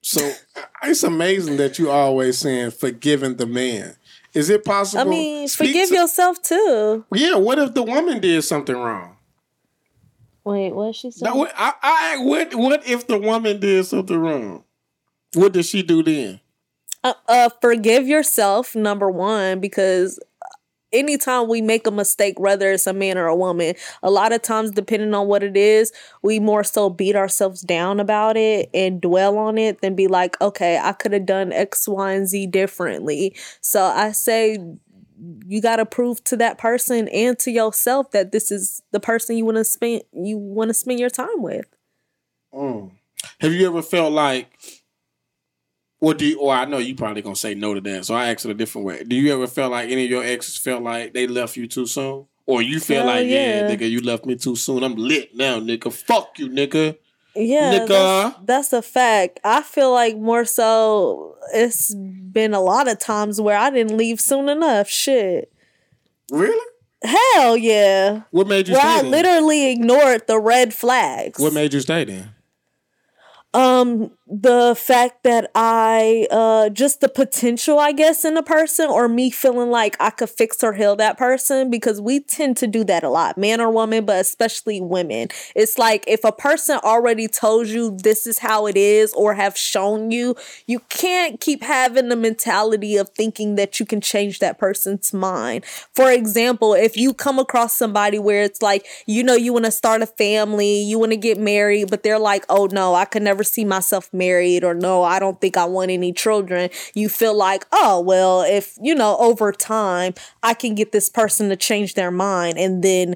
So 0.00 0.32
it's 0.84 1.02
amazing 1.02 1.56
that 1.58 1.78
you 1.78 1.90
always 1.90 2.38
saying 2.38 2.70
forgiving 2.70 3.36
the 3.36 3.46
man. 3.46 3.96
Is 4.34 4.48
it 4.50 4.64
possible? 4.64 5.00
i 5.00 5.04
mean 5.04 5.48
forgive 5.48 5.88
to- 5.88 5.94
yourself 5.94 6.40
too 6.42 7.04
Yeah. 7.12 7.36
What 7.36 7.58
if 7.58 7.74
the 7.74 7.82
woman 7.82 8.20
did 8.20 8.42
something 8.44 8.76
wrong? 8.76 9.16
wait 10.44 10.72
what 10.74 10.94
she 10.94 11.10
said 11.10 11.24
Now, 11.26 11.36
what, 11.36 11.52
I, 11.56 11.72
I, 11.82 12.18
what, 12.24 12.54
what 12.54 12.86
if 12.88 13.06
the 13.06 13.18
woman 13.18 13.60
did 13.60 13.84
something 13.84 14.16
wrong? 14.16 14.64
What 15.34 15.52
did 15.52 15.66
she 15.66 15.82
do 15.82 16.02
then? 16.02 16.40
uh, 17.04 17.14
uh 17.28 17.48
forgive 17.60 18.06
yourself 18.06 18.74
number 18.74 19.10
one 19.10 19.60
because 19.60 20.18
anytime 20.92 21.48
we 21.48 21.60
make 21.60 21.86
a 21.86 21.90
mistake 21.90 22.40
whether 22.40 22.72
it's 22.72 22.86
a 22.86 22.92
man 22.92 23.18
or 23.18 23.26
a 23.26 23.36
woman 23.36 23.74
a 24.02 24.10
lot 24.10 24.32
of 24.32 24.40
times 24.40 24.70
depending 24.70 25.12
on 25.12 25.26
what 25.26 25.42
it 25.42 25.56
is 25.56 25.92
we 26.22 26.38
more 26.38 26.64
so 26.64 26.88
beat 26.88 27.14
ourselves 27.14 27.60
down 27.60 28.00
about 28.00 28.36
it 28.36 28.70
and 28.72 29.00
dwell 29.00 29.36
on 29.36 29.58
it 29.58 29.80
than 29.82 29.94
be 29.94 30.06
like 30.06 30.40
okay 30.40 30.78
i 30.82 30.92
could 30.92 31.12
have 31.12 31.26
done 31.26 31.52
x 31.52 31.86
y 31.86 32.12
and 32.12 32.26
z 32.26 32.46
differently 32.46 33.36
so 33.60 33.82
i 33.82 34.10
say 34.12 34.58
you 35.46 35.60
got 35.60 35.76
to 35.76 35.84
prove 35.84 36.22
to 36.24 36.36
that 36.36 36.58
person 36.58 37.08
and 37.08 37.38
to 37.38 37.50
yourself 37.50 38.10
that 38.12 38.32
this 38.32 38.50
is 38.50 38.82
the 38.92 39.00
person 39.00 39.36
you 39.36 39.44
want 39.44 39.58
to 39.58 39.64
spend 39.64 40.02
you 40.12 40.38
want 40.38 40.68
to 40.68 40.74
spend 40.74 40.98
your 40.98 41.10
time 41.10 41.42
with 41.42 41.66
Mm. 42.54 42.92
Have 43.40 43.52
you 43.52 43.66
ever 43.66 43.82
felt 43.82 44.12
like, 44.12 44.50
or 46.00 46.14
do 46.14 46.26
you, 46.26 46.40
or 46.40 46.52
I 46.54 46.64
know 46.64 46.78
you 46.78 46.94
probably 46.94 47.22
gonna 47.22 47.36
say 47.36 47.54
no 47.54 47.74
to 47.74 47.80
that, 47.80 48.04
so 48.06 48.14
I 48.14 48.28
ask 48.30 48.44
it 48.44 48.50
a 48.50 48.54
different 48.54 48.86
way. 48.86 49.04
Do 49.04 49.16
you 49.16 49.32
ever 49.34 49.46
felt 49.46 49.72
like 49.72 49.90
any 49.90 50.04
of 50.04 50.10
your 50.10 50.24
exes 50.24 50.56
felt 50.56 50.82
like 50.82 51.12
they 51.14 51.26
left 51.26 51.56
you 51.56 51.66
too 51.66 51.86
soon, 51.86 52.26
or 52.46 52.62
you 52.62 52.80
feel 52.80 52.98
Hell 52.98 53.06
like, 53.06 53.26
yeah. 53.26 53.68
yeah. 53.68 53.74
nigga, 53.76 53.88
you 53.90 54.00
left 54.00 54.24
me 54.26 54.36
too 54.36 54.56
soon. 54.56 54.82
I'm 54.84 54.94
lit 54.96 55.34
now, 55.36 55.58
nigga. 55.60 55.92
Fuck 55.92 56.38
you, 56.38 56.48
nigga. 56.48 56.96
Yeah, 57.34 57.80
Nigga. 57.80 57.88
that's, 57.88 58.36
that's 58.44 58.72
a 58.72 58.82
fact. 58.82 59.38
I 59.44 59.62
feel 59.62 59.92
like 59.92 60.16
more 60.16 60.44
so 60.44 61.36
it's 61.54 61.94
been 61.94 62.52
a 62.52 62.60
lot 62.60 62.88
of 62.88 62.98
times 62.98 63.40
where 63.40 63.56
I 63.56 63.70
didn't 63.70 63.96
leave 63.96 64.20
soon 64.20 64.48
enough. 64.48 64.88
Shit. 64.88 65.52
Really? 66.32 66.64
Hell 67.04 67.56
yeah. 67.56 68.22
What 68.32 68.48
made 68.48 68.66
you 68.66 68.74
Where 68.74 68.84
I 68.84 69.02
then? 69.02 69.12
literally 69.12 69.70
ignored 69.70 70.26
the 70.26 70.40
red 70.40 70.74
flags. 70.74 71.38
what 71.38 71.52
made 71.52 71.72
you 71.74 71.80
stay 71.80 72.04
then? 72.04 72.34
um 73.54 74.10
the 74.30 74.74
fact 74.78 75.22
that 75.22 75.50
i 75.54 76.26
uh 76.30 76.68
just 76.68 77.00
the 77.00 77.08
potential 77.08 77.78
i 77.78 77.92
guess 77.92 78.24
in 78.26 78.36
a 78.36 78.42
person 78.42 78.90
or 78.90 79.08
me 79.08 79.30
feeling 79.30 79.70
like 79.70 79.96
i 80.00 80.10
could 80.10 80.28
fix 80.28 80.62
or 80.62 80.74
heal 80.74 80.94
that 80.96 81.16
person 81.16 81.70
because 81.70 81.98
we 82.00 82.20
tend 82.20 82.54
to 82.56 82.66
do 82.66 82.84
that 82.84 83.02
a 83.02 83.08
lot 83.08 83.38
man 83.38 83.58
or 83.60 83.70
woman 83.70 84.04
but 84.04 84.20
especially 84.20 84.80
women. 84.80 85.28
It's 85.54 85.78
like 85.78 86.04
if 86.06 86.24
a 86.24 86.32
person 86.32 86.78
already 86.84 87.28
told 87.28 87.68
you 87.68 87.96
this 87.96 88.26
is 88.26 88.38
how 88.38 88.66
it 88.66 88.76
is 88.76 89.12
or 89.14 89.34
have 89.34 89.56
shown 89.56 90.10
you 90.10 90.34
you 90.66 90.80
can't 90.88 91.40
keep 91.40 91.62
having 91.62 92.08
the 92.08 92.16
mentality 92.16 92.96
of 92.96 93.08
thinking 93.10 93.54
that 93.56 93.80
you 93.80 93.86
can 93.86 94.00
change 94.00 94.38
that 94.40 94.58
person's 94.58 95.12
mind. 95.12 95.64
For 95.94 96.10
example 96.10 96.74
if 96.74 96.96
you 96.96 97.14
come 97.14 97.38
across 97.38 97.76
somebody 97.76 98.18
where 98.18 98.42
it's 98.42 98.62
like 98.62 98.86
you 99.06 99.22
know 99.22 99.34
you 99.34 99.52
want 99.52 99.64
to 99.64 99.70
start 99.70 100.02
a 100.02 100.06
family 100.06 100.82
you 100.82 100.98
want 100.98 101.12
to 101.12 101.16
get 101.16 101.38
married 101.38 101.90
but 101.90 102.02
they're 102.02 102.18
like 102.18 102.44
oh 102.48 102.68
no 102.70 102.94
i 102.94 103.04
could 103.04 103.22
never 103.22 103.42
see 103.42 103.64
myself 103.64 104.12
married 104.18 104.64
or 104.64 104.74
no 104.74 105.02
i 105.02 105.18
don't 105.18 105.40
think 105.40 105.56
i 105.56 105.64
want 105.64 105.90
any 105.90 106.12
children. 106.12 106.70
You 106.94 107.08
feel 107.08 107.34
like 107.34 107.66
oh 107.72 108.00
well 108.00 108.42
if 108.42 108.76
you 108.80 108.94
know 108.94 109.16
over 109.18 109.52
time 109.52 110.14
i 110.42 110.54
can 110.54 110.74
get 110.74 110.92
this 110.92 111.08
person 111.08 111.48
to 111.48 111.56
change 111.56 111.94
their 111.94 112.10
mind. 112.10 112.58
And 112.58 112.82
then 112.82 113.14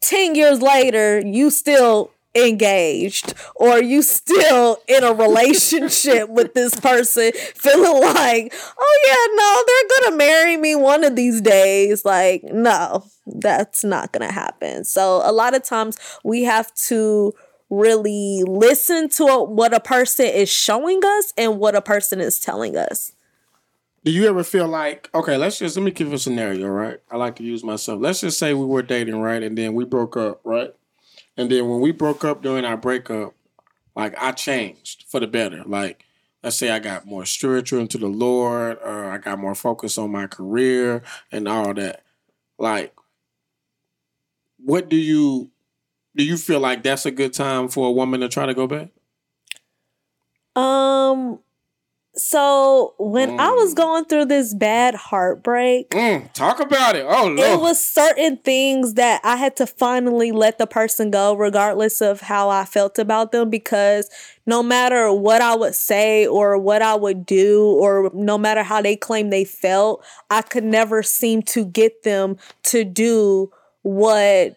10 0.00 0.34
years 0.34 0.60
later 0.60 1.20
you 1.20 1.50
still 1.50 2.10
engaged 2.34 3.34
or 3.56 3.78
you 3.78 4.00
still 4.02 4.78
in 4.88 5.04
a 5.04 5.12
relationship 5.12 6.28
with 6.30 6.54
this 6.54 6.74
person 6.74 7.30
feeling 7.54 8.02
like 8.02 8.54
oh 8.78 8.98
yeah 9.04 9.34
no 9.36 9.62
they're 9.66 10.10
gonna 10.10 10.16
marry 10.16 10.56
me 10.56 10.74
one 10.74 11.04
of 11.04 11.14
these 11.16 11.40
days. 11.40 12.04
Like 12.04 12.42
no 12.44 13.04
that's 13.26 13.84
not 13.84 14.12
gonna 14.12 14.32
happen. 14.32 14.84
So 14.84 15.20
a 15.24 15.32
lot 15.32 15.54
of 15.54 15.62
times 15.62 15.96
we 16.24 16.44
have 16.44 16.72
to 16.86 17.32
really 17.72 18.42
listen 18.46 19.08
to 19.08 19.24
what 19.44 19.72
a 19.72 19.80
person 19.80 20.26
is 20.26 20.50
showing 20.50 21.00
us 21.02 21.32
and 21.38 21.58
what 21.58 21.74
a 21.74 21.80
person 21.80 22.20
is 22.20 22.38
telling 22.38 22.76
us 22.76 23.12
Do 24.04 24.10
you 24.12 24.28
ever 24.28 24.44
feel 24.44 24.68
like 24.68 25.08
okay? 25.14 25.38
Let's 25.38 25.58
just 25.58 25.76
let 25.76 25.82
me 25.82 25.90
give 25.90 26.12
a 26.12 26.18
scenario, 26.18 26.66
right? 26.66 26.98
I 27.10 27.16
like 27.16 27.36
to 27.36 27.42
use 27.42 27.64
myself. 27.64 27.98
Let's 28.02 28.20
just 28.20 28.38
say 28.38 28.52
we 28.52 28.66
were 28.66 28.82
dating, 28.82 29.16
right, 29.20 29.42
and 29.42 29.56
then 29.56 29.72
we 29.72 29.86
broke 29.86 30.18
up, 30.18 30.40
right, 30.44 30.74
and 31.38 31.50
then 31.50 31.66
when 31.68 31.80
we 31.80 31.92
broke 31.92 32.24
up 32.24 32.42
during 32.42 32.66
our 32.66 32.76
breakup, 32.76 33.32
like 33.96 34.14
I 34.20 34.32
changed 34.32 35.06
for 35.08 35.18
the 35.18 35.26
better. 35.26 35.62
Like 35.64 36.04
let's 36.42 36.56
say 36.56 36.70
I 36.70 36.78
got 36.78 37.06
more 37.06 37.24
spiritual 37.24 37.80
into 37.80 37.96
the 37.96 38.08
Lord, 38.08 38.78
or 38.84 39.10
I 39.10 39.16
got 39.16 39.38
more 39.38 39.54
focus 39.54 39.96
on 39.96 40.12
my 40.12 40.26
career 40.26 41.02
and 41.30 41.48
all 41.48 41.72
that. 41.72 42.02
Like, 42.58 42.94
what 44.58 44.90
do 44.90 44.96
you 44.96 45.50
do? 46.16 46.24
You 46.24 46.36
feel 46.36 46.60
like 46.60 46.82
that's 46.82 47.06
a 47.06 47.10
good 47.10 47.32
time 47.32 47.68
for 47.68 47.88
a 47.88 47.92
woman 47.92 48.20
to 48.20 48.28
try 48.28 48.46
to 48.46 48.54
go 48.54 48.66
back? 48.66 48.90
um 50.54 51.38
so 52.14 52.94
when 52.98 53.30
i 53.40 53.48
was 53.48 53.72
going 53.72 54.04
through 54.04 54.26
this 54.26 54.52
bad 54.52 54.94
heartbreak 54.94 55.88
Mm, 55.90 56.30
talk 56.34 56.60
about 56.60 56.94
it. 56.94 57.06
Oh 57.08 57.34
it 57.38 57.60
was 57.60 57.82
certain 57.82 58.36
things 58.38 58.94
that 58.94 59.20
I 59.24 59.36
had 59.36 59.56
to 59.56 59.66
finally 59.66 60.32
let 60.32 60.58
the 60.58 60.66
person 60.66 61.10
go, 61.10 61.34
regardless 61.34 62.02
of 62.02 62.20
how 62.20 62.50
I 62.50 62.64
felt 62.64 62.98
about 62.98 63.32
them, 63.32 63.48
because 63.48 64.10
no 64.44 64.62
matter 64.62 65.12
what 65.12 65.40
I 65.40 65.54
would 65.54 65.74
say 65.74 66.26
or 66.26 66.58
what 66.58 66.82
I 66.82 66.94
would 66.94 67.24
do, 67.24 67.64
or 67.64 68.10
no 68.12 68.36
matter 68.36 68.62
how 68.62 68.82
they 68.82 68.96
claim 68.96 69.30
they 69.30 69.44
felt, 69.44 70.04
I 70.30 70.42
could 70.42 70.64
never 70.64 71.02
seem 71.02 71.42
to 71.42 71.64
get 71.64 72.02
them 72.02 72.36
to 72.64 72.84
do 72.84 73.50
what 73.82 74.56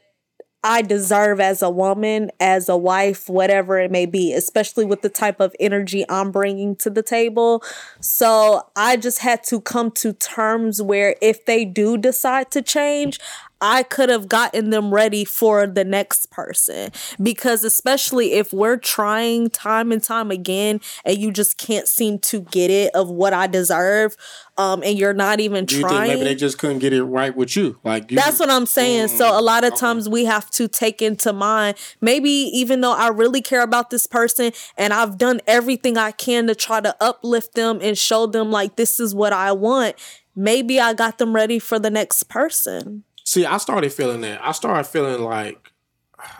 I 0.65 0.81
deserve 0.81 1.39
as 1.39 1.61
a 1.61 1.69
woman, 1.69 2.31
as 2.39 2.67
a 2.69 2.75
wife, 2.75 3.29
whatever 3.29 3.77
it 3.77 3.91
may 3.91 4.07
be, 4.07 4.33
especially 4.33 4.83
with 4.83 5.03
the 5.03 5.09
type 5.09 5.39
of 5.39 5.55
energy 5.59 6.03
I'm 6.09 6.31
bringing 6.31 6.75
to 6.77 6.89
the 6.89 7.03
table. 7.03 7.63
So 7.99 8.65
I 8.75 8.97
just 8.97 9.19
had 9.19 9.43
to 9.43 9.61
come 9.61 9.91
to 9.91 10.11
terms 10.13 10.81
where 10.81 11.17
if 11.21 11.45
they 11.45 11.65
do 11.65 11.97
decide 11.97 12.49
to 12.49 12.63
change, 12.63 13.19
I 13.65 13.81
could 13.81 14.09
have 14.09 14.29
gotten 14.29 14.69
them 14.69 14.93
ready 14.93 15.25
for 15.25 15.65
the 15.65 15.83
next 15.83 16.29
person. 16.29 16.91
Because 17.21 17.63
especially 17.63 18.33
if 18.33 18.53
we're 18.53 18.77
trying 18.77 19.49
time 19.49 19.91
and 19.91 20.03
time 20.03 20.29
again 20.29 20.81
and 21.03 21.17
you 21.17 21.31
just 21.31 21.57
can't 21.57 21.87
seem 21.87 22.19
to 22.19 22.41
get 22.41 22.69
it 22.69 22.93
of 22.93 23.09
what 23.09 23.33
I 23.33 23.47
deserve, 23.47 24.15
um, 24.57 24.83
and 24.83 24.97
you're 24.97 25.13
not 25.13 25.39
even 25.39 25.65
you 25.69 25.81
trying. 25.81 26.07
think 26.07 26.19
maybe 26.19 26.23
they 26.23 26.35
just 26.35 26.57
couldn't 26.59 26.79
get 26.79 26.93
it 26.93 27.03
right 27.03 27.35
with 27.35 27.57
you? 27.57 27.79
Like 27.83 28.11
you, 28.11 28.17
That's 28.17 28.39
what 28.39 28.49
I'm 28.49 28.65
saying. 28.65 29.09
So 29.09 29.37
a 29.37 29.41
lot 29.41 29.63
of 29.63 29.75
times 29.75 30.07
we 30.07 30.25
have 30.25 30.49
to 30.51 30.67
take 30.67 31.01
into 31.01 31.33
mind 31.33 31.75
maybe 32.01 32.29
even 32.29 32.81
though 32.81 32.93
I 32.93 33.09
really 33.09 33.41
care 33.41 33.61
about 33.61 33.89
this 33.89 34.07
person 34.07 34.51
and 34.77 34.93
I've 34.93 35.17
done 35.17 35.41
everything 35.47 35.97
I 35.97 36.11
can 36.11 36.47
to 36.47 36.55
try 36.55 36.81
to 36.81 36.95
uplift 37.01 37.55
them 37.55 37.79
and 37.81 37.97
show 37.97 38.27
them 38.27 38.51
like 38.51 38.75
this 38.75 38.99
is 38.99 39.13
what 39.13 39.33
I 39.33 39.51
want, 39.51 39.95
maybe 40.35 40.79
I 40.79 40.93
got 40.93 41.17
them 41.17 41.35
ready 41.35 41.59
for 41.59 41.79
the 41.79 41.89
next 41.89 42.23
person. 42.29 43.03
See, 43.25 43.45
I 43.45 43.57
started 43.57 43.91
feeling 43.91 44.21
that. 44.21 44.39
I 44.43 44.51
started 44.51 44.87
feeling 44.87 45.21
like 45.21 45.71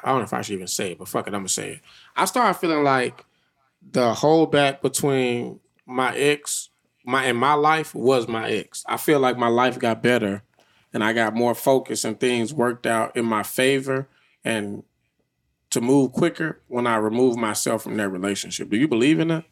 I 0.04 0.10
don't 0.10 0.20
know 0.20 0.24
if 0.24 0.34
I 0.34 0.42
should 0.42 0.54
even 0.54 0.68
say 0.68 0.92
it, 0.92 1.00
but 1.00 1.08
fuck 1.08 1.28
it, 1.28 1.34
I'm 1.34 1.42
gonna 1.42 1.50
say 1.50 1.74
it. 1.74 1.82
I 2.16 2.26
started 2.26 2.60
feeling 2.60 2.84
like 2.84 3.26
the 3.92 4.14
whole 4.14 4.48
holdback 4.48 4.82
between 4.82 5.60
my 5.86 6.16
ex, 6.16 6.70
my 7.04 7.26
and 7.26 7.38
my 7.38 7.54
life 7.54 7.94
was 7.94 8.28
my 8.28 8.50
ex. 8.50 8.84
I 8.88 8.98
feel 8.98 9.20
like 9.20 9.38
my 9.38 9.48
life 9.48 9.78
got 9.80 10.02
better 10.02 10.44
and 10.94 11.04
I 11.04 11.14
got 11.14 11.36
more 11.36 11.56
focus 11.56 12.06
and 12.06 12.20
things 12.20 12.54
worked 12.54 12.86
out 12.86 13.18
in 13.18 13.26
my 13.26 13.44
favor 13.44 14.08
and 14.44 14.84
to 15.72 15.82
move 15.82 16.14
quicker 16.14 16.62
when 16.68 16.88
I 16.88 16.96
removed 16.98 17.38
myself 17.38 17.84
from 17.84 17.98
that 17.98 18.10
relationship. 18.10 18.70
Do 18.70 18.78
you 18.78 18.88
believe 18.88 19.20
in 19.20 19.28
that? 19.30 19.46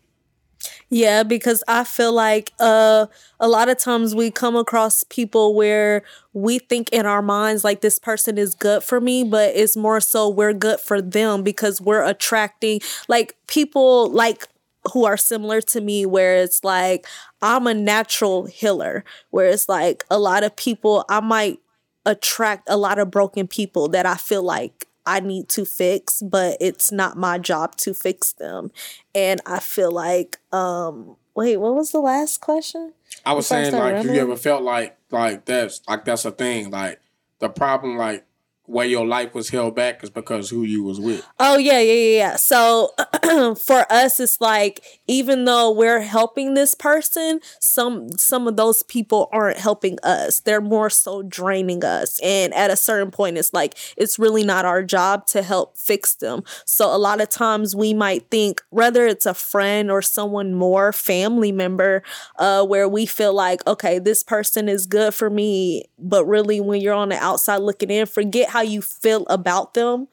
Yeah, 0.90 1.24
because 1.24 1.64
I 1.68 1.84
feel 1.84 2.14
like 2.14 2.52
uh 2.60 3.08
a 3.40 3.48
lot 3.48 3.70
of 3.70 3.78
times 3.78 4.16
we 4.16 4.32
come 4.32 4.56
across 4.56 5.04
people 5.04 5.56
where 5.56 6.04
we 6.34 6.60
think 6.60 6.90
in 6.92 7.06
our 7.06 7.22
minds 7.22 7.64
like 7.64 7.82
this 7.82 8.00
person 8.00 8.38
is 8.38 8.56
good 8.56 8.84
for 8.84 9.02
me, 9.02 9.24
but 9.24 9.56
it's 9.56 9.76
more 9.76 10.00
so 10.00 10.30
we're 10.30 10.54
good 10.54 10.80
for 10.80 11.02
them 11.02 11.44
because 11.44 11.82
we're 11.82 12.04
attracting 12.06 12.80
like 13.08 13.36
people 13.48 14.10
like 14.12 14.48
who 14.94 15.06
are 15.06 15.18
similar 15.18 15.62
to 15.62 15.82
me 15.82 16.06
where 16.06 16.38
it's 16.38 16.64
like 16.64 17.08
I'm 17.42 17.68
a 17.68 17.74
natural 17.74 18.46
healer 18.46 19.04
where 19.32 19.48
it's 19.48 19.70
like 19.70 20.04
a 20.10 20.20
lot 20.20 20.44
of 20.44 20.56
people 20.56 21.06
I 21.10 21.20
might 21.22 21.60
attract 22.06 22.70
a 22.70 22.78
lot 22.78 23.00
of 23.00 23.10
broken 23.10 23.48
people 23.48 23.88
that 23.90 24.06
I 24.06 24.16
feel 24.16 24.44
like 24.44 24.88
I 25.06 25.20
need 25.20 25.50
to 25.50 25.66
fix, 25.66 26.22
but 26.22 26.58
it's 26.62 26.92
not 26.92 27.18
my 27.18 27.38
job 27.38 27.76
to 27.78 27.94
fix 27.94 28.34
them. 28.34 28.72
And 29.14 29.42
I 29.46 29.60
feel 29.60 29.92
like, 29.92 30.40
um, 30.52 31.18
wait, 31.36 31.58
what 31.58 31.76
was 31.76 31.92
the 31.92 32.00
last 32.00 32.42
question? 32.42 32.94
I 33.26 33.34
was 33.34 33.46
Before 33.46 33.58
I 33.58 33.62
saying 33.64 33.74
start 33.74 33.96
like 33.96 34.06
you 34.06 34.22
ever 34.22 34.36
felt 34.36 34.64
like 34.64 34.98
like 35.12 35.46
that's 35.46 35.82
like 35.88 36.06
that's 36.06 36.26
a 36.26 36.32
thing 36.32 36.72
like 36.72 37.00
the 37.40 37.50
problem 37.50 37.98
like 37.98 38.26
where 38.66 38.86
your 38.86 39.06
life 39.06 39.34
was 39.34 39.50
held 39.50 39.76
back 39.76 40.04
is 40.04 40.10
because 40.10 40.50
who 40.50 40.64
you 40.64 40.84
was 40.84 41.00
with. 41.00 41.28
Oh 41.40 41.58
yeah, 41.58 41.80
yeah, 41.80 41.94
yeah, 41.94 42.18
yeah. 42.18 42.36
So 42.38 42.92
for 43.56 43.86
us, 43.92 44.20
it's 44.20 44.40
like 44.40 44.82
even 45.08 45.44
though 45.44 45.72
we're 45.72 46.02
helping 46.02 46.54
this 46.54 46.74
person, 46.74 47.42
some 47.60 48.10
some 48.18 48.48
of 48.48 48.56
those 48.56 48.82
people 48.84 49.30
aren't 49.34 49.58
helping 49.58 49.98
us. 50.04 50.40
They're 50.40 50.62
more 50.62 50.90
so 50.90 51.24
draining 51.24 51.84
us. 51.84 52.20
And 52.22 52.54
at 52.54 52.72
a 52.72 52.78
certain 52.78 53.12
point, 53.12 53.38
it's 53.38 53.54
like 53.54 53.76
it's 53.98 54.18
really 54.18 54.46
not 54.46 54.64
our 54.64 54.82
job 54.82 55.26
to 55.28 55.44
help 55.44 55.78
fix 55.78 56.16
them. 56.16 56.44
So 56.66 56.96
a 56.96 56.98
lot 56.98 57.20
of 57.20 57.30
times 57.30 57.76
we 57.76 57.94
might 57.94 58.30
think 58.30 58.62
whether 58.70 59.06
it's 59.06 59.26
a 59.26 59.34
friend 59.34 59.92
or 59.92 60.02
someone 60.02 60.54
more 60.54 60.94
family 60.94 61.52
member, 61.52 62.02
uh, 62.40 62.66
where 62.66 62.88
we 62.88 63.06
feel 63.06 63.34
like 63.34 63.66
okay, 63.68 64.00
this 64.00 64.24
person 64.24 64.70
is 64.70 64.86
good 64.86 65.14
for 65.14 65.30
me, 65.30 65.84
but 66.00 66.26
really 66.26 66.62
when 66.62 66.80
you're 66.80 66.94
on 66.94 67.10
the 67.10 67.18
outside 67.18 67.58
looking 67.58 67.92
in, 67.92 68.06
forget 68.06 68.53
how 68.54 68.62
you 68.62 68.82
feel 68.82 69.26
about 69.30 69.74
them 69.74 70.08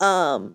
um 0.00 0.54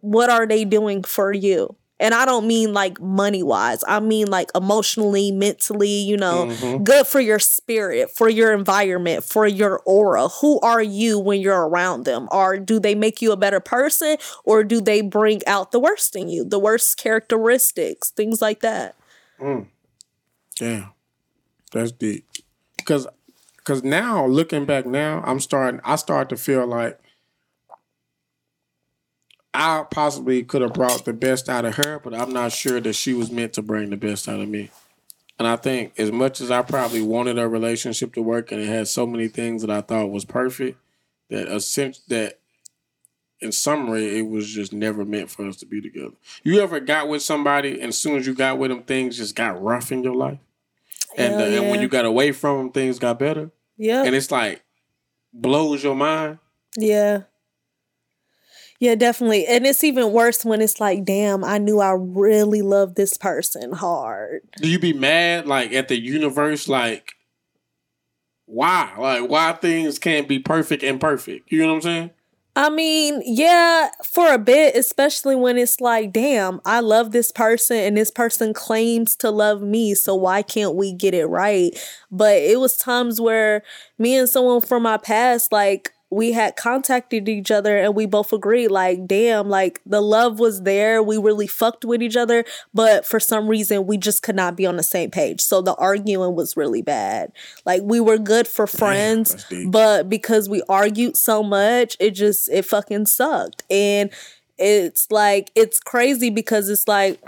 what 0.00 0.30
are 0.30 0.46
they 0.46 0.64
doing 0.64 1.02
for 1.02 1.32
you? 1.32 1.74
And 2.00 2.14
i 2.14 2.24
don't 2.26 2.46
mean 2.46 2.72
like 2.74 3.00
money 3.00 3.42
wise 3.42 3.84
i 3.86 4.00
mean 4.00 4.26
like 4.28 4.50
emotionally 4.54 5.30
mentally 5.32 6.00
you 6.02 6.16
know 6.16 6.48
good 6.82 7.06
for 7.06 7.20
your 7.20 7.38
spirit 7.38 8.10
for 8.10 8.28
your 8.28 8.52
environment 8.52 9.24
for 9.24 9.46
your 9.46 9.80
aura. 9.86 10.28
Who 10.28 10.60
are 10.60 10.82
you 10.82 11.18
when 11.18 11.40
you're 11.40 11.68
around 11.68 12.04
them? 12.04 12.28
Or 12.32 12.58
do 12.58 12.80
they 12.80 12.94
make 12.94 13.22
you 13.22 13.32
a 13.32 13.36
better 13.36 13.60
person 13.60 14.16
or 14.44 14.64
do 14.64 14.80
they 14.80 15.00
bring 15.02 15.40
out 15.46 15.72
the 15.72 15.80
worst 15.80 16.16
in 16.16 16.28
you 16.28 16.44
the 16.44 16.58
worst 16.58 16.96
characteristics 16.98 18.10
things 18.10 18.40
like 18.42 18.60
that? 18.60 18.96
Yeah, 20.60 20.88
that's 21.72 21.92
deep. 21.92 22.26
Because, 22.76 23.06
because 23.64 23.82
now 23.82 24.26
looking 24.26 24.66
back 24.66 24.84
now, 24.84 25.22
I'm 25.24 25.40
starting. 25.40 25.80
I 25.84 25.96
start 25.96 26.28
to 26.28 26.36
feel 26.36 26.66
like 26.66 27.00
I 29.54 29.84
possibly 29.90 30.42
could 30.42 30.62
have 30.62 30.74
brought 30.74 31.04
the 31.04 31.12
best 31.12 31.48
out 31.48 31.64
of 31.64 31.76
her, 31.76 31.98
but 31.98 32.14
I'm 32.14 32.32
not 32.32 32.52
sure 32.52 32.80
that 32.80 32.92
she 32.92 33.14
was 33.14 33.30
meant 33.30 33.54
to 33.54 33.62
bring 33.62 33.90
the 33.90 33.96
best 33.96 34.28
out 34.28 34.40
of 34.40 34.48
me. 34.48 34.70
And 35.38 35.48
I 35.48 35.56
think 35.56 35.98
as 35.98 36.12
much 36.12 36.40
as 36.40 36.50
I 36.50 36.62
probably 36.62 37.02
wanted 37.02 37.38
a 37.38 37.48
relationship 37.48 38.12
to 38.14 38.22
work, 38.22 38.52
and 38.52 38.60
it 38.60 38.66
had 38.66 38.88
so 38.88 39.06
many 39.06 39.28
things 39.28 39.62
that 39.62 39.70
I 39.70 39.80
thought 39.80 40.10
was 40.10 40.24
perfect, 40.24 40.78
that 41.30 41.48
a 41.48 41.60
sense 41.60 42.00
that. 42.08 42.38
In 43.40 43.52
summary, 43.52 44.18
it 44.18 44.22
was 44.22 44.48
just 44.48 44.72
never 44.72 45.04
meant 45.04 45.28
for 45.28 45.46
us 45.46 45.56
to 45.56 45.66
be 45.66 45.82
together. 45.82 46.14
You 46.44 46.60
ever 46.62 46.80
got 46.80 47.08
with 47.08 47.20
somebody, 47.20 47.72
and 47.78 47.88
as 47.88 48.00
soon 48.00 48.16
as 48.16 48.26
you 48.26 48.32
got 48.32 48.56
with 48.58 48.70
them, 48.70 48.84
things 48.84 49.18
just 49.18 49.34
got 49.34 49.60
rough 49.60 49.92
in 49.92 50.02
your 50.02 50.14
life? 50.14 50.38
And, 51.16 51.34
Hell 51.34 51.42
uh, 51.42 51.56
and 51.62 51.70
when 51.70 51.80
you 51.80 51.88
got 51.88 52.04
away 52.04 52.32
from 52.32 52.58
them, 52.58 52.72
things 52.72 52.98
got 52.98 53.18
better. 53.18 53.50
yeah 53.76 54.04
And 54.04 54.14
it's 54.14 54.30
like 54.30 54.62
blows 55.32 55.82
your 55.82 55.94
mind. 55.94 56.38
Yeah. 56.76 57.22
Yeah, 58.80 58.96
definitely. 58.96 59.46
And 59.46 59.66
it's 59.66 59.84
even 59.84 60.12
worse 60.12 60.44
when 60.44 60.60
it's 60.60 60.80
like, 60.80 61.04
damn, 61.04 61.44
I 61.44 61.58
knew 61.58 61.80
I 61.80 61.92
really 61.92 62.60
loved 62.60 62.96
this 62.96 63.16
person 63.16 63.72
hard. 63.72 64.42
Do 64.60 64.68
you 64.68 64.78
be 64.78 64.92
mad 64.92 65.46
like 65.46 65.72
at 65.72 65.88
the 65.88 65.98
universe? 65.98 66.68
Like, 66.68 67.12
why? 68.46 68.92
Like, 68.98 69.30
why 69.30 69.52
things 69.52 69.98
can't 69.98 70.28
be 70.28 70.38
perfect 70.38 70.82
and 70.82 71.00
perfect? 71.00 71.50
You 71.50 71.60
know 71.60 71.68
what 71.68 71.74
I'm 71.76 71.82
saying? 71.82 72.10
I 72.56 72.70
mean, 72.70 73.20
yeah, 73.24 73.88
for 74.04 74.32
a 74.32 74.38
bit, 74.38 74.76
especially 74.76 75.34
when 75.34 75.58
it's 75.58 75.80
like, 75.80 76.12
damn, 76.12 76.60
I 76.64 76.78
love 76.80 77.10
this 77.10 77.32
person 77.32 77.76
and 77.78 77.96
this 77.96 78.12
person 78.12 78.54
claims 78.54 79.16
to 79.16 79.30
love 79.30 79.60
me. 79.60 79.94
So 79.94 80.14
why 80.14 80.42
can't 80.42 80.76
we 80.76 80.92
get 80.92 81.14
it 81.14 81.26
right? 81.26 81.76
But 82.12 82.36
it 82.38 82.60
was 82.60 82.76
times 82.76 83.20
where 83.20 83.64
me 83.98 84.16
and 84.16 84.28
someone 84.28 84.60
from 84.60 84.84
my 84.84 84.98
past, 84.98 85.50
like, 85.50 85.92
we 86.14 86.30
had 86.30 86.54
contacted 86.54 87.28
each 87.28 87.50
other 87.50 87.76
and 87.76 87.94
we 87.94 88.06
both 88.06 88.32
agreed, 88.32 88.68
like, 88.68 89.06
damn, 89.06 89.48
like 89.48 89.80
the 89.84 90.00
love 90.00 90.38
was 90.38 90.62
there. 90.62 91.02
We 91.02 91.18
really 91.18 91.48
fucked 91.48 91.84
with 91.84 92.02
each 92.02 92.16
other. 92.16 92.44
But 92.72 93.04
for 93.04 93.18
some 93.18 93.48
reason, 93.48 93.86
we 93.86 93.98
just 93.98 94.22
could 94.22 94.36
not 94.36 94.56
be 94.56 94.64
on 94.64 94.76
the 94.76 94.84
same 94.84 95.10
page. 95.10 95.40
So 95.40 95.60
the 95.60 95.74
arguing 95.74 96.36
was 96.36 96.56
really 96.56 96.82
bad. 96.82 97.32
Like, 97.64 97.82
we 97.82 97.98
were 97.98 98.18
good 98.18 98.46
for 98.46 98.68
friends, 98.68 99.44
deep. 99.50 99.72
but 99.72 100.08
because 100.08 100.48
we 100.48 100.62
argued 100.68 101.16
so 101.16 101.42
much, 101.42 101.96
it 101.98 102.12
just, 102.12 102.48
it 102.48 102.64
fucking 102.64 103.06
sucked. 103.06 103.64
And 103.68 104.10
it's 104.56 105.10
like, 105.10 105.50
it's 105.56 105.80
crazy 105.80 106.30
because 106.30 106.68
it's 106.68 106.86
like, 106.86 107.20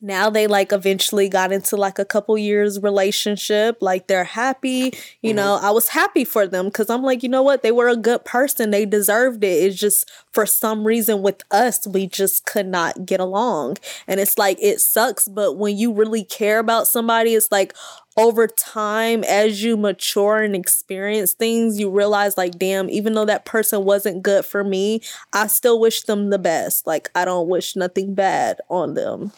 now 0.00 0.30
they 0.30 0.46
like 0.46 0.72
eventually 0.72 1.28
got 1.28 1.52
into 1.52 1.76
like 1.76 1.98
a 1.98 2.04
couple 2.04 2.36
years 2.38 2.80
relationship 2.82 3.78
like 3.80 4.06
they're 4.06 4.24
happy 4.24 4.92
you 5.22 5.30
mm-hmm. 5.30 5.36
know 5.36 5.58
i 5.62 5.70
was 5.70 5.88
happy 5.88 6.24
for 6.24 6.46
them 6.46 6.66
because 6.66 6.88
i'm 6.88 7.02
like 7.02 7.22
you 7.22 7.30
know 7.30 7.42
what? 7.42 7.64
They 7.64 7.72
were 7.72 7.88
a 7.88 7.96
good 7.96 8.24
person. 8.24 8.70
They 8.70 8.86
deserved 8.86 9.42
it. 9.42 9.48
It's 9.48 9.76
just 9.76 10.08
for 10.32 10.46
some 10.46 10.86
reason 10.86 11.22
with 11.22 11.42
us 11.50 11.84
we 11.88 12.06
just 12.06 12.46
could 12.46 12.68
not 12.68 13.04
get 13.04 13.18
along. 13.18 13.78
And 14.06 14.20
it's 14.20 14.38
like 14.38 14.58
it 14.60 14.80
sucks 14.80 15.26
but 15.26 15.54
when 15.54 15.76
you 15.76 15.92
really 15.92 16.22
care 16.22 16.60
about 16.60 16.86
somebody 16.86 17.34
it's 17.34 17.50
like 17.50 17.74
over 18.16 18.46
time 18.46 19.24
as 19.24 19.62
you 19.62 19.76
mature 19.76 20.40
and 20.42 20.54
experience 20.54 21.34
things 21.34 21.78
you 21.78 21.90
realize 21.90 22.36
like 22.38 22.58
damn 22.58 22.88
even 22.88 23.12
though 23.12 23.26
that 23.26 23.44
person 23.44 23.84
wasn't 23.84 24.22
good 24.22 24.42
for 24.44 24.64
me 24.64 25.02
i 25.34 25.46
still 25.46 25.78
wish 25.78 26.02
them 26.02 26.30
the 26.30 26.38
best. 26.38 26.86
Like 26.86 27.10
i 27.16 27.24
don't 27.24 27.48
wish 27.48 27.74
nothing 27.74 28.14
bad 28.14 28.60
on 28.70 28.94
them 28.94 29.32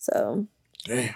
so, 0.00 0.46
Damn. 0.84 1.14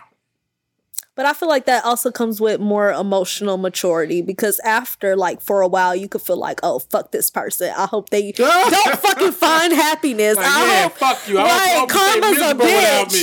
but 1.16 1.24
I 1.26 1.32
feel 1.32 1.48
like 1.48 1.64
that 1.66 1.84
also 1.86 2.10
comes 2.12 2.40
with 2.40 2.60
more 2.60 2.92
emotional 2.92 3.56
maturity 3.56 4.20
because 4.20 4.60
after 4.60 5.16
like 5.16 5.40
for 5.40 5.62
a 5.62 5.68
while 5.68 5.96
you 5.96 6.06
could 6.08 6.20
feel 6.20 6.36
like, 6.36 6.60
oh 6.62 6.78
fuck 6.80 7.10
this 7.10 7.30
person. 7.30 7.72
I 7.76 7.86
hope 7.86 8.10
they 8.10 8.30
don't 8.32 8.98
fucking 8.98 9.32
find 9.32 9.72
happiness. 9.72 10.36
Like, 10.36 10.46
I 10.46 10.66
yeah, 10.66 10.82
hope, 10.82 10.92
fuck 10.98 11.28
you. 11.28 11.38
I 11.38 11.42
hope- 11.42 11.50
I 11.50 11.54
Right, 11.56 11.78
hope 11.78 11.90
you 11.90 11.98
stay 11.98 12.20
karma's 12.20 12.38
a 12.50 12.54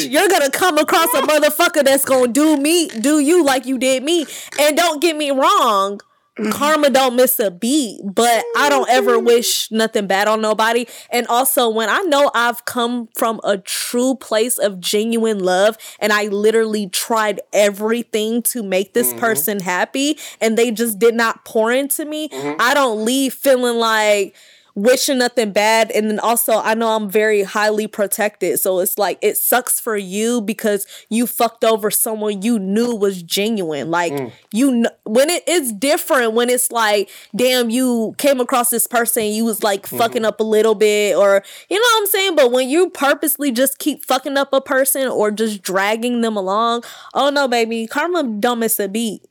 bitch. 0.04 0.12
You're 0.12 0.28
gonna 0.30 0.50
come 0.52 0.78
across 0.80 1.14
a 1.14 1.22
motherfucker 1.22 1.84
that's 1.86 2.06
gonna 2.06 2.28
do 2.32 2.58
me, 2.58 2.88
do 2.88 3.20
you 3.20 3.44
like 3.44 3.66
you 3.68 3.78
did 3.78 4.04
me. 4.04 4.26
And 4.60 4.76
don't 4.76 5.00
get 5.02 5.16
me 5.16 5.30
wrong. 5.32 6.02
Mm-hmm. 6.42 6.52
Karma 6.52 6.90
don't 6.90 7.16
miss 7.16 7.40
a 7.40 7.52
beat, 7.52 8.02
but 8.04 8.44
I 8.58 8.70
don't 8.70 8.90
ever 8.90 9.18
mm-hmm. 9.18 9.26
wish 9.26 9.72
nothing 9.72 10.08
bad 10.08 10.28
on 10.28 10.42
nobody. 10.42 10.88
And 11.10 11.28
also, 11.28 11.70
when 11.70 11.90
I 11.90 12.02
know 12.02 12.32
I've 12.34 12.66
come 12.66 13.10
from 13.16 13.40
a 13.44 13.58
true 13.58 14.16
place 14.16 14.58
of 14.58 14.80
genuine 14.80 15.40
love 15.40 15.78
and 16.00 16.12
I 16.12 16.26
literally 16.26 16.90
tried 16.90 17.42
everything 17.54 18.42
to 18.44 18.64
make 18.64 18.94
this 18.94 19.10
mm-hmm. 19.10 19.20
person 19.20 19.60
happy 19.60 20.18
and 20.40 20.58
they 20.58 20.72
just 20.72 21.00
did 21.00 21.16
not 21.16 21.46
pour 21.46 21.72
into 21.72 22.06
me, 22.06 22.30
I 22.60 22.74
don't 22.74 23.06
leave 23.06 23.34
feeling 23.34 23.78
like 23.78 24.36
wishing 24.76 25.18
nothing 25.20 25.52
bad. 25.52 25.92
And 25.92 26.10
then 26.10 26.20
also 26.20 26.54
I 26.54 26.74
know 26.74 26.90
I'm 26.90 27.10
very 27.10 27.44
highly 27.44 27.88
protected. 27.88 28.60
So 28.60 28.80
it's 28.80 28.98
like 28.98 29.18
it 29.22 29.38
sucks 29.38 29.80
for 29.80 29.98
you 29.98 30.42
because 30.42 30.88
you 31.10 31.28
fucked 31.28 31.64
over 31.64 31.92
someone 31.92 32.42
you 32.42 32.60
knew 32.60 32.96
was 32.96 33.24
genuine. 33.24 33.92
Like 33.92 34.14
mm. 34.14 34.32
you 34.52 34.72
kn- 34.72 34.96
when 35.04 35.30
it 35.30 35.48
is 35.48 35.72
different 35.74 36.34
when 36.34 36.50
it's 36.50 36.72
like 36.72 37.10
damn 37.36 37.70
you 37.70 38.16
came 38.18 38.40
across 38.40 38.70
this 38.70 38.88
person 38.88 39.26
you 39.26 39.46
was 39.46 39.64
like 39.64 39.84
mm-hmm. 39.84 39.98
fucking 39.98 40.26
up 40.26 40.40
a 40.40 40.44
little 40.44 40.76
bit 40.76 41.16
or 41.16 41.44
you 41.70 41.78
know 41.78 41.82
what 41.82 42.02
I'm 42.02 42.08
saying? 42.08 42.36
But 42.36 42.52
when 42.52 42.70
you 42.70 42.90
purposely 42.90 43.52
just 43.52 43.80
keep 43.80 44.06
fucking 44.06 44.38
up 44.38 44.54
a 44.54 44.62
person 44.62 45.08
or 45.08 45.32
just 45.32 45.62
dragging 45.62 46.22
them 46.22 46.36
along 46.36 46.84
oh 47.14 47.30
no 47.30 47.48
baby 47.48 47.88
karma 47.88 48.24
don't 48.24 48.60
miss 48.60 48.80
a 48.80 48.88
beat 48.88 49.26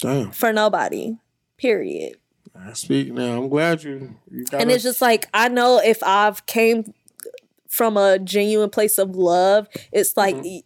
Damn. 0.00 0.30
for 0.30 0.52
nobody 0.52 1.16
period 1.56 2.16
I 2.58 2.72
speak 2.72 3.12
now. 3.12 3.38
I'm 3.42 3.48
glad 3.48 3.82
you. 3.82 4.16
you 4.30 4.44
and 4.52 4.70
it's 4.70 4.82
just 4.82 5.00
like 5.00 5.28
I 5.32 5.48
know 5.48 5.80
if 5.82 6.02
I've 6.02 6.44
came 6.46 6.92
from 7.68 7.96
a 7.96 8.18
genuine 8.18 8.70
place 8.70 8.98
of 8.98 9.14
love, 9.14 9.68
it's 9.92 10.16
like 10.16 10.34
Mm-hmm. 10.36 10.58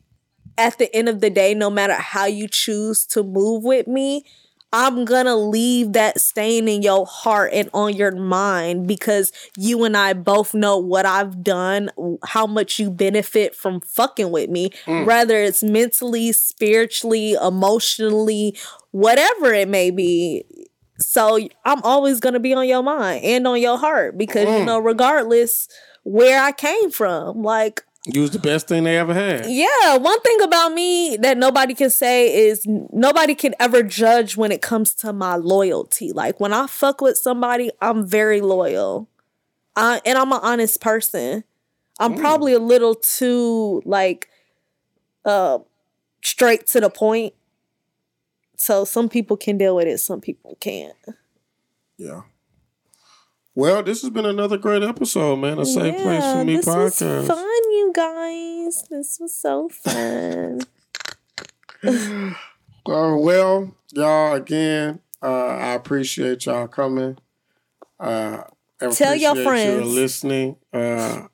at 0.58 0.78
the 0.78 0.94
end 0.94 1.08
of 1.08 1.20
the 1.20 1.30
day, 1.30 1.54
no 1.54 1.70
matter 1.70 1.94
how 1.94 2.26
you 2.26 2.48
choose 2.48 3.04
to 3.06 3.22
move 3.22 3.64
with 3.64 3.86
me, 3.86 4.24
I'm 4.72 5.04
gonna 5.04 5.36
leave 5.36 5.92
that 5.92 6.18
stain 6.18 6.66
in 6.66 6.82
your 6.82 7.04
heart 7.06 7.50
and 7.52 7.68
on 7.74 7.94
your 7.94 8.12
mind 8.12 8.86
because 8.86 9.30
you 9.56 9.84
and 9.84 9.94
I 9.96 10.14
both 10.14 10.54
know 10.54 10.78
what 10.78 11.04
I've 11.04 11.42
done, 11.44 11.90
how 12.24 12.46
much 12.46 12.78
you 12.78 12.90
benefit 12.90 13.54
from 13.54 13.80
fucking 13.80 14.30
with 14.30 14.48
me, 14.48 14.70
whether 14.86 15.36
it's 15.36 15.62
mentally, 15.62 16.32
spiritually, 16.32 17.34
emotionally, 17.34 18.56
whatever 18.92 19.52
it 19.52 19.68
may 19.68 19.90
be. 19.90 20.44
So 20.98 21.38
I'm 21.64 21.82
always 21.82 22.20
gonna 22.20 22.40
be 22.40 22.54
on 22.54 22.66
your 22.68 22.82
mind 22.82 23.24
and 23.24 23.46
on 23.46 23.60
your 23.60 23.78
heart 23.78 24.16
because 24.18 24.46
you 24.60 24.64
know, 24.64 24.78
regardless 24.78 25.68
where 26.04 26.42
I 26.42 26.52
came 26.52 26.90
from, 26.90 27.42
like 27.42 27.84
You 28.06 28.20
was 28.22 28.30
the 28.32 28.38
best 28.38 28.68
thing 28.68 28.84
they 28.84 28.98
ever 28.98 29.14
had. 29.14 29.46
yeah, 29.48 29.96
one 29.96 30.20
thing 30.20 30.40
about 30.42 30.72
me 30.72 31.16
that 31.20 31.38
nobody 31.38 31.74
can 31.74 31.90
say 31.90 32.46
is 32.48 32.64
nobody 32.66 33.34
can 33.34 33.54
ever 33.60 33.82
judge 33.82 34.36
when 34.36 34.52
it 34.52 34.60
comes 34.62 34.94
to 34.96 35.12
my 35.12 35.36
loyalty. 35.36 36.12
Like 36.12 36.38
when 36.40 36.52
I 36.52 36.66
fuck 36.66 37.00
with 37.00 37.16
somebody, 37.16 37.70
I'm 37.80 38.06
very 38.06 38.40
loyal. 38.40 39.08
I, 39.74 40.00
and 40.04 40.18
I'm 40.18 40.32
an 40.32 40.40
honest 40.42 40.80
person. 40.80 41.44
I'm 42.00 42.16
probably 42.16 42.52
a 42.52 42.58
little 42.58 42.94
too 42.96 43.80
like 43.84 44.28
uh 45.24 45.58
straight 46.22 46.66
to 46.68 46.80
the 46.80 46.90
point. 46.90 47.34
So 48.62 48.84
some 48.84 49.08
people 49.08 49.36
can 49.36 49.58
deal 49.58 49.74
with 49.74 49.88
it, 49.88 49.98
some 49.98 50.20
people 50.20 50.56
can't. 50.60 50.94
Yeah. 51.98 52.20
Well, 53.56 53.82
this 53.82 54.02
has 54.02 54.10
been 54.10 54.24
another 54.24 54.56
great 54.56 54.84
episode, 54.84 55.34
man. 55.34 55.58
A 55.58 55.66
safe 55.66 56.00
place 56.00 56.22
for 56.22 56.44
me 56.44 56.54
this 56.58 56.66
podcast. 56.66 57.18
was 57.18 57.26
fun, 57.26 57.72
you 57.72 57.92
guys. 57.92 58.84
This 58.88 59.18
was 59.20 59.34
so 59.34 59.68
fun. 59.68 60.60
Uh, 62.84 63.14
well, 63.16 63.76
y'all, 63.92 64.34
again, 64.34 64.98
uh, 65.22 65.46
I 65.46 65.74
appreciate 65.74 66.46
y'all 66.46 66.66
coming. 66.66 67.16
Uh, 68.00 68.42
I 68.80 68.88
Tell 68.90 69.14
your 69.14 69.30
appreciate 69.30 69.66
you 69.66 69.76
friends. 69.78 69.94
listening. 69.94 70.56
Uh, 70.72 71.28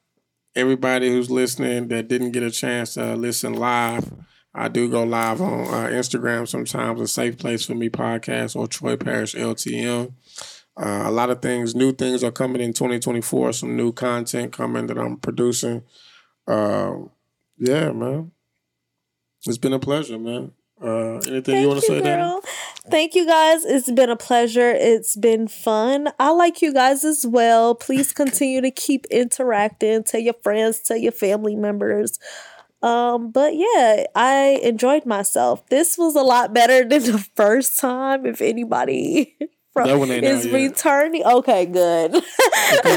everybody 0.55 1.09
who's 1.09 1.31
listening 1.31 1.89
that 1.89 2.07
didn't 2.09 2.33
get 2.33 2.43
a 2.43 2.51
chance 2.51 2.95
to 2.95 3.17
listen 3.17 3.55
live, 3.55 4.13
I 4.59 4.69
do 4.69 4.91
go 4.91 5.05
live 5.05 5.41
on 5.41 5.61
uh, 5.67 5.89
Instagram 5.89 6.49
sometimes. 6.49 7.01
A 7.01 7.07
safe 7.07 7.39
place 7.39 7.65
for 7.65 7.75
me 7.75 7.89
podcast 7.89 8.57
or 8.57 8.67
Troy 8.67 8.97
Parish 8.97 9.35
LTM. 9.35 10.13
Uh, 10.77 11.03
a 11.07 11.11
lot 11.11 11.31
of 11.31 11.41
things, 11.43 11.75
new 11.75 11.93
things 11.93 12.23
are 12.23 12.31
coming 12.31 12.61
in 12.61 12.73
2024. 12.73 13.53
Some 13.53 13.77
new 13.77 13.93
content 13.93 14.53
coming 14.53 14.87
that 14.87 14.99
I'm 14.99 15.17
producing. 15.17 15.83
Uh, 16.47 16.95
yeah, 17.57 17.93
man. 17.93 18.33
It's 19.47 19.59
been 19.59 19.73
a 19.73 19.79
pleasure, 19.79 20.19
man. 20.19 20.53
Uh, 20.83 21.19
anything 21.27 21.61
you 21.61 21.69
want 21.69 21.81
to 21.81 21.87
say, 21.87 22.01
Danny? 22.01 22.23
girl. 22.23 22.41
Thank 22.91 23.15
you 23.15 23.27
guys. 23.27 23.65
It's 23.65 23.91
been 23.91 24.11
a 24.11 24.17
pleasure. 24.17 24.71
It's 24.71 25.17
been 25.17 25.49
fun. 25.49 26.09
I 26.19 26.31
like 26.31 26.63
you 26.63 26.73
guys 26.73 27.05
as 27.05 27.27
well. 27.27 27.75
Please 27.75 28.13
continue 28.13 28.61
to 28.61 28.71
keep 28.71 29.07
interacting. 29.07 30.05
Tell 30.05 30.21
your 30.21 30.35
friends, 30.43 30.81
tell 30.81 30.97
your 30.97 31.13
family 31.13 31.57
members. 31.57 32.19
Um, 32.83 33.31
but 33.33 33.55
yeah, 33.57 34.05
I 34.15 34.61
enjoyed 34.63 35.05
myself. 35.05 35.67
This 35.69 35.99
was 35.99 36.15
a 36.15 36.23
lot 36.23 36.55
better 36.55 36.85
than 36.89 37.03
the 37.03 37.19
first 37.37 37.79
time. 37.79 38.25
If 38.25 38.41
anybody 38.41 39.37
from 39.87 40.11
is 40.11 40.47
yet. 40.47 40.55
returning, 40.55 41.25
okay, 41.25 41.67
good. 41.67 42.13
gonna 42.13 42.23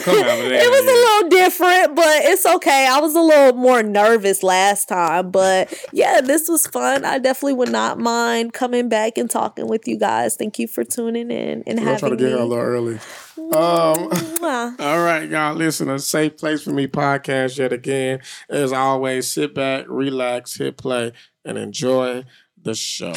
come 0.02 0.24
out, 0.24 0.40
it 0.40 0.52
it 0.52 0.70
was 0.70 0.82
a 0.82 0.86
little 0.86 1.30
different, 1.30 1.96
but 1.96 2.26
it's 2.26 2.46
okay. 2.46 2.88
I 2.88 3.00
was 3.00 3.16
a 3.16 3.22
little 3.22 3.54
more 3.54 3.84
nervous 3.84 4.44
last 4.44 4.90
time, 4.90 5.32
but 5.32 5.74
yeah, 5.92 6.22
this 6.22 6.48
was 6.48 6.68
fun. 6.68 7.06
I 7.06 7.20
definitely 7.20 7.54
would 7.54 7.72
not 7.72 8.00
mind 8.00 8.54
coming 8.54 8.90
back 8.90 9.18
and 9.18 9.30
talking 9.30 9.68
with 9.68 9.88
you 9.88 9.98
guys. 9.98 10.36
Thank 10.36 10.60
you 10.60 10.68
for 10.68 10.84
tuning 10.84 11.32
in 11.32 11.64
and 11.66 11.80
having 11.80 11.86
me. 11.86 11.92
I'm 11.92 12.00
trying 12.00 12.12
to 12.12 12.18
get 12.18 12.26
me. 12.26 12.32
her 12.32 12.38
a 12.38 12.46
little 12.46 12.64
early. 12.64 13.00
Um, 13.38 13.54
all 14.80 15.04
right, 15.04 15.28
y'all. 15.30 15.56
Listen, 15.56 15.90
a 15.90 16.00
safe 16.00 16.38
place 16.38 16.64
for 16.64 16.72
me 16.72 16.88
podcast 16.88 17.58
yet 17.58 17.74
again. 17.74 18.20
As 18.50 18.72
always, 18.72 19.30
sit 19.30 19.54
back, 19.54 19.86
relax, 19.88 20.58
hit 20.58 20.78
play, 20.78 21.12
and 21.44 21.58
enjoy 21.58 22.24
the 22.62 22.76
show. 22.76 23.14